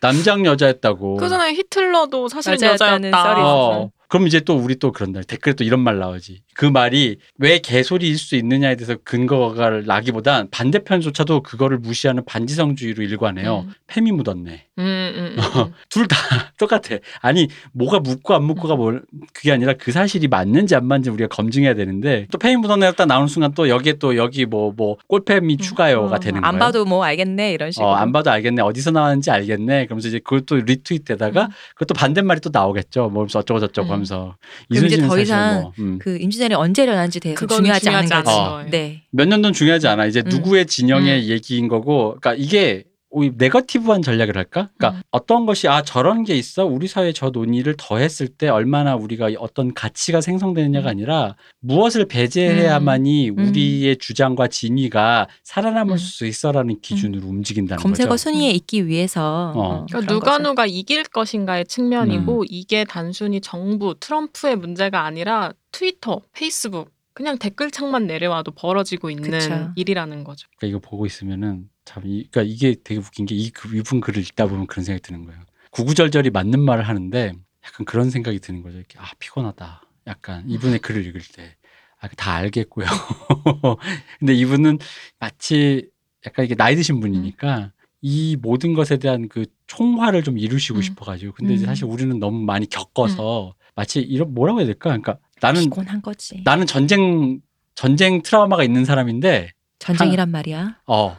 남장 0.00 0.44
여자였다고. 0.44 1.16
그잖아요. 1.16 1.52
히틀러도 1.54 2.28
사실 2.28 2.52
여자였다는 2.54 3.08
여자였다. 3.08 3.22
썰이 3.34 3.42
어. 3.44 3.90
그럼 4.08 4.26
이제 4.26 4.40
또 4.40 4.56
우리 4.56 4.76
또 4.76 4.90
그런다. 4.92 5.20
댓글에 5.22 5.54
또 5.54 5.64
이런 5.64 5.80
말 5.80 5.98
나오지. 5.98 6.42
그 6.58 6.64
말이 6.64 7.18
왜 7.38 7.60
개소리일 7.60 8.18
수 8.18 8.34
있느냐에 8.34 8.74
대해서 8.74 8.96
근거가 9.04 9.82
나기보단 9.86 10.48
반대편조차도 10.50 11.44
그거를 11.44 11.78
무시하는 11.78 12.24
반지성주의로 12.24 13.04
일관해요. 13.04 13.60
음. 13.68 13.72
팸이 13.86 14.10
묻었네. 14.10 14.64
음, 14.78 14.82
음, 14.82 15.36
음. 15.38 15.72
둘다 15.88 16.16
똑같아. 16.58 16.96
아니 17.20 17.46
뭐가 17.70 18.00
묻고 18.00 18.34
안 18.34 18.42
묻고가 18.42 18.74
뭘 18.74 19.02
그게 19.32 19.52
아니라 19.52 19.74
그 19.74 19.92
사실이 19.92 20.26
맞는지 20.26 20.74
안 20.74 20.86
맞는지 20.86 21.10
우리가 21.10 21.28
검증해야 21.28 21.74
되는데 21.74 22.26
또 22.32 22.38
팸이 22.38 22.56
묻었네 22.56 22.90
딱 22.94 23.06
나오는 23.06 23.28
순간 23.28 23.52
또 23.54 23.68
여기에 23.68 23.94
또 24.00 24.16
여기 24.16 24.44
뭐뭐 24.44 24.96
꼴팸이 25.08 25.62
추가요가 25.62 26.16
어, 26.16 26.18
되는 26.18 26.40
거예요. 26.40 26.52
안 26.52 26.58
봐도 26.58 26.84
뭐 26.84 27.04
알겠네 27.04 27.52
이런 27.52 27.70
식으로. 27.70 27.88
어, 27.88 27.94
안 27.94 28.10
봐도 28.10 28.32
알겠네. 28.32 28.62
어디서 28.62 28.90
나왔는지 28.90 29.30
알겠네. 29.30 29.86
그러면서 29.86 30.08
이제 30.08 30.18
그걸 30.18 30.40
또 30.40 30.56
리트윗에다가 30.56 31.44
음. 31.44 31.48
그것도 31.76 31.94
반대말이 31.94 32.40
또 32.40 32.50
나오겠죠. 32.52 33.10
뭐 33.10 33.28
어쩌고 33.32 33.60
저쩌고 33.60 33.90
음. 33.90 33.92
하면서 33.92 34.36
이제 34.72 34.96
더 35.06 35.20
이상 35.20 35.62
뭐, 35.62 35.72
음. 35.78 35.98
그임 36.00 36.32
시전이 36.48 36.54
언제 36.54 36.82
일어난지 36.82 37.20
대해서 37.20 37.38
그거는 37.38 37.64
중요하지 37.64 37.88
않은 37.90 38.06
중요하지 38.06 38.24
거지. 38.24 38.38
않은 38.38 38.50
거예요. 38.50 38.70
네. 38.70 39.02
몇 39.10 39.28
년도는 39.28 39.52
중요하지 39.52 39.86
않아. 39.88 40.06
이제 40.06 40.22
음. 40.24 40.28
누구의 40.28 40.66
진영의 40.66 41.28
얘기인 41.28 41.68
거고, 41.68 42.16
그러니까 42.20 42.34
이게 42.34 42.84
오히 43.10 43.32
네거티브한 43.34 44.02
전략을 44.02 44.36
할까? 44.36 44.68
그러니까 44.76 44.98
음. 44.98 45.02
어떤 45.10 45.46
것이 45.46 45.66
아 45.66 45.80
저런 45.80 46.24
게 46.24 46.34
있어 46.36 46.66
우리 46.66 46.86
사회에 46.86 47.12
저 47.14 47.30
논의를 47.30 47.74
더했을 47.78 48.28
때 48.28 48.48
얼마나 48.48 48.96
우리가 48.96 49.30
어떤 49.38 49.72
가치가 49.72 50.20
생성되느냐가 50.20 50.88
음. 50.88 50.90
아니라 50.90 51.34
무엇을 51.60 52.04
배제해야만이 52.04 53.30
음. 53.30 53.38
우리의 53.38 53.96
주장과 53.96 54.48
진위가 54.48 55.28
살아남을 55.42 55.94
음. 55.94 55.96
수 55.96 56.26
있어라는 56.26 56.80
기준으로 56.82 57.26
움직인다는 57.26 57.82
검색어 57.82 58.10
거죠. 58.10 58.30
순위에 58.30 58.50
있기 58.50 58.86
위해서. 58.86 59.52
어. 59.56 59.60
어, 59.60 59.86
그러니까 59.88 60.12
누가 60.12 60.32
거죠. 60.32 60.42
누가 60.42 60.66
이길 60.66 61.04
것인가의 61.04 61.64
측면이고 61.64 62.44
이게 62.50 62.84
단순히 62.84 63.40
정부 63.40 63.94
트럼프의 63.98 64.56
문제가 64.56 65.06
아니라 65.06 65.54
트위터, 65.72 66.22
페이스북 66.32 66.92
그냥 67.14 67.36
댓글창만 67.38 68.06
내려와도 68.06 68.52
벌어지고 68.52 69.10
있는 69.10 69.30
그쵸. 69.30 69.72
일이라는 69.76 70.22
거죠. 70.24 70.48
그러니까 70.56 70.78
이거 70.78 70.88
보고 70.88 71.04
있으면은 71.04 71.68
참 71.84 72.04
이, 72.06 72.28
그러니까 72.30 72.42
이게 72.42 72.76
되게 72.84 73.00
웃긴 73.00 73.26
게 73.26 73.34
이 73.34 73.50
이분 73.74 74.00
글을 74.00 74.22
읽다 74.22 74.46
보면 74.46 74.66
그런 74.68 74.84
생각이 74.84 75.02
드는 75.02 75.24
거예요. 75.24 75.40
구구절절히 75.70 76.30
맞는 76.30 76.60
말을 76.60 76.84
하는데 76.86 77.32
약간 77.64 77.86
그런 77.86 78.10
생각이 78.10 78.38
드는 78.38 78.62
거죠. 78.62 78.76
이렇게 78.78 78.98
아 78.98 79.10
피곤하다. 79.18 79.82
약간 80.06 80.48
이분의 80.48 80.78
글을 80.78 81.04
읽을 81.06 81.20
때. 81.34 81.56
아, 82.00 82.06
다 82.16 82.34
알겠고요. 82.34 82.86
근데 84.20 84.32
이분은 84.34 84.78
마치 85.18 85.88
약간 86.24 86.44
이게 86.44 86.54
나이 86.54 86.76
드신 86.76 87.00
분이니까 87.00 87.72
이 88.00 88.36
모든 88.40 88.74
것에 88.74 88.98
대한 88.98 89.28
그 89.28 89.46
총화를 89.66 90.22
좀 90.22 90.38
이루시고 90.38 90.78
음. 90.78 90.82
싶어가지고. 90.82 91.32
근데 91.34 91.54
이제 91.54 91.64
음. 91.64 91.66
사실 91.66 91.84
우리는 91.84 92.18
너무 92.20 92.44
많이 92.44 92.68
겪어서 92.68 93.54
마치 93.74 94.00
이런 94.00 94.32
뭐라고 94.34 94.60
해야 94.60 94.66
될까? 94.66 94.90
그러니까 94.90 95.18
나는 95.40 95.62
피곤한 95.62 96.02
거지. 96.02 96.42
나는 96.44 96.66
전쟁 96.66 97.40
전쟁 97.74 98.22
트라우마가 98.22 98.64
있는 98.64 98.84
사람인데 98.84 99.52
전쟁이란 99.78 100.30
말이야. 100.30 100.80
어 100.86 101.16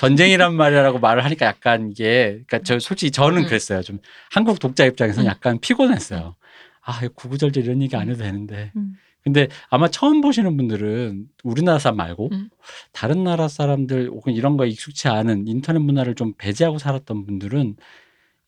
전쟁이란 0.00 0.54
말이라고 0.54 0.98
말을 0.98 1.24
하니까 1.26 1.44
약간 1.44 1.90
이게 1.90 2.42
그러니까 2.46 2.60
저 2.60 2.78
솔직히 2.78 3.10
저는 3.10 3.42
음. 3.42 3.46
그랬어요 3.46 3.82
좀 3.82 3.98
한국 4.30 4.58
독자 4.58 4.86
입장에서는 4.86 5.28
음. 5.28 5.30
약간 5.30 5.58
피곤했어요 5.60 6.36
아 6.80 7.00
구구절절 7.14 7.64
이런 7.64 7.82
얘기 7.82 7.94
안 7.96 8.08
해도 8.08 8.22
되는데 8.22 8.72
음. 8.76 8.94
근데 9.22 9.48
아마 9.68 9.88
처음 9.88 10.22
보시는 10.22 10.56
분들은 10.56 11.26
우리나라 11.44 11.78
사람 11.78 11.98
말고 11.98 12.30
음. 12.32 12.48
다른 12.92 13.24
나라 13.24 13.46
사람들 13.46 14.08
혹은 14.08 14.32
이런 14.32 14.56
거에 14.56 14.70
익숙치 14.70 15.08
않은 15.08 15.46
인터넷 15.46 15.80
문화를 15.80 16.14
좀 16.14 16.32
배제하고 16.38 16.78
살았던 16.78 17.26
분들은 17.26 17.76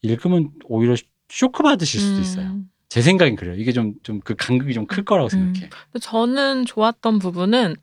읽으면 0.00 0.52
오히려 0.64 0.96
쇼크 1.28 1.62
받으실 1.62 2.00
수도 2.00 2.18
있어요 2.18 2.46
음. 2.46 2.70
제 2.92 3.00
생각엔 3.02 3.36
그래요 3.36 3.54
이게 3.56 3.72
좀 3.72 3.94
좀 4.02 4.20
그 4.20 4.34
간극이 4.36 4.74
좀 4.74 4.86
클 4.86 5.04
거라고 5.04 5.26
음. 5.26 5.30
생각해 5.30 5.70
근데 5.92 5.98
저는 6.00 6.66
좋았던 6.66 7.18
부분은 7.18 7.76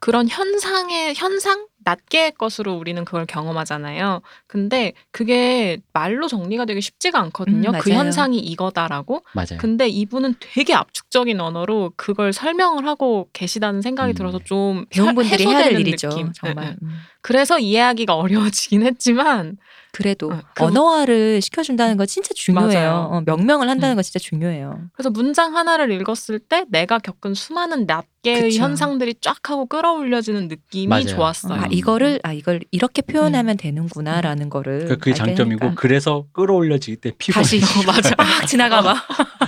그런 0.00 0.28
현상의 0.28 1.14
현상 1.14 1.66
낱개의 1.84 2.32
것으로 2.32 2.74
우리는 2.74 3.04
그걸 3.04 3.26
경험하잖아요. 3.26 4.20
근데 4.46 4.92
그게 5.12 5.78
말로 5.92 6.26
정리가 6.26 6.64
되기 6.66 6.80
쉽지가 6.80 7.18
않거든요. 7.20 7.70
음, 7.70 7.78
그. 7.80 7.90
현상이 7.90 8.38
이거다라고. 8.38 9.22
맞아요 9.34 9.58
근데 9.58 9.88
이분은 9.88 10.34
되게 10.40 10.74
압축적인 10.74 11.40
언어로 11.40 11.92
그걸 11.96 12.32
설명을 12.32 12.86
하고 12.86 13.28
계시다는 13.32 13.80
생각이 13.82 14.12
음. 14.12 14.14
들어서 14.14 14.38
좀 14.44 14.84
배운 14.90 15.14
분들이 15.14 15.46
해야 15.46 15.64
될 15.64 15.80
일이죠. 15.80 16.10
느낌. 16.10 16.32
정말. 16.32 16.76
음. 16.82 16.98
그래서 17.22 17.58
이해하기가 17.58 18.14
어려워지긴 18.16 18.82
했지만 18.82 19.56
그래도 19.92 20.32
어, 20.32 20.40
그- 20.54 20.64
언어화를 20.64 21.40
시켜준다는 21.40 21.96
거 21.96 22.06
진짜 22.06 22.30
중요해요. 22.34 23.08
어, 23.10 23.22
명명을 23.26 23.68
한다는 23.68 23.94
음. 23.94 23.96
거 23.96 24.02
진짜 24.02 24.18
중요해요. 24.18 24.88
그래서 24.92 25.10
문장 25.10 25.56
하나를 25.56 25.90
읽었을 25.92 26.38
때 26.38 26.64
내가 26.68 26.98
겪은 26.98 27.34
수많은 27.34 27.86
낱 27.86 28.04
개의 28.22 28.42
그쵸. 28.50 28.62
현상들이 28.62 29.14
쫙 29.20 29.36
하고 29.48 29.66
끌어올려지는 29.66 30.48
느낌이 30.48 30.86
맞아요. 30.88 31.06
좋았어요. 31.06 31.54
아 31.54 31.64
음. 31.64 31.72
이거를 31.72 32.20
아 32.22 32.32
이걸 32.32 32.60
이렇게 32.70 33.00
표현하면 33.02 33.56
되는구나라는 33.56 34.50
거를 34.50 34.80
그러니까 34.80 34.96
그게 34.96 35.10
알게 35.12 35.18
장점이고 35.34 35.64
하니까. 35.64 35.80
그래서 35.80 36.26
끌어올려지기 36.32 36.96
때 36.98 37.12
피곤해 37.16 37.42
다시 37.42 37.56
어, 37.62 37.82
맞아. 37.86 38.14
막 38.16 38.26
지나가 38.46 38.82
봐. 38.82 38.92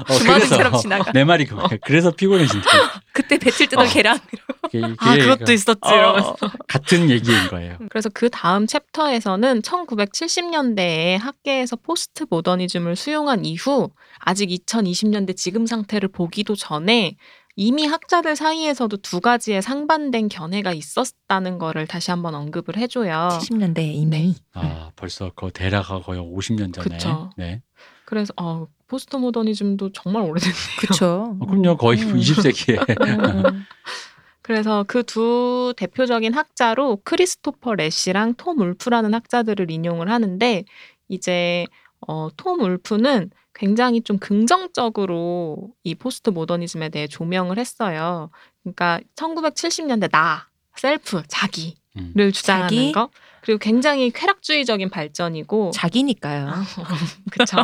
어, 0.08 0.12
주마등처럼 0.18 0.78
지나가. 0.80 1.12
내 1.12 1.24
말이 1.24 1.44
그거야. 1.44 1.68
그래서 1.84 2.10
피곤해진다. 2.10 2.66
그때 3.12 3.36
배칠 3.38 3.68
뜨던 3.68 3.86
어. 3.86 3.90
계란. 3.90 4.18
아 4.98 5.16
그것도 5.16 5.52
있었지. 5.52 5.80
어. 5.84 6.36
같은 6.66 7.10
얘기인 7.10 7.48
거예요. 7.48 7.76
그래서 7.90 8.08
그 8.14 8.30
다음 8.30 8.66
챕터에서는 8.66 9.60
1970년대에 9.60 11.18
학계에서 11.18 11.76
포스트 11.76 12.24
모더니즘을 12.28 12.96
수용한 12.96 13.44
이후 13.44 13.90
아직 14.18 14.48
2020년대 14.48 15.36
지금 15.36 15.66
상태를 15.66 16.08
보기도 16.08 16.54
전에 16.54 17.16
이미 17.54 17.86
학자들 17.86 18.34
사이에서도 18.34 18.96
두 18.98 19.20
가지의 19.20 19.60
상반된 19.62 20.28
견해가 20.28 20.72
있었다는 20.72 21.58
거를 21.58 21.86
다시 21.86 22.10
한번 22.10 22.34
언급을 22.34 22.76
해줘요. 22.76 23.28
70년대 23.32 23.80
이미. 23.80 24.34
아 24.54 24.90
벌써 24.96 25.30
그 25.34 25.50
대라가 25.52 26.00
거의 26.00 26.20
50년 26.20 26.72
전에. 26.72 26.96
그쵸. 26.96 27.30
네. 27.36 27.62
그래서 28.06 28.32
어, 28.36 28.66
포스트 28.88 29.16
모더니즘도 29.16 29.92
정말 29.92 30.22
오래됐네요. 30.22 30.56
그렇죠. 30.78 31.36
어, 31.40 31.46
그럼요. 31.46 31.76
거의 31.76 32.02
음. 32.02 32.16
20세기에. 32.16 32.78
그래서 34.42 34.82
그 34.88 35.02
두 35.04 35.72
대표적인 35.76 36.34
학자로 36.34 37.00
크리스토퍼 37.04 37.74
래시랑 37.76 38.34
톰 38.34 38.58
울프라는 38.60 39.14
학자들을 39.14 39.70
인용을 39.70 40.10
하는데 40.10 40.64
이제 41.08 41.66
어, 42.06 42.28
톰 42.36 42.60
울프는 42.60 43.30
굉장히 43.62 44.00
좀 44.00 44.18
긍정적으로 44.18 45.70
이 45.84 45.94
포스트 45.94 46.30
모더니즘에 46.30 46.88
대해 46.88 47.06
조명을 47.06 47.58
했어요. 47.58 48.28
그러니까 48.64 48.98
1970년대 49.14 50.10
나, 50.10 50.48
셀프, 50.74 51.22
자기를 51.28 51.76
음. 51.96 52.32
주장하는 52.32 52.68
자기? 52.68 52.90
거. 52.90 53.08
그리고 53.40 53.58
굉장히 53.60 54.10
쾌락주의적인 54.10 54.90
발전이고 54.90 55.70
자기니까요. 55.74 56.50
그쵸. 57.30 57.56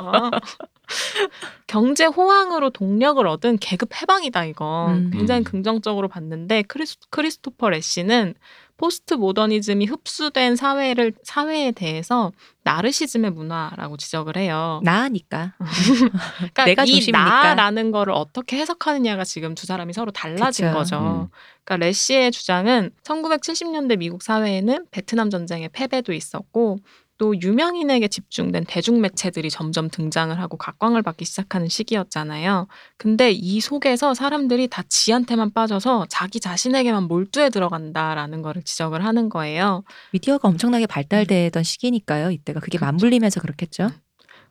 경제 1.66 2.04
호황으로 2.04 2.70
동력을 2.70 3.26
얻은 3.26 3.58
계급 3.58 4.00
해방이다 4.00 4.44
이거. 4.44 4.92
음. 4.92 5.10
굉장히 5.12 5.40
음. 5.40 5.44
긍정적으로 5.44 6.06
봤는데 6.06 6.62
크리스, 6.62 6.96
크리스토퍼 7.10 7.70
레시는 7.70 8.34
포스트 8.78 9.14
모더니즘이 9.14 9.86
흡수된 9.86 10.56
사회를 10.56 11.12
사회에 11.24 11.72
대해서 11.72 12.32
나르시즘의 12.62 13.32
문화라고 13.32 13.96
지적을 13.96 14.36
해요. 14.36 14.80
나니까. 14.84 15.54
그러니까 16.38 16.64
내가 16.64 16.84
이 16.84 16.86
중심이니까. 16.86 17.54
나라는 17.54 17.90
거를 17.90 18.14
어떻게 18.14 18.56
해석하느냐가 18.58 19.24
지금 19.24 19.54
두 19.54 19.66
사람이 19.66 19.92
서로 19.92 20.12
달라진 20.12 20.66
그쵸. 20.66 20.78
거죠. 20.78 20.96
음. 20.96 21.28
그러니까 21.64 21.86
레시의 21.86 22.30
주장은 22.30 22.92
1970년대 23.02 23.98
미국 23.98 24.22
사회에는 24.22 24.86
베트남 24.92 25.28
전쟁의 25.28 25.70
패배도 25.72 26.12
있었고 26.12 26.78
또 27.18 27.38
유명인에게 27.40 28.08
집중된 28.08 28.64
대중매체들이 28.66 29.50
점점 29.50 29.90
등장을 29.90 30.38
하고 30.40 30.56
각광을 30.56 31.02
받기 31.02 31.24
시작하는 31.24 31.68
시기였잖아요. 31.68 32.68
근데 32.96 33.30
이 33.32 33.60
속에서 33.60 34.14
사람들이 34.14 34.68
다 34.68 34.82
지한테만 34.88 35.52
빠져서 35.52 36.06
자기 36.08 36.38
자신에게만 36.40 37.04
몰두해 37.04 37.50
들어간다라는 37.50 38.42
거를 38.42 38.62
지적을 38.62 39.04
하는 39.04 39.28
거예요. 39.28 39.82
미디어가 40.12 40.48
엄청나게 40.48 40.86
발달되던 40.86 41.64
시기니까요. 41.64 42.30
이때가 42.30 42.60
그게 42.60 42.78
그쵸. 42.78 42.86
맞물리면서 42.86 43.40
그렇겠죠. 43.40 43.90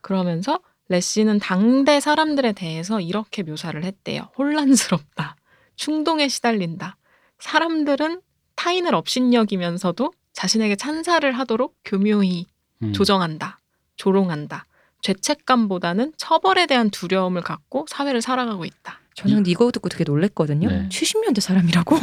그러면서 0.02 0.60
레시는 0.90 1.40
당대 1.40 2.00
사람들에 2.00 2.52
대해서 2.52 3.00
이렇게 3.00 3.44
묘사를 3.44 3.82
했대요. 3.84 4.30
혼란스럽다. 4.38 5.36
충동에 5.76 6.28
시달린다. 6.28 6.98
사람들은 7.40 8.22
타인을 8.56 8.96
업신여기면서도 8.96 10.12
자신에게 10.34 10.76
찬사를 10.76 11.32
하도록 11.32 11.76
교묘히 11.86 12.46
음. 12.84 12.94
조정한다. 12.94 13.60
조롱한다. 13.96 14.66
죄책감보다는 15.02 16.14
처벌에 16.18 16.66
대한 16.66 16.90
두려움을 16.90 17.42
갖고 17.42 17.86
사회를 17.90 18.22
살아가고 18.22 18.66
있다. 18.66 19.00
저는 19.14 19.46
이거 19.48 19.72
듣고 19.72 19.90
되게 19.90 20.04
놀랬거든요. 20.04 20.70
네. 20.70 20.90
70년대 20.90 21.40
사람이라고. 21.40 21.96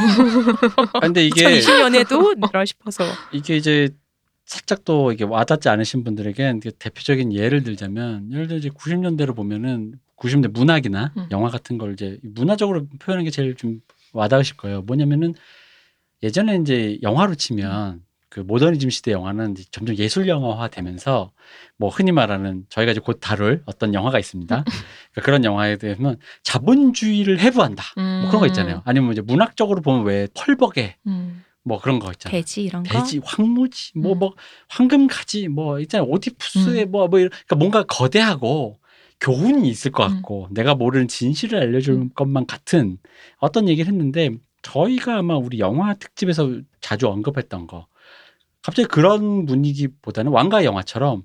아, 0.94 1.00
근데 1.00 1.24
이게 1.24 1.60
2020년에도 1.60 2.52
라 2.52 2.64
싶어서. 2.64 3.04
이게 3.32 3.56
이제 3.56 3.88
살짝 4.46 4.84
또 4.84 5.12
이게 5.12 5.24
와닿지 5.24 5.68
않으신 5.68 6.02
분들에게 6.02 6.60
대표적인 6.78 7.32
예를 7.32 7.62
들자면 7.62 8.30
예를 8.32 8.48
들어 8.48 8.58
이제 8.58 8.68
90년대로 8.68 9.34
보면은 9.34 9.94
90년대 10.16 10.52
문학이나 10.52 11.12
음. 11.16 11.28
영화 11.30 11.48
같은 11.50 11.78
걸 11.78 11.92
이제 11.92 12.18
문화적으로 12.22 12.86
표현하는 12.98 13.24
게 13.24 13.30
제일 13.30 13.54
좀 13.54 13.80
와닿으실 14.12 14.56
거예요. 14.56 14.82
뭐냐면은 14.82 15.34
예전에 16.22 16.56
이제 16.56 16.98
영화로 17.02 17.36
치면 17.36 18.02
그 18.34 18.40
모더니즘 18.40 18.90
시대 18.90 19.12
영화는 19.12 19.54
점점 19.70 19.96
예술 19.96 20.26
영화화 20.26 20.66
되면서 20.66 21.30
뭐 21.76 21.88
흔히 21.88 22.10
말하는 22.10 22.64
저희가 22.68 22.90
이제 22.90 23.00
곧 23.00 23.18
다룰 23.20 23.62
어떤 23.64 23.94
영화가 23.94 24.18
있습니다. 24.18 24.64
그러니까 24.64 25.22
그런 25.22 25.44
영화에 25.44 25.76
대해서는 25.76 26.16
자본주의를 26.42 27.38
해부한다. 27.38 27.84
뭐 27.94 28.30
그런 28.30 28.40
거 28.40 28.46
있잖아요. 28.48 28.82
아니면 28.84 29.12
이제 29.12 29.20
문학적으로 29.20 29.82
보면 29.82 30.04
왜 30.04 30.26
펄벅에 30.34 30.96
음. 31.06 31.44
뭐 31.62 31.80
그런 31.80 32.00
거 32.00 32.10
있잖아요. 32.10 32.40
돼지 32.40 32.64
이런 32.64 32.82
거. 32.82 32.98
돼지, 32.98 33.20
황무지, 33.24 33.92
뭐 33.96 34.14
음. 34.14 34.18
뭐 34.18 34.34
황금가지, 34.68 35.46
뭐 35.46 35.78
있잖아요. 35.78 36.08
오디푸스의 36.08 36.86
뭐뭐 36.86 37.20
이런 37.20 37.30
그러니까 37.30 37.54
뭔가 37.54 37.84
거대하고 37.84 38.80
교훈이 39.20 39.68
있을 39.68 39.92
것 39.92 40.08
같고 40.08 40.48
내가 40.50 40.74
모르는 40.74 41.06
진실을 41.06 41.60
알려줄 41.60 41.94
음. 41.94 42.10
것만 42.16 42.46
같은 42.46 42.98
어떤 43.38 43.68
얘기를 43.68 43.92
했는데 43.92 44.30
저희가 44.62 45.18
아마 45.18 45.36
우리 45.36 45.60
영화 45.60 45.94
특집에서 45.94 46.58
자주 46.80 47.06
언급했던 47.06 47.68
거 47.68 47.86
갑자기 48.64 48.88
그런 48.88 49.44
분위기보다는 49.46 50.32
왕가위 50.32 50.64
영화처럼 50.64 51.22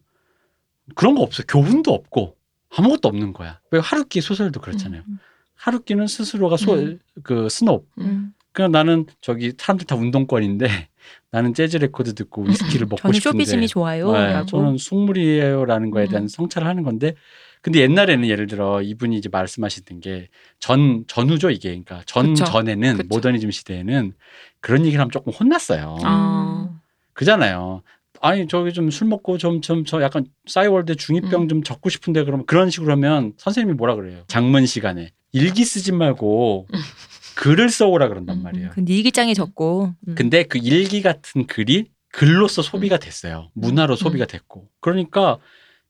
그런 0.95 1.15
거 1.15 1.21
없어. 1.21 1.43
교훈도 1.47 1.93
없고 1.93 2.35
아무것도 2.75 3.07
없는 3.07 3.33
거야. 3.33 3.59
왜 3.71 3.79
하루키 3.79 4.21
소설도 4.21 4.59
그렇잖아요. 4.59 5.03
음. 5.07 5.19
하루키는 5.55 6.07
스스로가 6.07 6.57
소, 6.57 6.73
음. 6.73 6.99
그 7.23 7.47
snob 7.49 7.83
음. 7.99 8.33
그냥 8.51 8.71
나는 8.71 9.05
저기 9.21 9.53
사람들 9.57 9.87
다 9.87 9.95
운동권인데 9.95 10.67
나는 11.31 11.53
재즈 11.53 11.77
레코드 11.77 12.13
듣고 12.13 12.43
위스키를 12.43 12.87
먹고 12.87 13.11
싶은데 13.13 13.19
쇼비즘이 13.45 13.67
좋아요. 13.67 14.11
네. 14.11 14.45
저는 14.47 14.77
속물이에요라는 14.77 15.91
거에 15.91 16.07
대한 16.07 16.23
음. 16.23 16.27
성찰을 16.27 16.67
하는 16.67 16.83
건데 16.83 17.15
근데 17.61 17.81
옛날에는 17.81 18.27
예를 18.27 18.47
들어 18.47 18.81
이분이 18.81 19.17
이제 19.17 19.29
말씀하시던 19.29 19.99
게 20.01 20.29
전 20.59 21.05
전후죠 21.07 21.49
이게 21.51 21.69
그러니까 21.69 22.01
전 22.05 22.33
그쵸. 22.33 22.45
전에는 22.45 22.97
그쵸. 22.97 23.07
모더니즘 23.09 23.51
시대에는 23.51 24.13
그런 24.61 24.81
얘기를 24.85 24.99
하면 24.99 25.11
조금 25.11 25.31
혼났어요. 25.33 25.97
아. 26.03 26.79
그잖아요. 27.19 27.81
아니 28.21 28.47
저기 28.47 28.71
좀 28.71 28.89
술 28.89 29.07
먹고 29.07 29.37
좀 29.37 29.59
좀 29.61 29.83
저 29.85 30.01
약간 30.01 30.25
싸이월드 30.47 30.95
중이병 30.95 31.43
음. 31.43 31.47
좀 31.49 31.63
적고 31.63 31.89
싶은데 31.89 32.23
그러면 32.23 32.45
그런 32.45 32.69
식으로 32.69 32.91
하면 32.93 33.33
선생님이 33.37 33.75
뭐라 33.75 33.95
그래요? 33.95 34.23
장문 34.27 34.65
시간에 34.65 35.11
일기 35.33 35.65
쓰지 35.65 35.91
말고 35.91 36.67
글을 37.35 37.69
써오라 37.69 38.07
그런단 38.07 38.37
음, 38.37 38.43
말이에요. 38.43 38.69
그 38.71 38.83
일기장에 38.87 39.33
적고. 39.33 39.93
음. 40.07 40.15
근데 40.15 40.43
그 40.43 40.57
일기 40.57 41.01
같은 41.01 41.45
글이 41.45 41.87
글로서 42.11 42.61
소비가 42.61 42.97
됐어요. 42.97 43.49
문화로 43.53 43.93
음. 43.93 43.97
소비가 43.97 44.25
됐고. 44.25 44.67
그러니까 44.79 45.37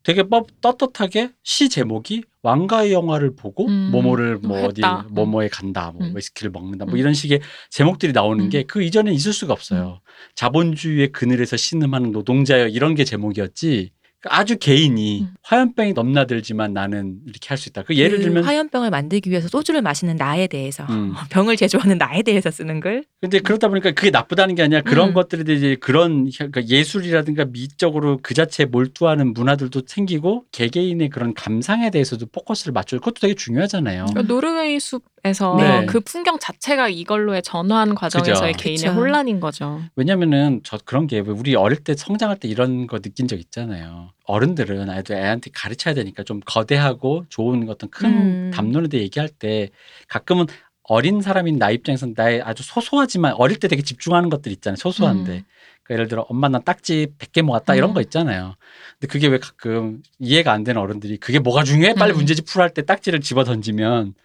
되게 0.10 0.24
법 0.24 0.60
떳떳하게 0.60 1.34
시 1.44 1.70
제목이 1.70 2.24
왕가의 2.42 2.94
영화를 2.94 3.36
보고 3.36 3.68
음, 3.68 3.90
뭐뭐를 3.92 4.40
뭐 4.40 4.58
어디 4.64 4.82
했다. 4.82 5.06
뭐뭐에 5.12 5.50
간다, 5.50 5.92
뭐 5.94 6.08
음. 6.08 6.18
위스키를 6.18 6.50
먹는다, 6.50 6.86
뭐 6.86 6.96
음. 6.96 6.98
이런 6.98 7.14
식의 7.14 7.42
제목들이 7.70 8.12
나오는 8.12 8.46
음. 8.46 8.50
게그 8.50 8.82
이전에 8.82 9.12
있을 9.12 9.34
수가 9.34 9.54
없어요. 9.54 10.02
자본주의의 10.34 11.12
그늘에서 11.12 11.58
신음하는 11.58 12.12
노동자여 12.12 12.70
이런 12.70 12.96
게 12.96 13.04
제목이었지. 13.04 13.92
아주 14.26 14.58
개인이 14.58 15.22
음. 15.22 15.34
화염병이 15.44 15.94
넘나들지만 15.94 16.74
나는 16.74 17.20
이렇게 17.26 17.48
할 17.48 17.58
수 17.58 17.70
있다. 17.70 17.84
그 17.84 17.96
예를 17.96 18.18
그 18.18 18.24
들면 18.24 18.44
화염병을 18.44 18.90
만들기 18.90 19.30
위해서 19.30 19.48
소주를 19.48 19.82
마시는 19.82 20.16
나에 20.16 20.48
대해서 20.48 20.86
음. 20.90 21.14
병을 21.30 21.58
제조하는 21.58 21.98
나에 21.98 22.22
대해서 22.24 22.50
쓰는 22.52 22.80
글. 22.80 23.04
근데 23.22 23.40
그러다 23.40 23.68
보니까 23.68 23.92
그게 23.92 24.10
나쁘다는 24.10 24.56
게 24.56 24.64
아니라 24.64 24.82
그런 24.82 25.10
음. 25.10 25.14
것들에 25.14 25.44
대해 25.44 25.58
이제 25.58 25.76
그런 25.80 26.30
그러니까 26.30 26.66
예술이라든가 26.68 27.46
미적으로 27.46 28.20
그 28.22 28.34
자체에 28.34 28.66
몰두하는 28.66 29.34
문화들도 29.34 29.82
생기고 29.88 30.46
개개인의 30.52 31.10
그런 31.10 31.34
감상에 31.34 31.90
대해서도 31.90 32.28
포커스를 32.28 32.74
맞춰 32.74 32.98
그것도 32.98 33.16
되게 33.22 33.34
중요하잖아요. 33.36 34.06
그러니까 34.10 34.34
노르웨이 34.34 34.80
숲에서 34.80 35.56
네. 35.58 35.86
그 35.86 36.00
풍경 36.02 36.40
자체가 36.40 36.90
이걸로의 36.90 37.42
전환 37.42 37.96
과정에서의 37.96 38.54
그죠. 38.54 38.64
개인의 38.64 38.86
그쵸. 38.90 38.94
혼란인 38.94 39.40
거죠. 39.40 39.82
왜냐면은 39.96 40.62
저 40.64 40.78
그런 40.86 41.08
게 41.08 41.20
우리 41.20 41.56
어릴 41.56 41.80
때 41.84 41.94
성장할 41.96 42.38
때 42.38 42.48
이런 42.48 42.88
거 42.88 43.00
느낀 43.00 43.28
적 43.28 43.40
있잖아요. 43.40 44.09
어른들은 44.26 44.90
아이들 44.90 45.16
애한테 45.16 45.52
가르쳐야 45.54 45.94
되니까 45.94 46.24
좀 46.24 46.40
거대하고 46.46 47.26
좋은 47.30 47.68
어떤 47.70 47.90
큰 47.90 48.10
음. 48.10 48.52
담론에 48.54 48.88
대해 48.88 49.04
얘기할 49.04 49.30
때 49.30 49.70
가끔은 50.08 50.46
어린 50.84 51.22
사람인 51.22 51.58
나 51.60 51.70
입장에서는 51.72 52.16
나의 52.18 52.42
아주 52.42 52.64
소소하지만 52.64 53.34
어릴 53.34 53.60
때 53.60 53.68
되게 53.68 53.82
집중하는 53.82 54.30
것들 54.30 54.52
있잖아요. 54.54 54.76
소소한데. 54.76 55.32
음. 55.32 55.44
그러니까 55.84 55.94
예를 55.94 56.08
들어 56.08 56.26
엄마 56.30 56.50
나 56.50 56.60
딱지 56.60 57.08
100개 57.20 57.42
모았다 57.44 57.76
이런 57.76 57.92
음. 57.92 57.94
거 57.94 58.02
있잖아요. 58.02 58.56
근데 59.00 59.12
그게 59.12 59.28
왜 59.28 59.38
가끔 59.38 60.02
이해가 60.20 60.52
안 60.52 60.64
되는 60.64 60.82
어른들이 60.82 61.18
그게 61.18 61.40
뭐가 61.40 61.64
중요해? 61.64 61.94
빨리 61.94 62.14
음. 62.14 62.18
문제집 62.18 62.46
풀할 62.46 62.72
때 62.74 62.84
딱지를 62.84 63.22
집어 63.22 63.44
던지면 63.44 64.16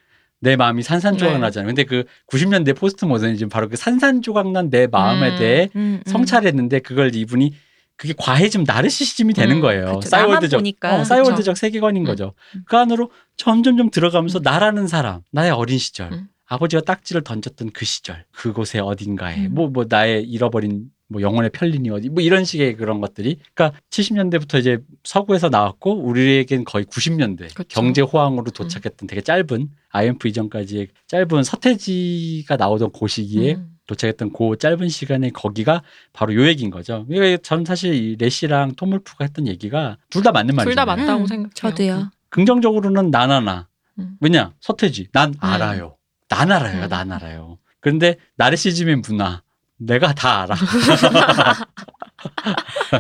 내 0.41 0.57
마음이 0.57 0.83
산산조각 0.83 1.35
네. 1.35 1.39
나잖아요. 1.39 1.69
근데 1.69 1.85
그 1.85 2.05
90년대 2.29 2.77
포스트 2.77 3.05
모더니즘 3.07 3.49
바로 3.49 3.69
그 3.69 3.77
산산조각 3.77 4.51
난 4.53 4.69
내 4.71 4.87
마음에 4.87 5.31
음. 5.31 5.39
대해 5.39 5.71
음, 5.77 6.01
음. 6.07 6.11
성찰했는데 6.11 6.81
그걸 6.81 7.15
이분이 7.15 7.55
그게 7.97 8.15
과해지면 8.17 8.65
나르시시즘이 8.67 9.35
되는 9.35 9.57
음, 9.57 9.61
거예요. 9.61 10.01
싸이월드적, 10.03 10.59
보니까. 10.59 11.01
어, 11.01 11.05
싸이월드적 11.05 11.57
세계관인 11.57 12.03
음. 12.03 12.07
거죠. 12.07 12.35
그 12.67 12.77
안으로 12.77 13.11
점점점 13.37 13.91
들어가면서 13.91 14.41
나라는 14.41 14.87
사람, 14.89 15.23
나의 15.31 15.51
어린 15.53 15.79
시절, 15.79 16.13
음. 16.13 16.29
아버지가 16.47 16.83
딱지를 16.83 17.23
던졌던 17.23 17.71
그 17.73 17.85
시절, 17.85 18.25
그곳의 18.33 18.81
어딘가에 18.81 19.47
음. 19.47 19.55
뭐뭐 19.55 19.87
나의 19.89 20.25
잃어버린 20.25 20.91
뭐 21.09 21.21
영혼의 21.21 21.51
편린이 21.51 21.91
어디 21.91 22.09
뭐 22.09 22.23
이런 22.23 22.45
식의 22.45 22.77
그런 22.77 23.01
것들이 23.01 23.39
그러니까 23.55 23.79
70년대부터 23.91 24.59
이제 24.59 24.79
서구에서 25.05 25.49
나왔고 25.49 26.03
우리에겐 26.03 26.65
거의 26.65 26.85
90년대 26.87 27.55
그쵸. 27.55 27.69
경제 27.69 28.01
호황으로 28.01 28.51
도착했던 28.51 29.07
되게 29.07 29.21
짧은 29.21 29.69
IMF 29.91 30.27
이전까지의 30.29 30.89
짧은 31.07 31.45
서태지가 31.45 32.57
나오던 32.57 32.91
그 32.99 33.07
시기에 33.07 33.57
음. 33.57 33.74
도착했던 33.87 34.33
그 34.33 34.57
짧은 34.59 34.89
시간에 34.89 35.31
거기가 35.31 35.83
바로 36.13 36.35
요 36.35 36.47
얘기인 36.47 36.71
거죠. 36.71 37.07
전 37.43 37.65
사실 37.65 37.95
이 37.95 38.17
레시랑 38.17 38.75
톰울프가 38.77 39.25
했던 39.25 39.47
얘기가 39.47 39.99
둘 40.11 40.23
다 40.23 40.33
맞는 40.33 40.55
말이잖아요. 40.57 40.75
둘다 40.75 40.85
맞다고 40.87 41.23
음, 41.23 41.27
생각해요. 41.27 41.51
저도요. 41.55 42.11
긍정적으로는 42.31 43.11
나나나. 43.11 43.69
음. 43.99 44.17
왜냐? 44.21 44.53
서태지. 44.61 45.09
난 45.13 45.35
알아요. 45.39 45.97
난 46.29 46.51
알아요. 46.51 46.85
음. 46.85 46.89
난 46.89 47.13
알아요. 47.13 47.59
그런데 47.81 48.17
나르시즘의 48.37 48.97
문화. 49.07 49.43
내가 49.77 50.15
다 50.15 50.43
알아. 50.43 50.57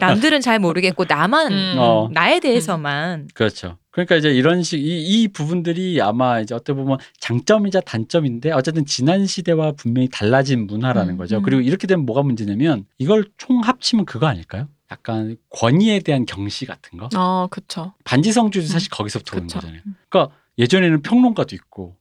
남들은 0.00 0.40
잘 0.40 0.58
모르겠고 0.58 1.04
나만 1.08 1.52
음. 1.52 1.74
어. 1.78 2.08
나에 2.12 2.40
대해서만 2.40 3.28
그렇죠. 3.34 3.78
그러니까 3.94 4.16
이제 4.16 4.28
이런 4.30 4.64
식, 4.64 4.80
이, 4.80 5.22
이 5.22 5.28
부분들이 5.28 6.02
아마 6.02 6.40
이제 6.40 6.52
어떻게 6.52 6.72
보면 6.72 6.98
장점이자 7.20 7.80
단점인데 7.82 8.50
어쨌든 8.50 8.84
지난 8.84 9.24
시대와 9.24 9.72
분명히 9.76 10.08
달라진 10.08 10.66
문화라는 10.66 11.14
음, 11.14 11.16
거죠. 11.16 11.36
음. 11.36 11.42
그리고 11.42 11.62
이렇게 11.62 11.86
되면 11.86 12.04
뭐가 12.04 12.22
문제냐면 12.24 12.86
이걸 12.98 13.24
총 13.38 13.60
합치면 13.60 14.04
그거 14.04 14.26
아닐까요? 14.26 14.66
약간 14.90 15.36
권위에 15.50 16.00
대한 16.00 16.26
경시 16.26 16.66
같은 16.66 16.98
거. 16.98 17.08
어, 17.16 17.46
그쵸. 17.48 17.92
반지성주의도 18.02 18.68
사실 18.68 18.90
거기서부터 18.90 19.36
오는. 19.36 19.46
거잖아요. 19.46 19.80
그러니까 20.08 20.34
예전에는 20.58 21.02
평론가도 21.02 21.54
있고 21.54 21.94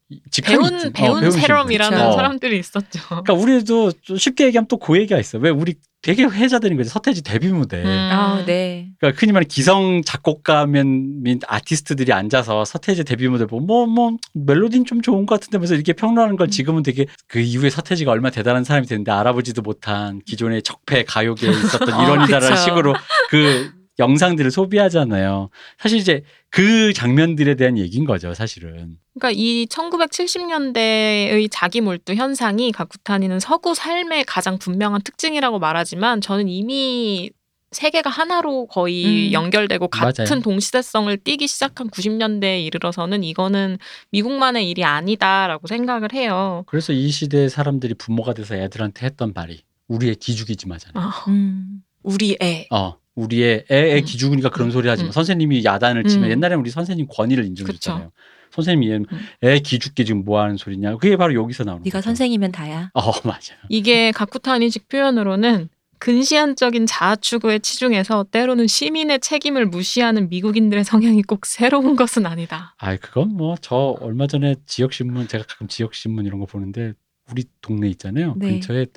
배운 0.43 0.65
있지. 0.65 0.87
어, 0.87 0.91
배운 0.93 1.21
배우신 1.21 1.41
세럼이라는 1.41 1.95
분. 1.95 2.07
어. 2.07 2.11
사람들이 2.13 2.57
있었죠. 2.57 3.01
그러니까 3.07 3.33
우리도 3.33 3.91
좀 4.01 4.17
쉽게 4.17 4.45
얘기하면 4.47 4.67
또 4.67 4.77
그 4.77 4.97
얘기가 4.97 5.19
있어. 5.19 5.37
왜 5.37 5.51
우리 5.51 5.75
되게 6.03 6.23
회자되는 6.25 6.75
거지. 6.77 6.89
서태지 6.89 7.23
데뷔 7.23 7.47
무대. 7.47 7.81
음. 7.81 7.87
아, 7.87 8.43
네. 8.45 8.89
그러니까 8.99 9.19
흔히 9.19 9.31
말하는 9.31 9.47
기성 9.47 10.01
작곡가면 10.03 11.23
민 11.23 11.39
아티스트들이 11.47 12.11
앉아서 12.11 12.65
서태지 12.65 13.05
데뷔 13.05 13.27
무대 13.29 13.45
보고 13.45 13.65
뭐뭐 13.65 14.17
멜로디는 14.33 14.85
좀 14.85 15.01
좋은 15.01 15.25
것 15.25 15.39
같은데 15.39 15.57
면서 15.57 15.75
이렇게 15.75 15.93
평론하는 15.93 16.35
걸 16.35 16.47
음. 16.47 16.49
지금은 16.49 16.83
되게 16.83 17.05
그 17.27 17.39
이후에 17.39 17.69
서태지가 17.69 18.11
얼마나 18.11 18.31
대단한 18.31 18.65
사람이 18.65 18.85
됐는데 18.85 19.11
알아보지도 19.11 19.61
못한 19.61 20.19
기존의 20.25 20.63
적폐 20.63 21.05
가요계에 21.05 21.49
있었던 21.49 21.89
어, 21.93 22.03
이런이다라는 22.03 22.49
그쵸. 22.49 22.61
식으로 22.61 22.93
그 23.29 23.71
영상들을 23.99 24.49
소비하잖아요. 24.51 25.49
사실 25.77 25.99
이제 25.99 26.23
그 26.49 26.93
장면들에 26.93 27.55
대한 27.55 27.77
얘기인 27.77 28.05
거죠, 28.05 28.33
사실은. 28.33 28.97
그러니까 29.13 29.31
이 29.31 29.67
1970년대의 29.67 31.47
자기 31.51 31.81
몰두 31.81 32.13
현상이 32.15 32.71
가쿠타니는 32.71 33.39
서구 33.39 33.75
삶의 33.75 34.25
가장 34.25 34.57
분명한 34.57 35.01
특징이라고 35.03 35.59
말하지만 35.59 36.21
저는 36.21 36.47
이미 36.47 37.31
세계가 37.73 38.09
하나로 38.09 38.67
거의 38.67 39.29
음. 39.29 39.33
연결되고 39.33 39.87
같은 39.87 40.25
맞아요. 40.25 40.41
동시대성을 40.41 41.17
띠기 41.17 41.47
시작한 41.47 41.89
90년대에 41.89 42.63
이르러서는 42.65 43.23
이거는 43.23 43.77
미국만의 44.11 44.69
일이 44.69 44.83
아니다라고 44.83 45.67
생각을 45.67 46.13
해요. 46.13 46.63
그래서 46.67 46.93
이 46.93 47.09
시대의 47.09 47.49
사람들이 47.49 47.95
부모가 47.95 48.33
돼서 48.33 48.55
애들한테 48.55 49.05
했던 49.05 49.33
말이 49.33 49.63
우리의 49.87 50.15
기죽이지 50.15 50.67
마잖아요. 50.67 51.03
아, 51.03 51.25
음. 51.27 51.83
우리 52.03 52.37
애. 52.41 52.67
어, 52.71 52.97
우리의 53.15 53.65
애의 53.69 54.01
음. 54.01 54.05
기죽으니까 54.05 54.49
그런 54.49 54.69
음. 54.69 54.71
소리 54.71 54.87
하지 54.89 55.03
마. 55.03 55.09
음. 55.09 55.11
선생님이 55.11 55.63
야단을 55.65 56.03
치면 56.05 56.25
음. 56.25 56.31
옛날에는 56.31 56.59
우리 56.59 56.69
선생님 56.69 57.07
권위를 57.09 57.45
인정했잖아요. 57.45 58.11
선생님이 58.51 58.93
음. 58.95 59.05
애 59.43 59.59
기죽게 59.59 60.03
지금 60.03 60.23
뭐 60.23 60.41
하는 60.41 60.57
소리냐. 60.57 60.97
그게 60.97 61.15
바로 61.17 61.33
여기서 61.33 61.63
나오는 61.63 61.83
네가 61.83 61.99
거죠. 61.99 62.05
선생이면 62.05 62.51
다야. 62.51 62.89
어, 62.93 63.01
맞아요. 63.25 63.59
이게 63.69 64.11
가쿠타니식 64.11 64.87
표현으로는 64.89 65.69
근시안적인 65.99 66.85
자아 66.85 67.15
추구에 67.15 67.59
치중해서 67.59 68.25
때로는 68.29 68.67
시민의 68.67 69.21
책임을 69.21 69.67
무시하는 69.67 70.27
미국인들의 70.29 70.83
성향이 70.83 71.21
꼭 71.23 71.45
새로운 71.45 71.95
것은 71.95 72.25
아니다. 72.25 72.75
아, 72.77 72.97
그건 72.97 73.29
뭐 73.37 73.55
저 73.61 73.95
얼마 74.01 74.27
전에 74.27 74.55
지역 74.65 74.91
신문 74.91 75.27
제가 75.29 75.45
가끔 75.47 75.67
지역 75.67 75.93
신문 75.95 76.25
이런 76.25 76.39
거 76.41 76.45
보는데 76.45 76.91
우리 77.31 77.45
동네 77.61 77.87
있잖아요. 77.91 78.35
네. 78.37 78.49
근처에 78.49 78.87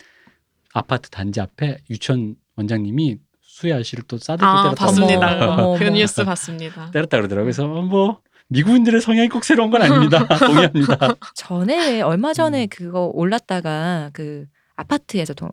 아파트 0.74 1.08
단지 1.08 1.40
앞에 1.40 1.78
유치원 1.88 2.34
원장님이 2.56 3.18
수혜 3.56 3.72
아씨를 3.72 4.04
또 4.06 4.18
싸대기 4.18 4.44
아, 4.44 4.64
때렸다. 4.64 4.84
봤습니다. 4.84 5.46
어머, 5.54 5.78
그 5.78 5.86
어머. 5.86 5.96
뉴스 5.96 6.22
봤습니다. 6.26 6.90
때렸다 6.92 7.16
그러더라고요. 7.16 7.44
그래서 7.46 7.66
뭐 7.66 8.20
미국인들의 8.48 9.00
성향이 9.00 9.30
꼭 9.30 9.44
새로운 9.44 9.70
건 9.70 9.80
아닙니다. 9.80 10.26
동의합니다. 10.38 10.98
전에 11.34 12.02
얼마 12.02 12.34
전에 12.34 12.64
음. 12.64 12.68
그거 12.70 13.10
올랐다가 13.14 14.10
그 14.12 14.44
아파트에서 14.76 15.32
동- 15.32 15.48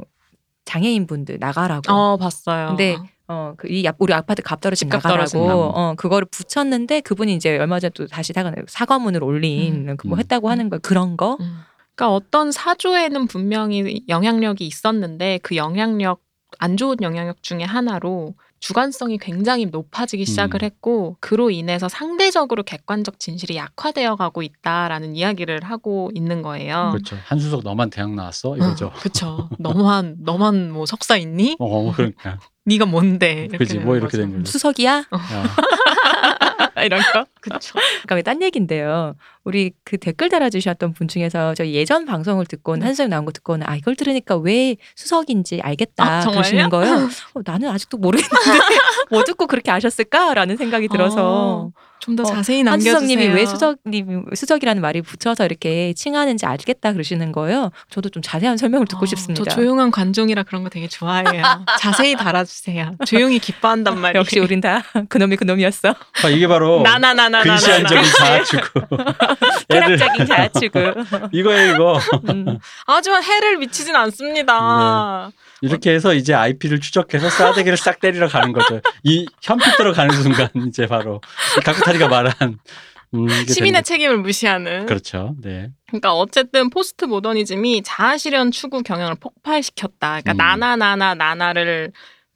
장애인 0.66 1.08
분들 1.08 1.38
나가라고. 1.39 1.89
어, 1.93 2.18
봤어요. 2.18 2.68
근데 2.68 2.97
어, 3.30 3.54
그이 3.56 3.89
우리 3.99 4.14
아파트 4.14 4.41
값 4.41 4.60
떨어진다고. 4.60 5.08
나가라고 5.08 5.72
어, 5.74 5.93
그거를 5.95 6.28
붙였는데 6.30 6.99
그분이 7.01 7.34
이제 7.36 7.58
얼마 7.58 7.80
전에 7.80 7.91
또 7.95 8.06
다시 8.08 8.34
사과, 8.34 8.51
사과문을 8.68 9.24
올린 9.24 9.95
그뭐 9.95 10.16
음. 10.16 10.20
했다고 10.20 10.49
하는 10.49 10.70
거 10.70 10.78
그런 10.80 11.16
거. 11.16 11.38
음. 11.39 11.60
그러니까 11.95 12.14
어떤 12.16 12.51
사조에는 12.51 13.28
분명히 13.28 14.04
영향력이 14.10 14.68
있었는데 14.68 15.39
그 15.41 15.56
영향력 15.56 16.20
안 16.60 16.78
좋은 16.78 16.97
영향력 17.01 17.43
중에 17.43 17.64
하나로 17.64 18.36
주관성이 18.60 19.18
굉장히 19.18 19.66
높아지기 19.66 20.24
시작을 20.26 20.64
음. 20.64 20.66
했고 20.66 21.18
그로 21.20 21.51
인해서 21.51 21.89
상대적으로 21.89 22.64
객관적 22.64 23.20
진실이 23.20 23.58
약화되어 23.58 24.16
가고 24.16 24.41
있다라는 24.41 25.18
이야기를 25.18 25.66
하고 25.66 26.12
있는 26.16 26.41
거예요. 26.41 26.91
그렇죠. 26.93 27.18
한수석 27.26 27.62
너만 27.66 27.89
대학 27.89 28.14
나왔어 28.16 28.56
이거죠. 28.56 28.91
그렇죠. 28.99 29.49
너만 29.60 30.16
너만 30.20 30.72
뭐 30.72 30.86
석사 30.86 31.18
있니? 31.18 31.58
어, 31.60 31.91
그러니까. 31.91 32.39
네가 32.66 32.86
뭔데? 32.86 33.49
되는 33.49 33.84
뭐 33.86 33.97
이렇게 33.97 34.18
거죠. 34.18 34.24
된 34.24 34.38
거죠. 34.38 34.51
수석이야? 34.51 34.93
야, 34.93 35.06
이런 36.82 37.01
거. 37.13 37.26
그렇죠. 37.41 37.74
그러니까 38.07 38.32
딴 38.32 38.41
얘긴데요. 38.41 39.15
우리 39.43 39.71
그 39.84 39.97
댓글 39.97 40.30
달아주셨던 40.30 40.93
분 40.93 41.07
중에서 41.07 41.53
저희 41.53 41.74
예전 41.74 42.05
방송을 42.05 42.45
듣고는 42.45 42.80
네. 42.80 42.86
한수영 42.86 43.09
나온 43.09 43.26
거 43.26 43.32
듣고는 43.32 43.67
아 43.67 43.76
이걸 43.76 43.95
들으니까 43.95 44.38
왜 44.38 44.78
수석인지 44.95 45.59
알겠다 45.61 46.03
아, 46.03 46.21
정말요? 46.21 46.41
그러시는 46.41 46.69
거예요. 46.69 47.09
어, 47.36 47.41
나는 47.43 47.69
아직도 47.69 47.97
모르겠는데 47.97 48.36
뭐 49.11 49.24
듣고 49.24 49.47
그렇게 49.47 49.71
아셨을까라는 49.71 50.55
생각이 50.55 50.88
들어서 50.88 51.71
좀더 52.03 52.24
어, 52.24 52.26
자세히 52.26 52.63
남겨주세요. 52.63 52.95
한수석님이 52.95 53.34
왜 53.34 53.45
수석님 53.45 54.26
수석이라는 54.34 54.82
말이 54.82 55.01
붙여서 55.01 55.45
이렇게 55.45 55.93
칭하는지 55.93 56.45
알겠다 56.45 56.91
그러시는 56.91 57.32
거예요. 57.32 57.71
저도 57.89 58.09
좀 58.09 58.21
자세한 58.21 58.57
설명을 58.57 58.88
듣고 58.88 59.03
어, 59.03 59.05
싶습니다. 59.05 59.43
저 59.43 59.55
조용한 59.55 59.91
관종이라 59.91 60.43
그런 60.43 60.63
거 60.63 60.69
되게 60.69 60.88
좋아해요. 60.88 61.43
자세히 61.80 62.15
달아주세요. 62.15 62.95
조용히 63.05 63.39
기뻐한단 63.39 63.99
말이에요. 64.01 64.19
역시 64.19 64.39
우린 64.39 64.59
다 64.59 64.84
그놈이 65.07 65.38
그놈이었어. 65.38 65.95
아, 66.24 66.30
이게 66.30 66.47
바로 66.47 66.62
나나나나나. 66.84 67.43
근시안적인 67.43 68.03
자아추구. 68.18 68.82
쾌락적인 69.70 70.26
자아추구. 70.26 70.93
이거예요 71.32 71.74
이거. 71.76 71.99
음. 72.30 72.57
하지만 72.86 73.24
해를 73.24 73.57
미치진 73.57 73.95
않습니다. 73.95 75.32
이렇게 75.61 75.91
해서 75.91 76.14
이제 76.14 76.34
IP를 76.34 76.80
추적해서 76.82 77.30
싸대기를 77.30 77.78
싹 77.78 77.99
때리러 77.99 78.28
가는 78.28 78.51
거죠. 78.51 78.82
이 79.03 79.26
현피 79.41 79.64
들어가는 79.78 80.14
순간 80.22 80.49
이제 80.68 80.88
바로 80.88 81.22
이 81.57 81.61
가쿠타리가 81.61 82.07
말한 82.09 82.59
음, 83.16 83.28
시민의 83.47 83.82
거죠. 83.82 83.93
책임을 83.93 84.18
무시하는. 84.18 84.86
그렇죠. 84.86 85.36
네. 85.41 85.70
그러니까 85.88 86.14
어쨌든 86.14 86.70
포스트 86.70 87.05
모더니즘이 87.05 87.84
자아실현 87.84 88.51
추구 88.51 88.82
경향을 88.84 89.16
폭발시켰다. 89.20 90.22
그러니까 90.22 90.32
음. 90.34 90.38
나나 90.38 90.76
나나 90.76 91.14
나나를 91.16 91.91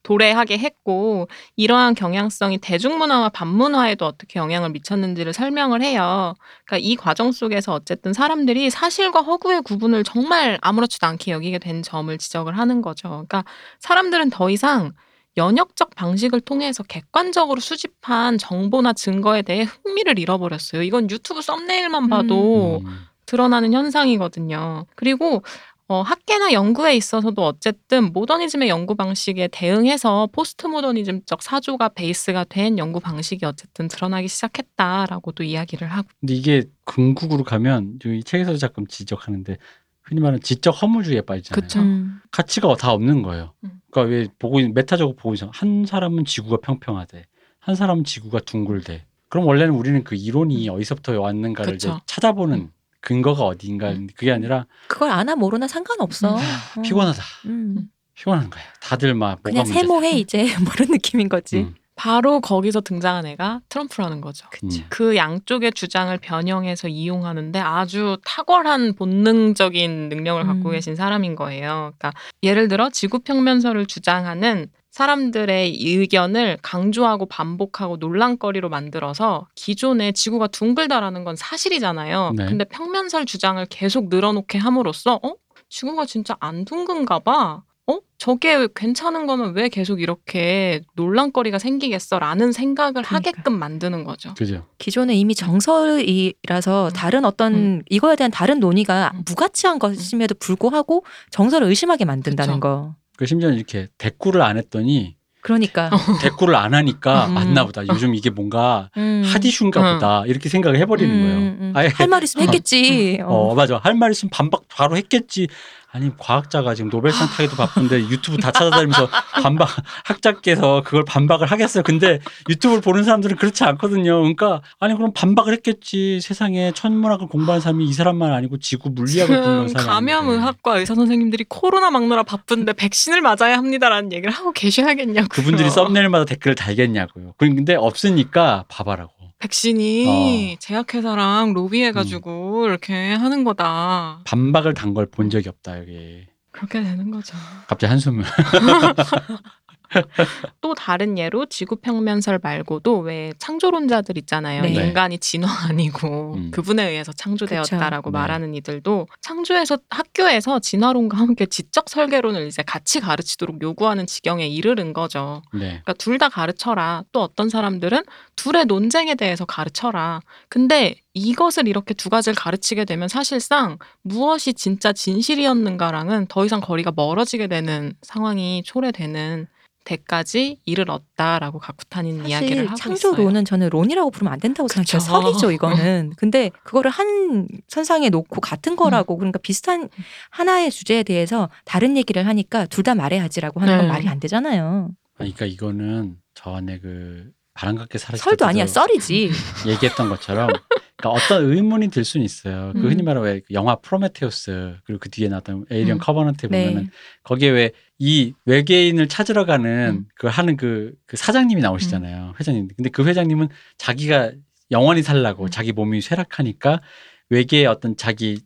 도래하게 0.08 0.58
했고 0.58 1.28
이러한 1.58 1.94
경향성이 1.94 2.60
대중문화와 2.60 3.28
반문화에도 3.28 4.06
어떻게 4.06 4.40
영향을 4.40 4.70
미쳤는지를 4.70 5.34
설명을 5.34 5.82
해요. 5.82 6.34
그러니까 6.66 6.88
이 6.88 6.96
과정 6.96 7.34
속에서 7.34 7.74
어쨌든 7.74 8.14
사람들이 8.14 8.70
사실과 8.70 9.20
허구의 9.20 9.64
구분을 9.64 10.06
정말 10.06 10.60
아무렇지도 10.62 11.06
않게 11.08 11.32
여기게 11.32 11.60
된 11.60 11.84
점을 11.84 12.18
지적을 12.18 12.58
하는 12.58 12.82
거죠. 12.82 13.10
그러니까 13.10 13.44
사람들은 13.80 14.30
더 14.30 14.50
이상 14.50 14.94
연역적 15.36 15.94
방식을 15.96 16.40
통해서 16.40 16.84
객관적으로 16.84 17.60
수집한 17.60 18.38
정보나 18.38 18.94
증거에 18.94 19.42
대해 19.42 19.64
흥미를 19.64 20.20
잃어버렸어요. 20.20 20.84
이건 20.84 21.10
유튜브 21.10 21.42
썸네일만 21.42 22.08
봐도 22.08 22.80
음. 22.82 23.08
드러나는 23.26 23.74
현상이거든요. 23.74 24.86
그리고 24.96 25.44
어, 25.90 26.02
학계나 26.02 26.52
연구에 26.52 26.96
있어서도 26.98 27.46
어쨌든 27.46 28.12
모더니즘의 28.12 28.68
연구 28.68 28.96
방식에 28.96 29.48
대응해서 29.48 30.28
포스트 30.34 30.68
모더니즘적 30.68 31.42
사조가 31.42 31.90
베이스가 31.90 32.44
된 32.44 32.78
연구 32.78 33.00
방식이 33.00 33.46
어쨌든 33.46 33.88
드러나기 33.88 34.28
시작했다라고도 34.28 35.44
이야기를 35.44 35.88
하고 35.88 36.08
근데 36.20 36.34
이게 36.34 36.64
궁극으로 36.84 37.46
가면 37.46 38.00
이 38.06 38.22
책에서도 38.24 38.58
가끔 38.60 38.86
지적하는데 38.88 39.56
흔히 40.04 40.20
말하는 40.20 40.42
지적 40.42 40.72
허무주의에 40.82 41.22
빠지잖아요. 41.22 41.62
그쵸. 41.62 41.80
음. 41.80 42.20
가치가 42.32 42.74
다 42.76 42.92
없는 42.92 43.22
거예요. 43.22 43.54
음. 43.64 43.80
그러니까 43.90 44.14
왜 44.14 44.28
보고 44.40 44.60
있- 44.60 44.72
메타적으로 44.74 45.16
보고 45.16 45.34
있어. 45.36 45.50
한 45.54 45.86
사람은 45.86 46.26
지구가 46.26 46.58
평평하대. 46.58 47.26
한 47.60 47.76
사람은 47.76 48.04
지구가 48.04 48.40
둥글대. 48.42 49.06
그럼 49.30 49.46
원래는 49.48 49.74
우리는 49.74 50.04
그 50.06 50.16
이론이 50.16 50.68
어디서부터 50.70 51.20
왔는가를 51.20 51.76
이제. 51.76 51.92
찾아보는 52.06 52.58
음. 52.58 52.72
근거가 53.08 53.46
어디인가. 53.46 53.92
음. 53.92 54.08
그게 54.18 54.34
아니라 54.34 54.66
그걸 54.88 55.12
아나 55.12 55.38
모르나 55.38 55.66
상관없어. 55.66 56.36
음. 56.36 56.42
어. 56.78 56.82
피곤하다. 56.82 57.24
음. 57.46 57.90
피곤한 58.14 58.50
거야. 58.50 58.64
다들 58.82 59.14
막 59.14 59.42
그냥. 59.42 59.64
세모해 59.64 60.12
이제 60.20 60.44
뭐 60.62 60.74
이런 60.76 60.90
느낌인 60.92 61.30
거지. 61.30 61.60
음. 61.60 61.76
바로 61.96 62.42
거기서 62.42 62.82
등장한 62.82 63.26
애가 63.26 63.62
트럼프라는 63.70 64.20
거죠. 64.20 64.46
음. 64.62 64.70
그 64.90 65.16
양쪽의 65.16 65.72
주장을 65.72 66.16
변형해서 66.18 66.90
이용하는데 66.90 67.58
아주 67.60 68.18
탁월한 68.26 68.96
본능적인 68.96 70.10
능력을 70.10 70.44
갖고 70.44 70.70
음. 70.70 70.72
계신 70.74 70.98
사람인 70.98 71.36
거예요. 71.36 71.94
그러니까 71.98 72.12
예를 72.44 72.68
들어 72.68 72.90
지구 72.90 73.20
평면설을 73.20 73.86
주장하는 73.86 74.68
사람들의 74.98 75.78
의견을 75.80 76.58
강조하고 76.64 77.28
반복하고 77.28 77.98
논란거리로 77.98 78.68
만들어서 78.70 79.48
기존에 79.54 80.12
지구가 80.12 80.48
둥글다라는 80.48 81.24
건 81.24 81.36
사실이잖아요. 81.36 82.34
네. 82.36 82.46
근데 82.48 82.64
평면설 82.64 83.28
주장을 83.28 83.64
계속 83.68 84.10
늘어놓게 84.10 84.58
함으로써 84.58 85.20
어? 85.22 85.36
지구가 85.70 86.08
진짜 86.08 86.36
안 86.40 86.66
둥근가 86.66 87.20
봐. 87.20 87.62
어? 87.86 88.00
저게 88.18 88.68
괜찮은 88.76 89.28
거면 89.28 89.54
왜 89.54 89.70
계속 89.70 90.02
이렇게 90.02 90.82
논란거리가 90.96 91.60
생기겠어라는 91.60 92.52
생각을 92.52 93.04
그러니까. 93.04 93.16
하게끔 93.18 93.54
만드는 93.60 94.04
거죠. 94.04 94.34
그죠. 94.34 94.66
기존에 94.80 95.14
이미 95.14 95.36
정설이라서 95.36 96.88
음. 96.88 96.94
다른 96.94 97.24
어떤 97.24 97.54
음. 97.54 97.82
이거에 97.92 98.16
대한 98.16 98.32
다른 98.32 98.60
논의가 98.60 99.12
음. 99.14 99.22
무가치한 99.28 99.78
것임에도 99.78 100.34
불구하고 100.40 101.06
정설을 101.30 101.68
의심하게 101.68 102.06
만든다는 102.06 102.56
그쵸. 102.56 102.60
거. 102.60 102.96
그 103.18 103.26
심지어 103.26 103.50
이렇게 103.52 103.88
대꾸를 103.98 104.42
안 104.42 104.58
했더니 104.58 105.18
그러니까 105.42 105.90
대꾸를 106.22 106.56
안 106.56 106.74
하니까 106.74 107.28
음. 107.28 107.34
맞나 107.34 107.66
보다. 107.66 107.86
요즘 107.88 108.16
이게 108.16 108.30
뭔가 108.30 108.90
음. 108.98 109.24
핫이슈인가 109.26 109.80
음. 109.82 109.96
보다. 109.96 110.24
이렇게 110.26 110.50
생각을 110.50 110.78
해버리는 110.80 111.14
음, 111.14 111.22
거예요. 111.22 111.38
음. 111.38 111.74
아예 111.76 111.88
할 111.88 112.08
말 112.08 112.24
있으면 112.24 112.48
했겠지. 112.48 113.20
어. 113.24 113.52
어 113.52 113.56
맞아 113.56 113.78
할 113.84 113.94
말 113.96 114.12
있으면 114.12 114.30
반박 114.30 114.64
바로 114.70 114.96
했겠지 114.98 115.48
아니 115.92 116.12
과학자가 116.18 116.76
지금 116.76 116.90
노벨상 116.90 117.28
타기도 117.28 117.56
바쁜데 117.56 118.10
유튜브 118.10 118.38
다 118.38 118.52
찾아다니면서 118.52 119.08
반박 119.42 119.70
학자께서 120.04 120.84
그걸 120.84 121.06
반박을 121.06 121.48
하겠어요. 121.48 121.84
근데 121.84 122.20
유튜브를 122.50 122.82
보는 122.82 123.04
사람들은 123.04 123.38
그렇지 123.38 123.64
않거든요. 123.64 124.20
그러니까 124.20 124.62
아니 124.80 124.96
그럼 124.96 125.12
반박을 125.14 125.54
했겠지. 125.54 126.20
세상에 126.22 126.72
천문학을 126.74 127.28
공부하는 127.28 127.62
사람이 127.62 127.86
이 127.86 127.94
사람만 127.94 128.34
아니고 128.34 128.60
지구 128.60 128.90
물리학을 128.90 129.36
공부하는 129.36 129.68
사람이 129.70 129.88
감염의학과 129.88 130.78
의사 130.78 130.94
선생님들이 130.94 131.46
코로나 131.48 131.90
막느라 131.90 132.24
바쁜데 132.24 132.74
백신을 132.74 133.22
맞아야 133.22 133.58
합니다라는 133.58 134.12
얘기를 134.12 134.32
하고 134.32 134.52
계셔야겠냐고. 134.52 135.30
그분들이 135.30 135.70
썸네일마다 135.70 136.26
댓글을 136.26 136.56
달겠냐고요. 136.56 137.34
근데 137.38 137.76
없으니까 137.76 138.66
봐봐라고 138.68 139.17
백신이 139.40 140.56
어. 140.56 140.58
제약회사랑 140.60 141.54
로비해가지고 141.54 142.64
음. 142.64 142.66
이렇게 142.70 143.14
하는 143.14 143.44
거다. 143.44 144.22
반박을 144.26 144.74
단 144.74 144.94
걸 144.94 145.06
본 145.12 145.30
적이 145.30 145.50
없다 145.50 145.80
여기 145.80 146.26
그렇게 146.52 146.82
되는 146.82 147.12
거죠. 147.12 147.36
갑자기 147.68 147.90
한숨을 147.92 148.24
또 150.62 150.74
다른 150.74 151.18
예로 151.18 151.46
지구 151.46 151.78
평면설 151.78 152.40
말고도 152.44 153.00
왜 153.00 153.32
창조론자들 153.40 154.18
있잖아요. 154.20 154.64
네. 154.64 154.70
인간이 154.70 155.18
진화 155.18 155.48
아니고 155.70 156.34
음. 156.36 156.52
그분에 156.52 156.90
의해서 156.90 157.14
창조되었다라고 157.14 158.10
그쵸. 158.10 158.12
네. 158.12 158.20
말하는 158.20 158.54
이들도 158.54 159.08
창조에서 159.22 159.78
학교에서 159.90 160.60
진화론과 160.60 161.18
함께 161.18 161.46
지적 161.46 161.90
설계론을 161.90 162.48
이제 162.48 162.64
같이 162.64 163.00
가르치도록 163.00 163.62
요구하는 163.62 164.06
지경에 164.06 164.48
이르는 164.48 164.92
거죠. 164.94 165.42
네. 165.54 165.60
그러니까 165.84 165.94
둘 165.94 166.18
다 166.18 166.30
가르쳐라. 166.30 167.04
또 167.12 167.22
어떤 167.22 167.48
사람들은 167.48 168.02
둘의 168.36 168.66
논쟁에 168.66 169.14
대해서 169.14 169.46
가르쳐라. 169.46 170.22
근데 170.50 170.96
이것을 171.14 171.68
이렇게 171.68 171.94
두 171.94 172.10
가지를 172.10 172.36
가르치게 172.36 172.86
되면 172.86 173.08
사실상 173.08 173.78
무엇이 174.02 174.54
진짜 174.56 174.94
진실이었는가랑은 174.94 176.28
더 176.28 176.46
이상 176.46 176.60
거리가 176.62 176.92
멀어지게 176.96 177.48
되는 177.48 177.94
상황이 178.02 178.64
초래되는 178.66 179.48
데까지 179.88 180.60
이르렀다라고 180.66 181.60
가쿠타니는 181.60 182.28
이야기를 182.28 182.68
하고 182.68 182.76
창조론은 182.76 183.46
저는 183.46 183.70
론이라고 183.70 184.12
부르면 184.12 184.34
안 184.34 184.40
된다고 184.40 184.68
그쵸. 184.68 185.00
생각해요. 185.00 185.32
설이죠, 185.32 185.52
이거는. 185.52 186.12
근데 186.18 186.52
그거를 186.64 186.92
한 186.92 187.48
선상에 187.68 188.10
놓고 188.10 188.42
같은 188.42 188.76
거라고 188.76 189.16
음. 189.16 189.20
그러니까 189.20 189.40
비슷한 189.40 189.88
하나의 190.30 190.72
주제에 190.72 191.04
대해서 191.04 191.50
다른 191.66 191.96
얘기를 191.98 192.26
하니까 192.28 192.66
둘 192.66 192.88
다 192.88 192.96
말해야지라고 192.96 193.60
하는 193.60 193.76
건 193.78 193.88
네. 193.88 193.92
말이 193.92 194.08
안 194.08 194.20
되잖아요. 194.22 194.90
그러니까 195.16 195.46
이거는 195.46 196.16
전에 196.36 196.80
그 196.80 197.32
바람과 197.58 197.81
함께 197.81 197.98
사라질 197.98 198.24
썰도 198.24 198.46
아니야, 198.46 198.68
썰이지. 198.68 199.32
얘기했던 199.68 200.10
것처럼 200.10 200.50
그러니까 200.96 201.10
어떤 201.10 201.50
의문이 201.52 201.90
들 201.90 202.06
수는 202.06 202.26
있어요. 202.26 202.72
그 202.74 202.80
음. 202.80 202.90
흔히 202.90 203.04
말하는 203.04 203.28
왜 203.28 203.42
영화 203.52 203.76
프로메테우스 203.76 204.78
그리고 204.86 205.00
그 205.00 205.10
뒤에 205.10 205.28
나왔던 205.28 205.66
에이리언 205.70 205.98
음. 205.98 206.00
커버넌트에 206.00 206.50
네. 206.50 206.66
보면은 206.68 206.90
거기에 207.24 207.50
왜 207.50 207.72
이 208.00 208.34
외계인을 208.46 209.08
찾으러 209.08 209.46
가는 209.46 210.02
음. 210.02 210.06
그 210.16 210.28
하는 210.28 210.56
그, 210.56 210.94
그 211.08 211.18
사장님이 211.18 211.62
나오시잖아요. 211.62 212.36
회장님. 212.40 212.70
근데 212.76 212.90
그 212.90 213.04
회장님은 213.06 213.50
자기가 213.78 214.34
영원히 214.70 215.02
살라고 215.02 215.46
음. 215.46 215.50
자기 215.50 215.72
몸이 215.72 216.02
쇠락하니까 216.02 216.82
외계의 217.30 217.66
어떤 217.66 217.98
자기 217.98 218.40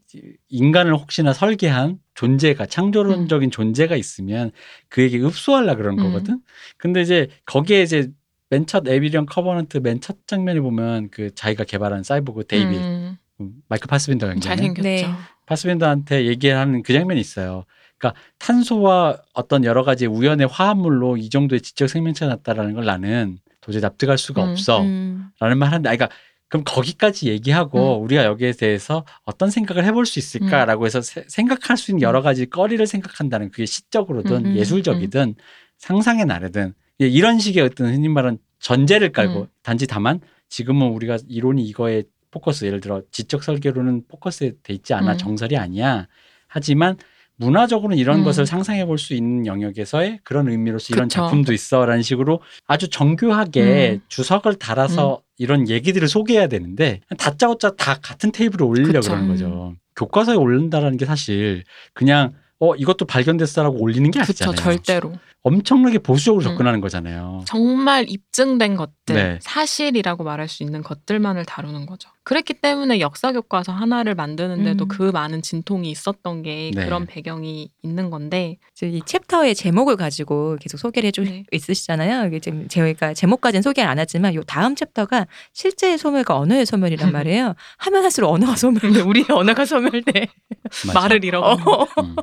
인간을 0.49 0.95
혹시나 0.95 1.33
설계한 1.33 1.99
존재가 2.15 2.65
창조론적인 2.65 3.51
존재가 3.51 3.95
있으면 3.95 4.51
그에게 4.89 5.19
읍소하려 5.19 5.73
음. 5.73 5.95
거거든. 5.97 6.39
근데 6.77 7.01
이제 7.01 7.27
거기에 7.45 7.83
이제 7.83 8.09
맨 8.51 8.65
첫 8.67 8.87
에이리언 8.87 9.25
커버넌트 9.25 9.77
맨 9.79 9.99
첫 10.01 10.17
장면에 10.27 10.59
보면 10.59 11.09
그 11.09 11.33
자기가 11.33 11.63
개발한 11.63 12.03
사이보그 12.03 12.45
데이빗 12.47 12.77
음, 12.77 13.17
음, 13.39 13.53
마이클 13.69 13.87
파스빈더 13.87 14.27
연기하는 14.27 14.57
잘생겼죠. 14.75 14.83
네. 14.83 15.05
파스빈더한테 15.45 16.25
얘기하는 16.27 16.83
그 16.83 16.93
장면이 16.93 17.19
있어요. 17.19 17.65
그러니까 17.97 18.19
탄소와 18.39 19.17
어떤 19.33 19.63
여러 19.63 19.83
가지 19.83 20.05
우연의 20.05 20.47
화합물로 20.47 21.17
이 21.17 21.29
정도의 21.29 21.61
지적 21.61 21.89
생명체가 21.89 22.29
났다라는 22.35 22.73
걸 22.73 22.85
나는 22.85 23.37
도저히 23.61 23.81
납득할 23.81 24.17
수가 24.17 24.43
음, 24.43 24.49
없어라는 24.51 24.87
음. 24.89 25.31
말 25.57 25.69
하는데, 25.69 25.87
아니, 25.89 25.97
그러니까 25.97 26.09
그럼 26.47 26.63
거기까지 26.65 27.29
얘기하고 27.29 27.99
우리가 28.01 28.25
여기에 28.25 28.53
대해서 28.53 29.05
어떤 29.23 29.49
생각을 29.51 29.85
해볼 29.85 30.05
수 30.05 30.19
있을까라고 30.19 30.85
해서 30.85 31.01
세- 31.01 31.23
생각할 31.27 31.77
수 31.77 31.91
있는 31.91 32.01
여러 32.01 32.21
가지 32.21 32.45
거리를 32.49 32.85
생각한다는 32.87 33.51
그게 33.51 33.65
시적으로든 33.65 34.37
음, 34.37 34.45
음, 34.47 34.55
예술적이든 34.57 35.35
상상의 35.77 36.25
나래든 36.25 36.73
예, 36.73 36.73
이런 37.07 37.39
식의 37.39 37.63
어떤 37.63 37.93
흔히 37.93 38.09
말하는 38.09 38.37
전제를 38.59 39.11
깔고 39.11 39.41
음. 39.41 39.47
단지 39.63 39.87
다만 39.87 40.19
지금은 40.49 40.87
우리가 40.89 41.17
이론이 41.27 41.63
이거에 41.65 42.03
포커스 42.31 42.65
예를 42.65 42.79
들어 42.79 43.01
지적 43.11 43.43
설계로는 43.43 44.03
포커스에 44.07 44.53
돼 44.63 44.73
있지 44.73 44.93
않아 44.93 45.13
음. 45.13 45.17
정설이 45.17 45.57
아니야 45.57 46.07
하지만 46.47 46.97
문화적으로는 47.37 47.97
이런 47.97 48.19
음. 48.19 48.23
것을 48.23 48.45
상상해 48.45 48.85
볼 48.85 48.97
수 48.99 49.15
있는 49.15 49.47
영역에서의 49.47 50.19
그런 50.23 50.47
의미로서 50.47 50.93
이런 50.93 51.07
그쵸. 51.07 51.21
작품도 51.21 51.53
있어라는 51.53 52.03
식으로 52.03 52.41
아주 52.67 52.89
정교하게 52.89 53.93
음. 53.93 54.01
주석을 54.09 54.55
달아서 54.55 55.21
이런 55.37 55.67
얘기들을 55.67 56.07
소개해야 56.07 56.47
되는데 56.47 57.01
다짜고짜 57.17 57.71
다 57.77 57.97
같은 57.99 58.31
테이블에 58.31 58.63
올리려고 58.63 58.99
그쵸. 58.99 59.11
그러는 59.11 59.27
거죠. 59.29 59.75
교과서에 59.95 60.35
올린다라는 60.35 60.97
게 60.97 61.05
사실 61.05 61.63
그냥 61.93 62.33
어 62.61 62.75
이것도 62.75 63.05
발견됐어라고 63.05 63.81
올리는 63.81 64.09
게 64.11 64.19
그쵸, 64.19 64.45
아니잖아요. 64.45 64.55
절대로. 64.55 65.13
엄청나게 65.41 65.97
보수적으로 65.97 66.43
음. 66.43 66.49
접근하는 66.49 66.79
거잖아요. 66.79 67.43
정말 67.47 68.05
입증된 68.07 68.75
것들, 68.75 69.15
네. 69.15 69.39
사실이라고 69.41 70.23
말할 70.23 70.47
수 70.47 70.61
있는 70.61 70.83
것들만을 70.83 71.43
다루는 71.45 71.87
거죠. 71.87 72.09
그랬기 72.23 72.53
때문에 72.55 72.99
역사 72.99 73.31
교과서 73.31 73.71
하나를 73.71 74.13
만드는데도 74.15 74.85
음. 74.85 74.87
그 74.87 75.03
많은 75.11 75.41
진통이 75.41 75.89
있었던 75.89 76.43
게 76.43 76.71
네. 76.73 76.85
그런 76.85 77.07
배경이 77.07 77.69
있는 77.81 78.09
건데 78.11 78.57
이 78.83 79.01
챕터의 79.05 79.55
제목을 79.55 79.95
가지고 79.95 80.57
계속 80.61 80.77
소개를 80.77 81.07
해주고 81.07 81.27
네. 81.27 81.43
있으시잖아요. 81.51 82.27
이게 82.27 82.39
지금 82.39 82.67
저희가 82.67 83.13
제목까지는 83.15 83.63
소개를 83.63 83.89
안 83.89 83.97
하지만 83.97 84.35
요 84.35 84.43
다음 84.43 84.75
챕터가 84.75 85.25
실제의 85.53 85.97
소멸과 85.97 86.37
언어의 86.37 86.65
소멸이란 86.65 87.11
말이에요. 87.11 87.55
하면 87.77 88.03
할수록 88.03 88.29
언어가 88.31 88.55
소멸돼. 88.55 89.01
우리의 89.01 89.25
언어가 89.29 89.65
소멸돼. 89.65 90.27
말을 90.93 91.25
잃어가는 91.25 91.67
어. 91.67 91.87
음. 92.01 92.15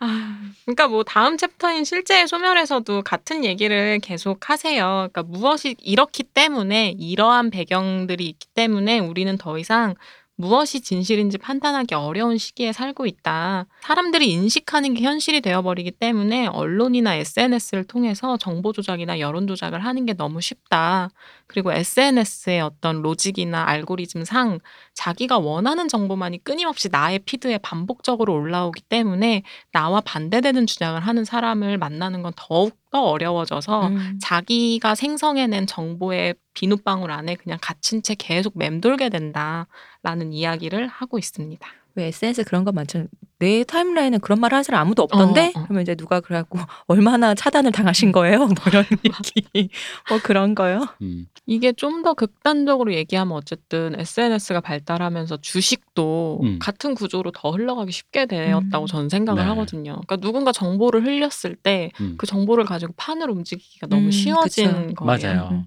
아, 0.00 0.40
그러니까 0.64 0.88
뭐 0.88 1.02
다음 1.02 1.36
챕터인 1.36 1.84
실제의 1.84 2.28
소멸에서도 2.28 3.02
같은 3.02 3.44
얘기를 3.44 3.98
계속 4.00 4.48
하세요. 4.50 5.08
그러니까 5.12 5.22
무엇이 5.24 5.74
이렇기 5.80 6.22
때문에 6.24 6.94
이러한 6.98 7.50
배경들이 7.50 8.26
있기 8.28 8.48
때문에 8.54 9.00
우리는 9.00 9.36
더 9.38 9.58
이상 9.58 9.94
무엇이 10.40 10.80
진실인지 10.80 11.36
판단하기 11.38 11.96
어려운 11.96 12.38
시기에 12.38 12.72
살고 12.72 13.06
있다. 13.06 13.66
사람들이 13.80 14.30
인식하는 14.30 14.94
게 14.94 15.02
현실이 15.02 15.40
되어버리기 15.40 15.90
때문에 15.90 16.46
언론이나 16.46 17.16
SNS를 17.16 17.82
통해서 17.82 18.36
정보 18.36 18.72
조작이나 18.72 19.18
여론 19.18 19.48
조작을 19.48 19.84
하는 19.84 20.06
게 20.06 20.12
너무 20.12 20.40
쉽다. 20.40 21.10
그리고 21.48 21.72
SNS의 21.72 22.60
어떤 22.60 23.02
로직이나 23.02 23.66
알고리즘 23.66 24.24
상 24.24 24.60
자기가 24.94 25.38
원하는 25.38 25.88
정보만이 25.88 26.44
끊임없이 26.44 26.88
나의 26.88 27.18
피드에 27.18 27.58
반복적으로 27.58 28.32
올라오기 28.34 28.82
때문에 28.82 29.42
나와 29.72 30.00
반대되는 30.00 30.66
주장을 30.68 31.00
하는 31.00 31.24
사람을 31.24 31.78
만나는 31.78 32.22
건 32.22 32.32
더욱 32.36 32.77
더 32.90 33.02
어려워져서 33.02 33.88
음. 33.88 34.18
자기가 34.20 34.94
생성해낸 34.94 35.66
정보의 35.66 36.34
비눗방울 36.54 37.10
안에 37.10 37.34
그냥 37.36 37.58
갇힌 37.60 38.02
채 38.02 38.14
계속 38.14 38.56
맴돌게 38.58 39.10
된다라는 39.10 40.32
이야기를 40.32 40.88
하고 40.88 41.18
있습니다. 41.18 41.68
왜 41.98 42.06
SNS 42.06 42.44
그런 42.44 42.64
거 42.64 42.70
많죠. 42.70 43.06
내 43.40 43.64
타임라인은 43.64 44.20
그런 44.20 44.40
말 44.40 44.52
하는 44.52 44.62
사람 44.62 44.82
아무도 44.82 45.02
없던데? 45.02 45.52
어, 45.54 45.60
어. 45.60 45.62
그러면 45.64 45.82
이제 45.82 45.94
누가 45.96 46.20
그래갖고 46.20 46.58
얼마나 46.86 47.34
차단을 47.34 47.72
당하신 47.72 48.12
거예요? 48.12 48.38
뭐 48.38 48.54
이런 48.68 48.84
얘기. 49.36 49.68
뭐 50.08 50.18
그런 50.22 50.54
거요. 50.54 50.86
음. 51.02 51.26
이게 51.46 51.72
좀 51.72 51.98
더 52.02 52.14
극단적으로 52.14 52.94
얘기하면 52.94 53.36
어쨌든 53.36 53.98
SNS가 53.98 54.60
발달하면서 54.60 55.38
주식도 55.38 56.40
음. 56.44 56.58
같은 56.60 56.94
구조로 56.94 57.32
더 57.32 57.50
흘러가기 57.50 57.90
쉽게 57.90 58.26
되었다고 58.26 58.84
음. 58.84 58.86
저는 58.86 59.08
생각을 59.08 59.42
네. 59.42 59.48
하거든요. 59.48 59.92
그러니까 60.06 60.16
누군가 60.16 60.52
정보를 60.52 61.04
흘렸을 61.04 61.56
때그 61.56 62.04
음. 62.04 62.16
정보를 62.24 62.64
가지고 62.64 62.92
판을 62.96 63.28
움직이기가 63.30 63.88
너무 63.88 64.06
음, 64.06 64.10
쉬워진 64.12 64.86
그쵸. 64.88 64.94
거예요. 65.04 65.06
맞아요. 65.34 65.64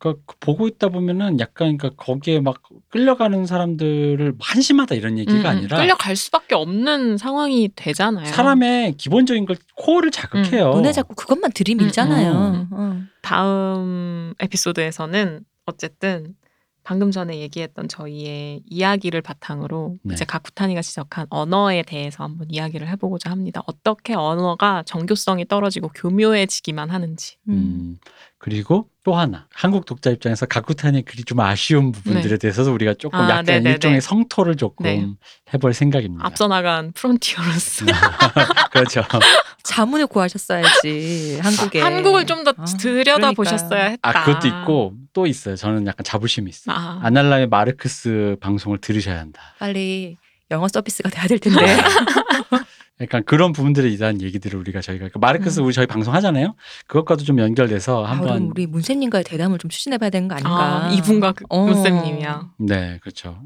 음. 0.00 0.10
그러니까 0.10 0.22
그 0.26 0.36
보고 0.40 0.66
있다 0.66 0.88
보면은 0.88 1.38
약간 1.40 1.76
그러니까 1.76 1.90
거기에 2.02 2.40
막 2.40 2.62
끌려가는 2.88 3.46
사람들을 3.46 4.34
한심하다 4.40 4.94
이런 4.94 5.18
얘기가 5.18 5.38
음, 5.38 5.40
음. 5.40 5.46
아니라 5.46 5.76
끌려갈 5.76 6.16
수밖에 6.16 6.54
없는 6.54 7.18
상황이 7.18 7.68
되잖아요. 7.76 8.26
사람의 8.26 8.96
기본적인 8.96 9.44
걸 9.44 9.56
코어를 9.76 10.10
자극해요. 10.10 10.72
눈에 10.74 10.92
자꾸 10.92 11.14
그것만 11.14 11.52
들이밀잖아요. 11.52 12.32
음, 12.32 12.68
어. 12.72 13.00
다음 13.22 14.34
에피소드에서는 14.40 15.44
어쨌든 15.66 16.34
방금 16.82 17.10
전에 17.10 17.38
얘기했던 17.40 17.88
저희의 17.88 18.62
이야기를 18.66 19.20
바탕으로 19.20 19.98
네. 20.02 20.14
이제 20.14 20.24
가쿠타니가 20.24 20.80
지적한 20.80 21.26
언어에 21.28 21.82
대해서 21.82 22.24
한번 22.24 22.48
이야기를 22.50 22.88
해보고자 22.88 23.30
합니다. 23.30 23.62
어떻게 23.66 24.14
언어가 24.14 24.82
정교성이 24.86 25.46
떨어지고 25.46 25.88
교묘해지기만 25.94 26.90
하는지. 26.90 27.36
음. 27.48 27.98
음. 28.40 28.50
그리고 28.50 28.88
또 29.02 29.14
하나 29.14 29.46
한국 29.54 29.84
독자 29.84 30.10
입장에서 30.10 30.46
가쿠탄의 30.46 31.02
글이 31.02 31.24
좀 31.24 31.40
아쉬운 31.40 31.92
부분들에 31.92 32.38
대해서도 32.38 32.72
우리가 32.72 32.94
조금 32.94 33.18
아, 33.18 33.28
약간 33.28 33.44
네네네. 33.44 33.70
일종의 33.72 34.00
성토를 34.00 34.56
조금 34.56 34.84
네. 34.84 35.06
해볼 35.52 35.74
생각입니다. 35.74 36.24
앞서 36.26 36.48
나간 36.48 36.92
프론티어로서 36.92 37.86
그렇죠. 38.72 39.02
자문을 39.62 40.06
구하셨어야지 40.06 41.38
한국에. 41.42 41.80
한국을 41.80 42.26
좀더 42.26 42.54
아, 42.56 42.64
들여다 42.64 43.32
보셨어야 43.32 43.84
했다. 43.84 44.08
아 44.08 44.24
그것도 44.24 44.48
있고 44.48 44.94
또 45.12 45.26
있어요. 45.26 45.56
저는 45.56 45.86
약간 45.86 46.02
자부심이 46.04 46.48
있어요. 46.48 46.74
아, 46.74 47.00
아날람의 47.02 47.48
마르크스 47.48 48.36
방송을 48.40 48.78
들으셔야 48.78 49.18
한다. 49.18 49.40
빨리 49.58 50.16
영어 50.50 50.68
서비스가 50.68 51.10
돼야 51.10 51.26
될 51.26 51.38
텐데. 51.38 51.60
약간 53.00 53.24
그런 53.24 53.52
부분들에 53.52 53.96
대한 53.96 54.20
얘기들을 54.20 54.58
우리가 54.60 54.82
저희가 54.82 55.08
그 55.08 55.16
마르크스 55.18 55.60
우리 55.60 55.72
저희 55.72 55.86
방송 55.86 56.12
하잖아요. 56.14 56.54
그것과도 56.86 57.24
좀 57.24 57.38
연결돼서 57.38 58.00
음. 58.00 58.04
아, 58.04 58.20
그럼 58.20 58.28
한번 58.34 58.50
우리 58.50 58.66
문쌤님과의 58.66 59.24
대담을 59.24 59.58
좀 59.58 59.70
추진해봐야 59.70 60.10
되는 60.10 60.28
거 60.28 60.34
아닌가? 60.34 60.86
아, 60.86 60.90
이분과 60.90 61.32
그 61.32 61.44
어. 61.48 61.64
문쌤님이야. 61.64 62.50
네 62.58 62.98
그렇죠. 63.00 63.40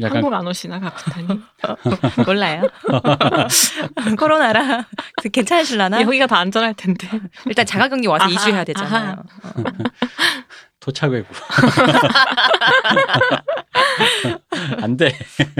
약간 0.00 0.18
한국 0.18 0.32
안 0.32 0.46
오시나 0.46 0.78
가쿠타니? 0.78 1.26
몰라요. 2.24 2.62
코로나라 4.16 4.86
괜찮으실라나? 5.32 6.02
여기가 6.02 6.28
더 6.28 6.36
안전할 6.36 6.74
텐데. 6.74 7.08
일단 7.46 7.66
자가격리 7.66 8.06
와서 8.06 8.26
아하, 8.26 8.32
2주 8.32 8.52
해야 8.52 8.62
되잖아요. 8.62 9.16
어. 10.80 10.80
토착외고 10.80 11.28
안 14.82 14.96
돼. 14.96 15.12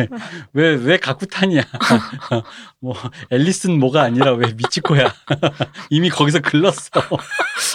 왜 0.55 0.75
왜 0.77 0.97
가쿠탄이야? 0.99 1.63
뭐 2.81 2.95
앨리슨 3.31 3.79
뭐가 3.79 4.03
아니라 4.03 4.33
왜 4.33 4.53
미치코야? 4.55 5.13
이미 5.91 6.09
거기서 6.09 6.41
글렀어. 6.41 6.91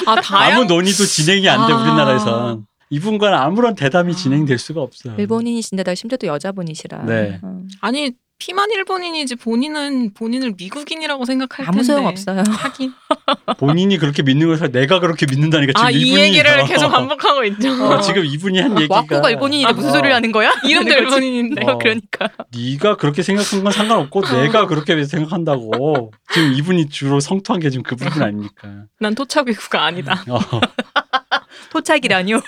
아 0.08 0.16
다양. 0.22 0.54
아무 0.58 0.66
논의도 0.66 1.06
진행이 1.06 1.48
안 1.50 1.68
돼 1.68 1.74
아. 1.74 1.78
우리나라에선. 1.78 2.66
이분과는 2.90 3.38
아무런 3.38 3.76
대담이 3.76 4.14
아. 4.14 4.16
진행될 4.16 4.58
수가 4.58 4.82
없어요. 4.82 5.16
일본인이신데다 5.18 5.94
심지어 5.96 6.18
또 6.18 6.28
여자분이시라. 6.28 7.04
네. 7.06 7.40
어. 7.44 7.62
아니 7.82 8.14
피만 8.38 8.70
일본인이지 8.70 9.36
본인은 9.38 10.14
본인을 10.14 10.56
미국인이라고 10.58 11.24
생각할 11.26 11.66
아무 11.68 11.78
텐데. 11.78 11.84
소용 11.86 12.06
없어요. 12.06 12.44
하긴. 12.48 12.94
본인이 13.58 13.98
그렇게 13.98 14.24
믿는 14.24 14.48
것을 14.48 14.72
내가 14.72 15.00
그렇게 15.00 15.26
믿는다니까 15.26 15.72
지금 15.74 15.86
아이 15.86 15.96
이분이 15.96 16.22
얘기를 16.22 16.66
계속 16.66 16.90
반복하고 16.90 17.46
있죠. 17.46 17.72
어, 17.86 18.02
지금 18.02 18.26
이분이 18.26 18.60
한 18.60 18.78
얘기가 18.78 18.96
와꾸가 18.96 19.30
일본인인데 19.30 19.74
무슨 19.74 19.90
어. 19.90 19.94
소리를 19.94 20.14
하는 20.14 20.32
거야? 20.34 20.54
이름도. 20.66 20.94
일본인인데. 20.94 21.64
어. 21.66 21.78
그러니까. 21.78 22.30
네가 22.54 22.98
그렇게 22.98 23.24
생각한 23.24 23.64
건 23.64 23.72
상관없고 23.72 24.22
내가 24.22 24.68
그렇게 24.68 25.02
생각한다고 25.06 26.12
지금 26.34 26.54
이분이 26.54 26.90
주로 26.90 27.22
성토한 27.22 27.62
게 27.62 27.70
지금 27.70 27.84
그 27.84 27.96
부분 27.96 28.22
아닙니까? 28.22 28.84
난 29.00 29.16
토착 29.16 29.48
외국가 29.48 29.86
아니다. 29.86 30.24
어, 30.30 30.40
토착이라뇨. 31.72 32.42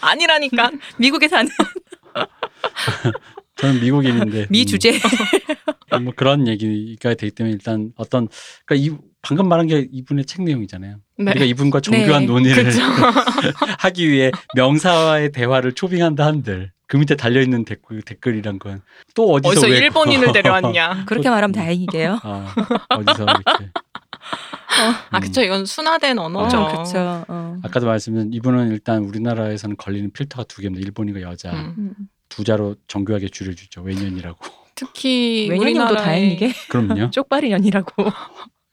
아니라니까. 0.00 0.72
미국에 0.96 1.28
사는 1.28 1.48
저는 3.60 3.80
미국인인데 3.80 4.46
미 4.50 4.62
음, 4.62 4.66
주제. 4.66 4.92
뭐 6.02 6.12
그런 6.14 6.46
얘기가 6.46 7.14
되기 7.14 7.32
때문에 7.32 7.52
일단 7.52 7.92
어떤 7.96 8.28
그러니까 8.64 8.94
이 8.94 8.96
방금 9.22 9.48
말한 9.48 9.66
게 9.66 9.86
이분의 9.90 10.24
책 10.24 10.42
내용이잖아요. 10.42 10.96
네. 11.18 11.30
우리가 11.32 11.44
이분과 11.44 11.80
정교한 11.80 12.22
네. 12.22 12.26
논의를 12.26 12.64
그렇죠. 12.64 12.80
하기 13.80 14.08
위해 14.10 14.30
명사와의 14.56 15.32
대화를 15.32 15.72
초빙한다 15.74 16.24
한들 16.24 16.72
그 16.86 16.96
밑에 16.96 17.16
달려 17.16 17.40
있는 17.42 17.64
댓글 17.64 18.02
댓글이란 18.02 18.58
건 18.58 18.82
또 19.14 19.32
어디서, 19.32 19.50
어디서 19.50 19.66
왜 19.68 19.78
일본인을 19.78 20.32
데려왔냐. 20.32 21.04
그렇게 21.06 21.28
말하면 21.28 21.52
다행이게요. 21.52 22.20
아, 22.22 22.54
어디서 22.90 23.24
이렇게 23.24 23.70
아 25.10 25.18
음. 25.18 25.20
그쵸 25.20 25.42
이건 25.42 25.66
순화된 25.66 26.18
언어죠. 26.18 26.58
어, 26.58 26.68
그렇죠. 26.72 27.24
어. 27.28 27.56
아까도 27.62 27.86
말씀드린 27.86 28.32
이분은 28.32 28.70
일단 28.70 29.02
우리나라에서는 29.04 29.76
걸리는 29.76 30.12
필터가 30.12 30.44
두 30.44 30.62
개입니다. 30.62 30.84
일본인과 30.84 31.22
여자 31.22 31.50
음. 31.52 31.94
음. 32.30 32.36
두 32.36 32.44
자로 32.44 32.76
정교하게 32.86 33.28
줄여주죠. 33.28 33.82
외년이라고. 33.82 34.38
특히 34.74 35.50
우리나라의 35.50 35.96
다행이게 35.96 36.52
그럼요. 36.68 37.10
쪽발이 37.12 37.50
년이라고. 37.50 38.10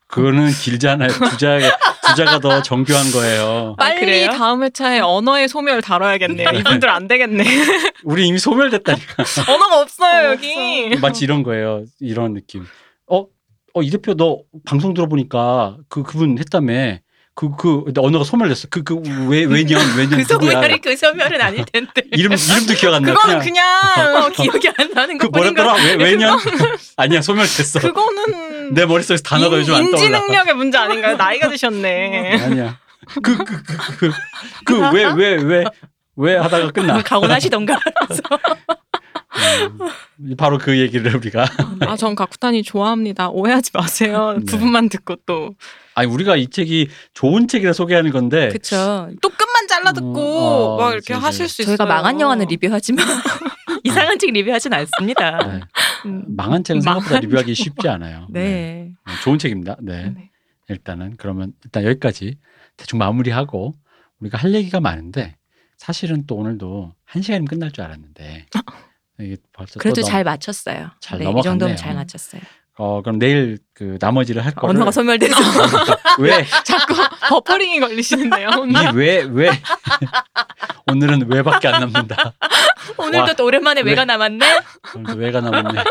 그거는 0.07 0.51
길잖아요. 0.51 1.09
두자 1.09 1.59
두자가 2.07 2.39
더 2.39 2.61
정교한 2.61 3.11
거예요. 3.11 3.75
아, 3.77 3.83
빨리 3.83 3.99
그래요? 3.99 4.31
다음 4.31 4.63
회차에 4.63 5.01
언어의 5.01 5.49
소멸 5.49 5.81
다뤄야겠네요. 5.81 6.49
이분들 6.49 6.87
안 6.89 7.09
되겠네. 7.09 7.43
우리 8.05 8.25
이미 8.27 8.39
소멸됐다니까. 8.39 9.25
언어가 9.49 9.81
없어요 9.81 10.31
없어. 10.31 10.33
여기. 10.33 10.95
마치 11.01 11.25
이런 11.25 11.43
거예요. 11.43 11.83
이런 11.99 12.33
느낌. 12.33 12.63
어, 13.07 13.25
어, 13.73 13.81
이 13.81 13.89
대표 13.89 14.13
너 14.13 14.39
방송 14.65 14.93
들어보니까 14.93 15.77
그 15.89 16.03
그분 16.03 16.37
했다며. 16.39 16.99
그, 17.39 17.51
그, 17.55 17.83
언어가 17.99 18.23
소멸됐어. 18.23 18.67
그, 18.71 18.81
그, 18.83 18.95
왜, 19.29 19.43
왜년, 19.43 19.79
왜년. 19.95 20.17
그. 20.17 20.23
소멸이 20.25 20.81
그 20.81 20.97
소멸은 20.97 21.39
아닐 21.39 21.63
텐데. 21.65 22.01
이름, 22.13 22.31
이름도 22.33 22.73
기억 22.73 22.95
안 22.95 23.03
나. 23.03 23.13
그거는 23.13 23.39
그냥 23.41 23.63
어, 24.25 24.29
기억이 24.29 24.67
안 24.75 24.91
나는 24.91 25.19
그거 25.19 25.29
뿐인 25.37 25.53
뭐랬더라? 25.53 25.73
거. 25.73 25.83
왜, 25.99 26.03
왜년? 26.03 26.39
아니야, 26.97 27.21
소멸됐어. 27.21 27.79
그거는 27.79 28.73
내 28.73 28.87
머릿속에서 28.87 29.21
단어가 29.21 29.55
인- 29.57 29.61
요즘 29.61 29.75
안 29.75 29.91
떠올라. 29.91 30.19
능력의 30.19 30.53
문제 30.55 30.79
아닌가요? 30.79 31.15
나이가 31.15 31.47
드셨네. 31.49 32.41
아니야. 32.41 32.79
그, 33.21 33.21
그, 33.21 33.45
그, 33.45 33.63
그, 33.99 34.11
그, 34.65 34.89
왜, 34.95 35.05
왜, 35.05 35.35
왜, 35.35 35.63
왜 36.15 36.35
하다가 36.37 36.71
끝나. 36.71 37.03
가오나시던가. 37.03 37.79
음, 40.19 40.35
바로 40.37 40.57
그 40.57 40.77
얘기를 40.79 41.15
우리가. 41.15 41.45
아, 41.81 41.95
전 41.95 42.15
가쿠탄이 42.15 42.63
좋아합니다. 42.63 43.29
오해하지 43.29 43.69
마세요. 43.73 44.33
네. 44.39 44.45
부분만 44.45 44.89
듣고 44.89 45.17
또. 45.27 45.53
아니, 45.97 46.07
우리가 46.11 46.35
이 46.35 46.47
책이 46.47 46.89
좋은 47.15 47.47
책이라 47.47 47.73
소개하는 47.73 48.11
건데. 48.11 48.49
그쵸. 48.49 49.09
또 49.19 49.29
끝만 49.29 49.67
잘라 49.67 49.93
듣고 49.93 50.19
어, 50.19 50.77
막 50.77 50.93
이렇게 50.93 51.13
맞아요. 51.13 51.25
하실 51.25 51.49
수 51.49 51.63
있어요. 51.63 51.75
저희가 51.75 51.91
망한 51.91 52.21
영화는 52.21 52.45
리뷰하지만 52.45 53.03
이상한 53.83 54.19
책 54.19 54.31
리뷰하진 54.31 54.73
않습니다. 54.73 55.37
네. 55.39 55.61
음. 56.05 56.23
망한 56.27 56.63
책은 56.63 56.81
생각보다 56.81 57.09
망한 57.15 57.21
리뷰하기 57.23 57.55
쉽지 57.55 57.89
않아요. 57.89 58.27
네. 58.29 58.93
네, 59.07 59.13
좋은 59.23 59.39
책입니다. 59.39 59.77
네. 59.81 60.11
네. 60.11 60.29
일단은 60.69 61.15
그러면 61.17 61.53
일단 61.65 61.83
여기까지 61.83 62.37
대충 62.75 62.99
마무리하고 62.99 63.73
우리가 64.19 64.37
할 64.37 64.53
얘기가 64.53 64.79
많은데 64.79 65.35
사실은 65.77 66.27
또 66.27 66.35
오늘도 66.35 66.93
한 67.05 67.21
시간이면 67.23 67.47
끝날 67.47 67.71
줄 67.71 67.83
알았는데 67.85 68.45
이게 69.21 69.37
벌써 69.51 69.79
그래도 69.79 70.01
또잘 70.01 70.23
맞췄어요. 70.23 70.91
잘 70.99 71.17
네, 71.17 71.23
이 71.23 71.27
넘어갔네요. 71.27 71.41
정도면 71.51 71.75
잘 71.75 71.95
맞췄어요. 71.95 72.41
넘- 72.77 72.85
어 72.87 73.01
그럼 73.01 73.17
내일 73.19 73.57
그 73.73 73.97
나머지를 73.99 74.45
할 74.45 74.53
거를 74.53 74.75
언어가 74.75 74.91
소멸돼서 74.91 75.33
왜 76.19 76.45
자꾸 76.63 76.93
버퍼링이 77.29 77.79
걸리시는데요. 77.79 78.49
오늘. 78.59 78.93
이왜왜 78.93 79.49
오늘은 80.91 81.31
왜밖에 81.31 81.67
안 81.67 81.81
남는다. 81.81 82.33
오늘도 82.97 83.19
와. 83.19 83.33
또 83.33 83.45
오랜만에 83.45 83.81
왜? 83.81 83.91
왜가 83.91 84.05
남았네. 84.05 84.45
오늘도 84.95 85.19
왜가 85.19 85.41
남았네. 85.41 85.83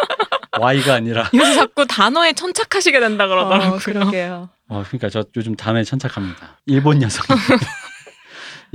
Y가 0.58 0.94
아니라 0.94 1.28
요새 1.34 1.54
자꾸 1.54 1.86
단어에 1.86 2.32
천착하시게 2.32 2.98
된다 3.00 3.26
그러더라고요. 3.26 3.76
어, 3.76 3.78
그러게요. 3.78 4.48
어 4.68 4.82
그러니까 4.86 5.08
저 5.10 5.24
요즘 5.36 5.54
단어에 5.54 5.84
천착합니다. 5.84 6.58
일본 6.66 7.02
여성 7.02 7.24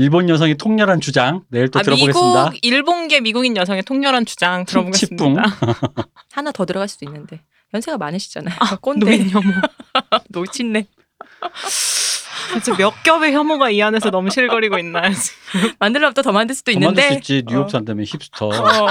일본 0.01 0.29
여성의 0.29 0.55
통렬한 0.55 0.99
주장 0.99 1.43
내일 1.49 1.69
또 1.69 1.77
아, 1.77 1.83
들어보겠습니다. 1.83 2.49
미국 2.49 2.65
일본계 2.65 3.19
미국인 3.19 3.55
여성의 3.55 3.83
통렬한 3.83 4.25
주장 4.25 4.65
들어보겠습니다. 4.65 5.43
하나 6.33 6.51
더 6.51 6.65
들어갈 6.65 6.87
수도 6.87 7.05
있는데 7.05 7.41
연세가 7.71 7.99
많으시잖아요. 7.99 8.55
아, 8.59 8.77
꼰대 8.77 9.05
노인 9.05 9.29
혐오. 9.29 9.43
노친네 10.29 10.87
진짜 12.53 12.75
몇 12.77 13.03
겹의 13.03 13.33
혐오가 13.33 13.69
이 13.69 13.81
안에서 13.81 14.09
넘실거리고 14.09 14.77
있나요? 14.79 15.11
지금? 15.13 15.71
만들려면 15.79 16.13
또더 16.13 16.31
만들 16.31 16.55
수도 16.55 16.71
더 16.73 16.79
만들 16.79 17.01
수 17.03 17.07
있는데 17.09 17.15
있지 17.19 17.43
뉴욕 17.47 17.65
어. 17.65 17.69
산다면 17.69 18.05
힙스터 18.05 18.47
어. 18.51 18.87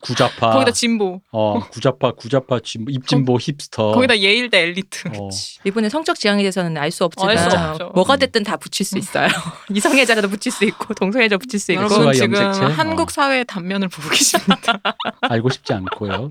구자파 0.00 0.50
거기다 0.52 0.70
진보, 0.72 1.22
어 1.32 1.60
구자파 1.70 2.12
구자파 2.12 2.60
진- 2.62 2.84
입진보 2.88 3.38
힙스터 3.38 3.92
거기다 3.92 4.18
예일대 4.18 4.58
엘리트. 4.60 5.08
어, 5.18 5.28
이분의 5.64 5.88
성적 5.90 6.18
지향에 6.18 6.42
대해서는 6.42 6.76
알 6.76 6.90
수 6.90 7.04
없지만 7.04 7.30
알 7.30 7.38
수 7.50 7.56
없죠. 7.56 7.90
뭐가 7.94 8.14
음. 8.14 8.18
됐든 8.18 8.42
다 8.44 8.56
붙일 8.58 8.84
수 8.84 8.98
있어요. 8.98 9.28
이성애자라도 9.74 10.28
붙일 10.28 10.52
수 10.52 10.64
있고 10.66 10.92
동성애자 10.94 11.38
붙일 11.38 11.58
수 11.58 11.72
있고 11.72 11.84
여러분, 11.84 12.12
지금 12.12 12.34
염색체? 12.34 12.66
한국 12.74 13.08
어. 13.08 13.12
사회의 13.12 13.44
단면을 13.46 13.88
보고 13.88 14.08
계십니다. 14.10 14.78
알고 15.22 15.48
싶지 15.50 15.72
않고요. 15.72 16.30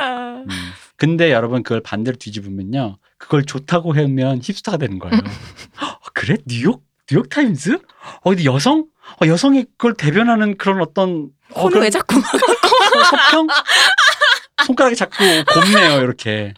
아, 0.00 0.42
음. 0.48 0.48
근데 0.96 1.32
여러분 1.32 1.62
그걸 1.64 1.82
반대로 1.82 2.16
뒤집으면요 2.16 2.98
그걸 3.18 3.44
좋다고 3.44 3.94
하면 3.94 4.40
힙스터가 4.42 4.76
되는 4.78 4.98
거예요. 5.00 5.18
어, 6.22 6.24
그래 6.24 6.36
뉴욕 6.46 6.84
뉴욕 7.10 7.28
타임즈? 7.28 7.78
어 8.20 8.30
근데 8.30 8.44
여성 8.44 8.86
어, 9.20 9.26
여성이 9.26 9.64
그걸 9.76 9.94
대변하는 9.94 10.56
그런 10.56 10.80
어떤 10.80 11.30
어, 11.50 11.62
코는 11.62 11.70
그런 11.70 11.82
왜 11.82 11.90
자꾸 11.90 12.14
막 12.14 12.24
서평 13.10 13.46
손가락이 14.66 14.94
자꾸 14.94 15.16
곱네요 15.52 16.00
이렇게 16.00 16.54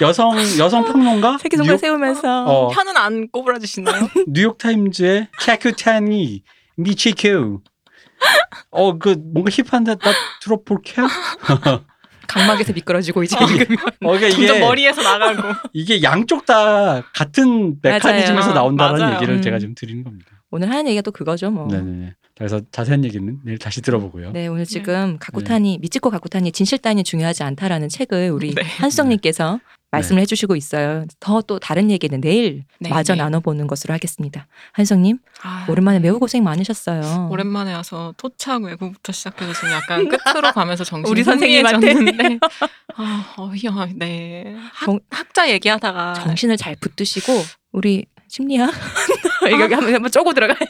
여성 0.00 0.38
여성 0.58 0.84
평론가 0.84 1.38
새끼 1.38 1.56
손가락 1.56 1.74
뉴욕, 1.74 1.80
세우면서 1.80 2.44
어, 2.44 2.68
편은 2.68 2.96
안 2.96 3.28
꼬부라지시나요? 3.28 4.08
뉴욕 4.28 4.56
타임즈의 4.56 5.28
가쿠타니 5.40 6.42
미치코. 6.76 7.60
어, 8.70 8.98
그 8.98 9.16
뭔가 9.32 9.50
힙한데 9.50 9.96
나 9.96 10.12
들어볼게. 10.40 10.94
각막에서 12.30 12.72
미끄러지고 12.72 13.22
이제 13.22 13.36
어, 13.36 13.42
읽으면 13.42 13.78
어, 14.02 14.12
그러니까 14.12 14.30
점점 14.30 14.56
이게 14.56 14.60
머리에서 14.60 15.02
나가고. 15.02 15.48
이게 15.72 16.02
양쪽 16.02 16.46
다 16.46 17.02
같은 17.14 17.76
메커니즘에서. 17.82 18.52
나온다는 18.54 19.00
맞아요. 19.00 19.14
얘기를 19.16 19.34
음. 19.34 19.42
제가 19.42 19.58
지금 19.58 19.74
드리는 19.74 20.02
겁니다. 20.04 20.30
오늘 20.50 20.68
하는 20.70 20.86
얘기가 20.86 21.02
또 21.02 21.12
그거죠 21.12 21.50
뭐. 21.50 21.66
네네네. 21.68 22.14
그래서 22.36 22.60
자세한 22.72 23.04
얘기는 23.04 23.38
내일 23.44 23.58
다시 23.58 23.82
들어보고요. 23.82 24.32
네 24.32 24.46
오늘 24.46 24.64
지금 24.64 25.18
가쿠타니 25.20 25.78
미치코 25.80 26.10
가쿠타니 26.10 26.52
진실 26.52 26.73
따위는 26.73 27.04
중요하지 27.04 27.42
않다라는 27.42 27.88
책을 27.88 28.30
우리 28.30 28.54
네. 28.54 28.62
한수정님께서 28.62 29.60
말씀을 29.90 30.22
해주시고 30.22 30.54
있어요. 30.56 31.04
더 31.18 31.40
또 31.42 31.58
다른 31.58 31.90
얘기는 31.90 32.20
내일 32.20 32.64
네, 32.78 32.90
마저 32.90 33.14
네. 33.14 33.22
나눠보는 33.22 33.66
것으로 33.66 33.92
하겠습니다. 33.94 34.46
한성님 34.72 35.18
아, 35.42 35.66
오랜만에 35.68 35.98
매우 35.98 36.18
고생 36.20 36.44
많으셨어요. 36.44 37.28
오랜만에 37.30 37.74
와서 37.74 38.14
토착 38.16 38.62
외구부터 38.62 39.10
시작해서 39.12 39.52
지금 39.52 39.70
약간 39.72 40.08
끝으로 40.08 40.52
가면서 40.52 40.84
정신이 40.84 41.10
우리 41.10 41.24
선생님한테. 41.24 41.94
아, 42.96 43.34
어이야, 43.38 43.88
네. 43.96 44.54
학, 44.72 44.86
정- 44.86 45.00
학자 45.10 45.50
얘기하다가 45.50 46.14
정신을 46.14 46.56
잘 46.56 46.76
붙드시고 46.76 47.32
우리 47.72 48.04
심리학 48.30 48.72
여기 49.50 49.74
한번 49.74 49.92
한번 49.94 50.10
쪼고 50.10 50.32
들어가야지. 50.32 50.64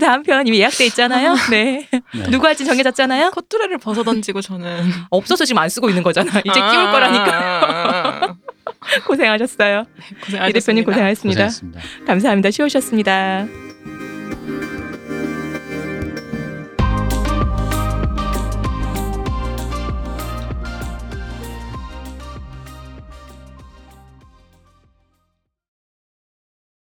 다음 0.00 0.22
편 0.22 0.46
이미 0.46 0.58
예약돼 0.60 0.86
있잖아요. 0.86 1.34
네. 1.50 1.86
네. 1.90 2.22
누구 2.30 2.46
할지 2.46 2.64
정해졌잖아요. 2.64 3.30
콧뚜레를 3.32 3.76
벗어 3.78 4.02
던지고 4.02 4.40
저는 4.40 4.90
없어서 5.10 5.44
지금 5.44 5.58
안 5.60 5.68
쓰고 5.68 5.90
있는 5.90 6.02
거잖아. 6.02 6.30
이제 6.40 6.60
끼울 6.60 6.90
거라니까 6.90 8.34
고생하셨어요. 9.06 9.82
이 9.82 10.20
고생하셨습니다. 10.24 10.60
대표님 10.60 10.84
고생하셨습니다. 10.84 11.44
고생했습니다. 11.44 11.80
감사합니다. 12.06 12.50
쉬우셨습니다. 12.50 13.67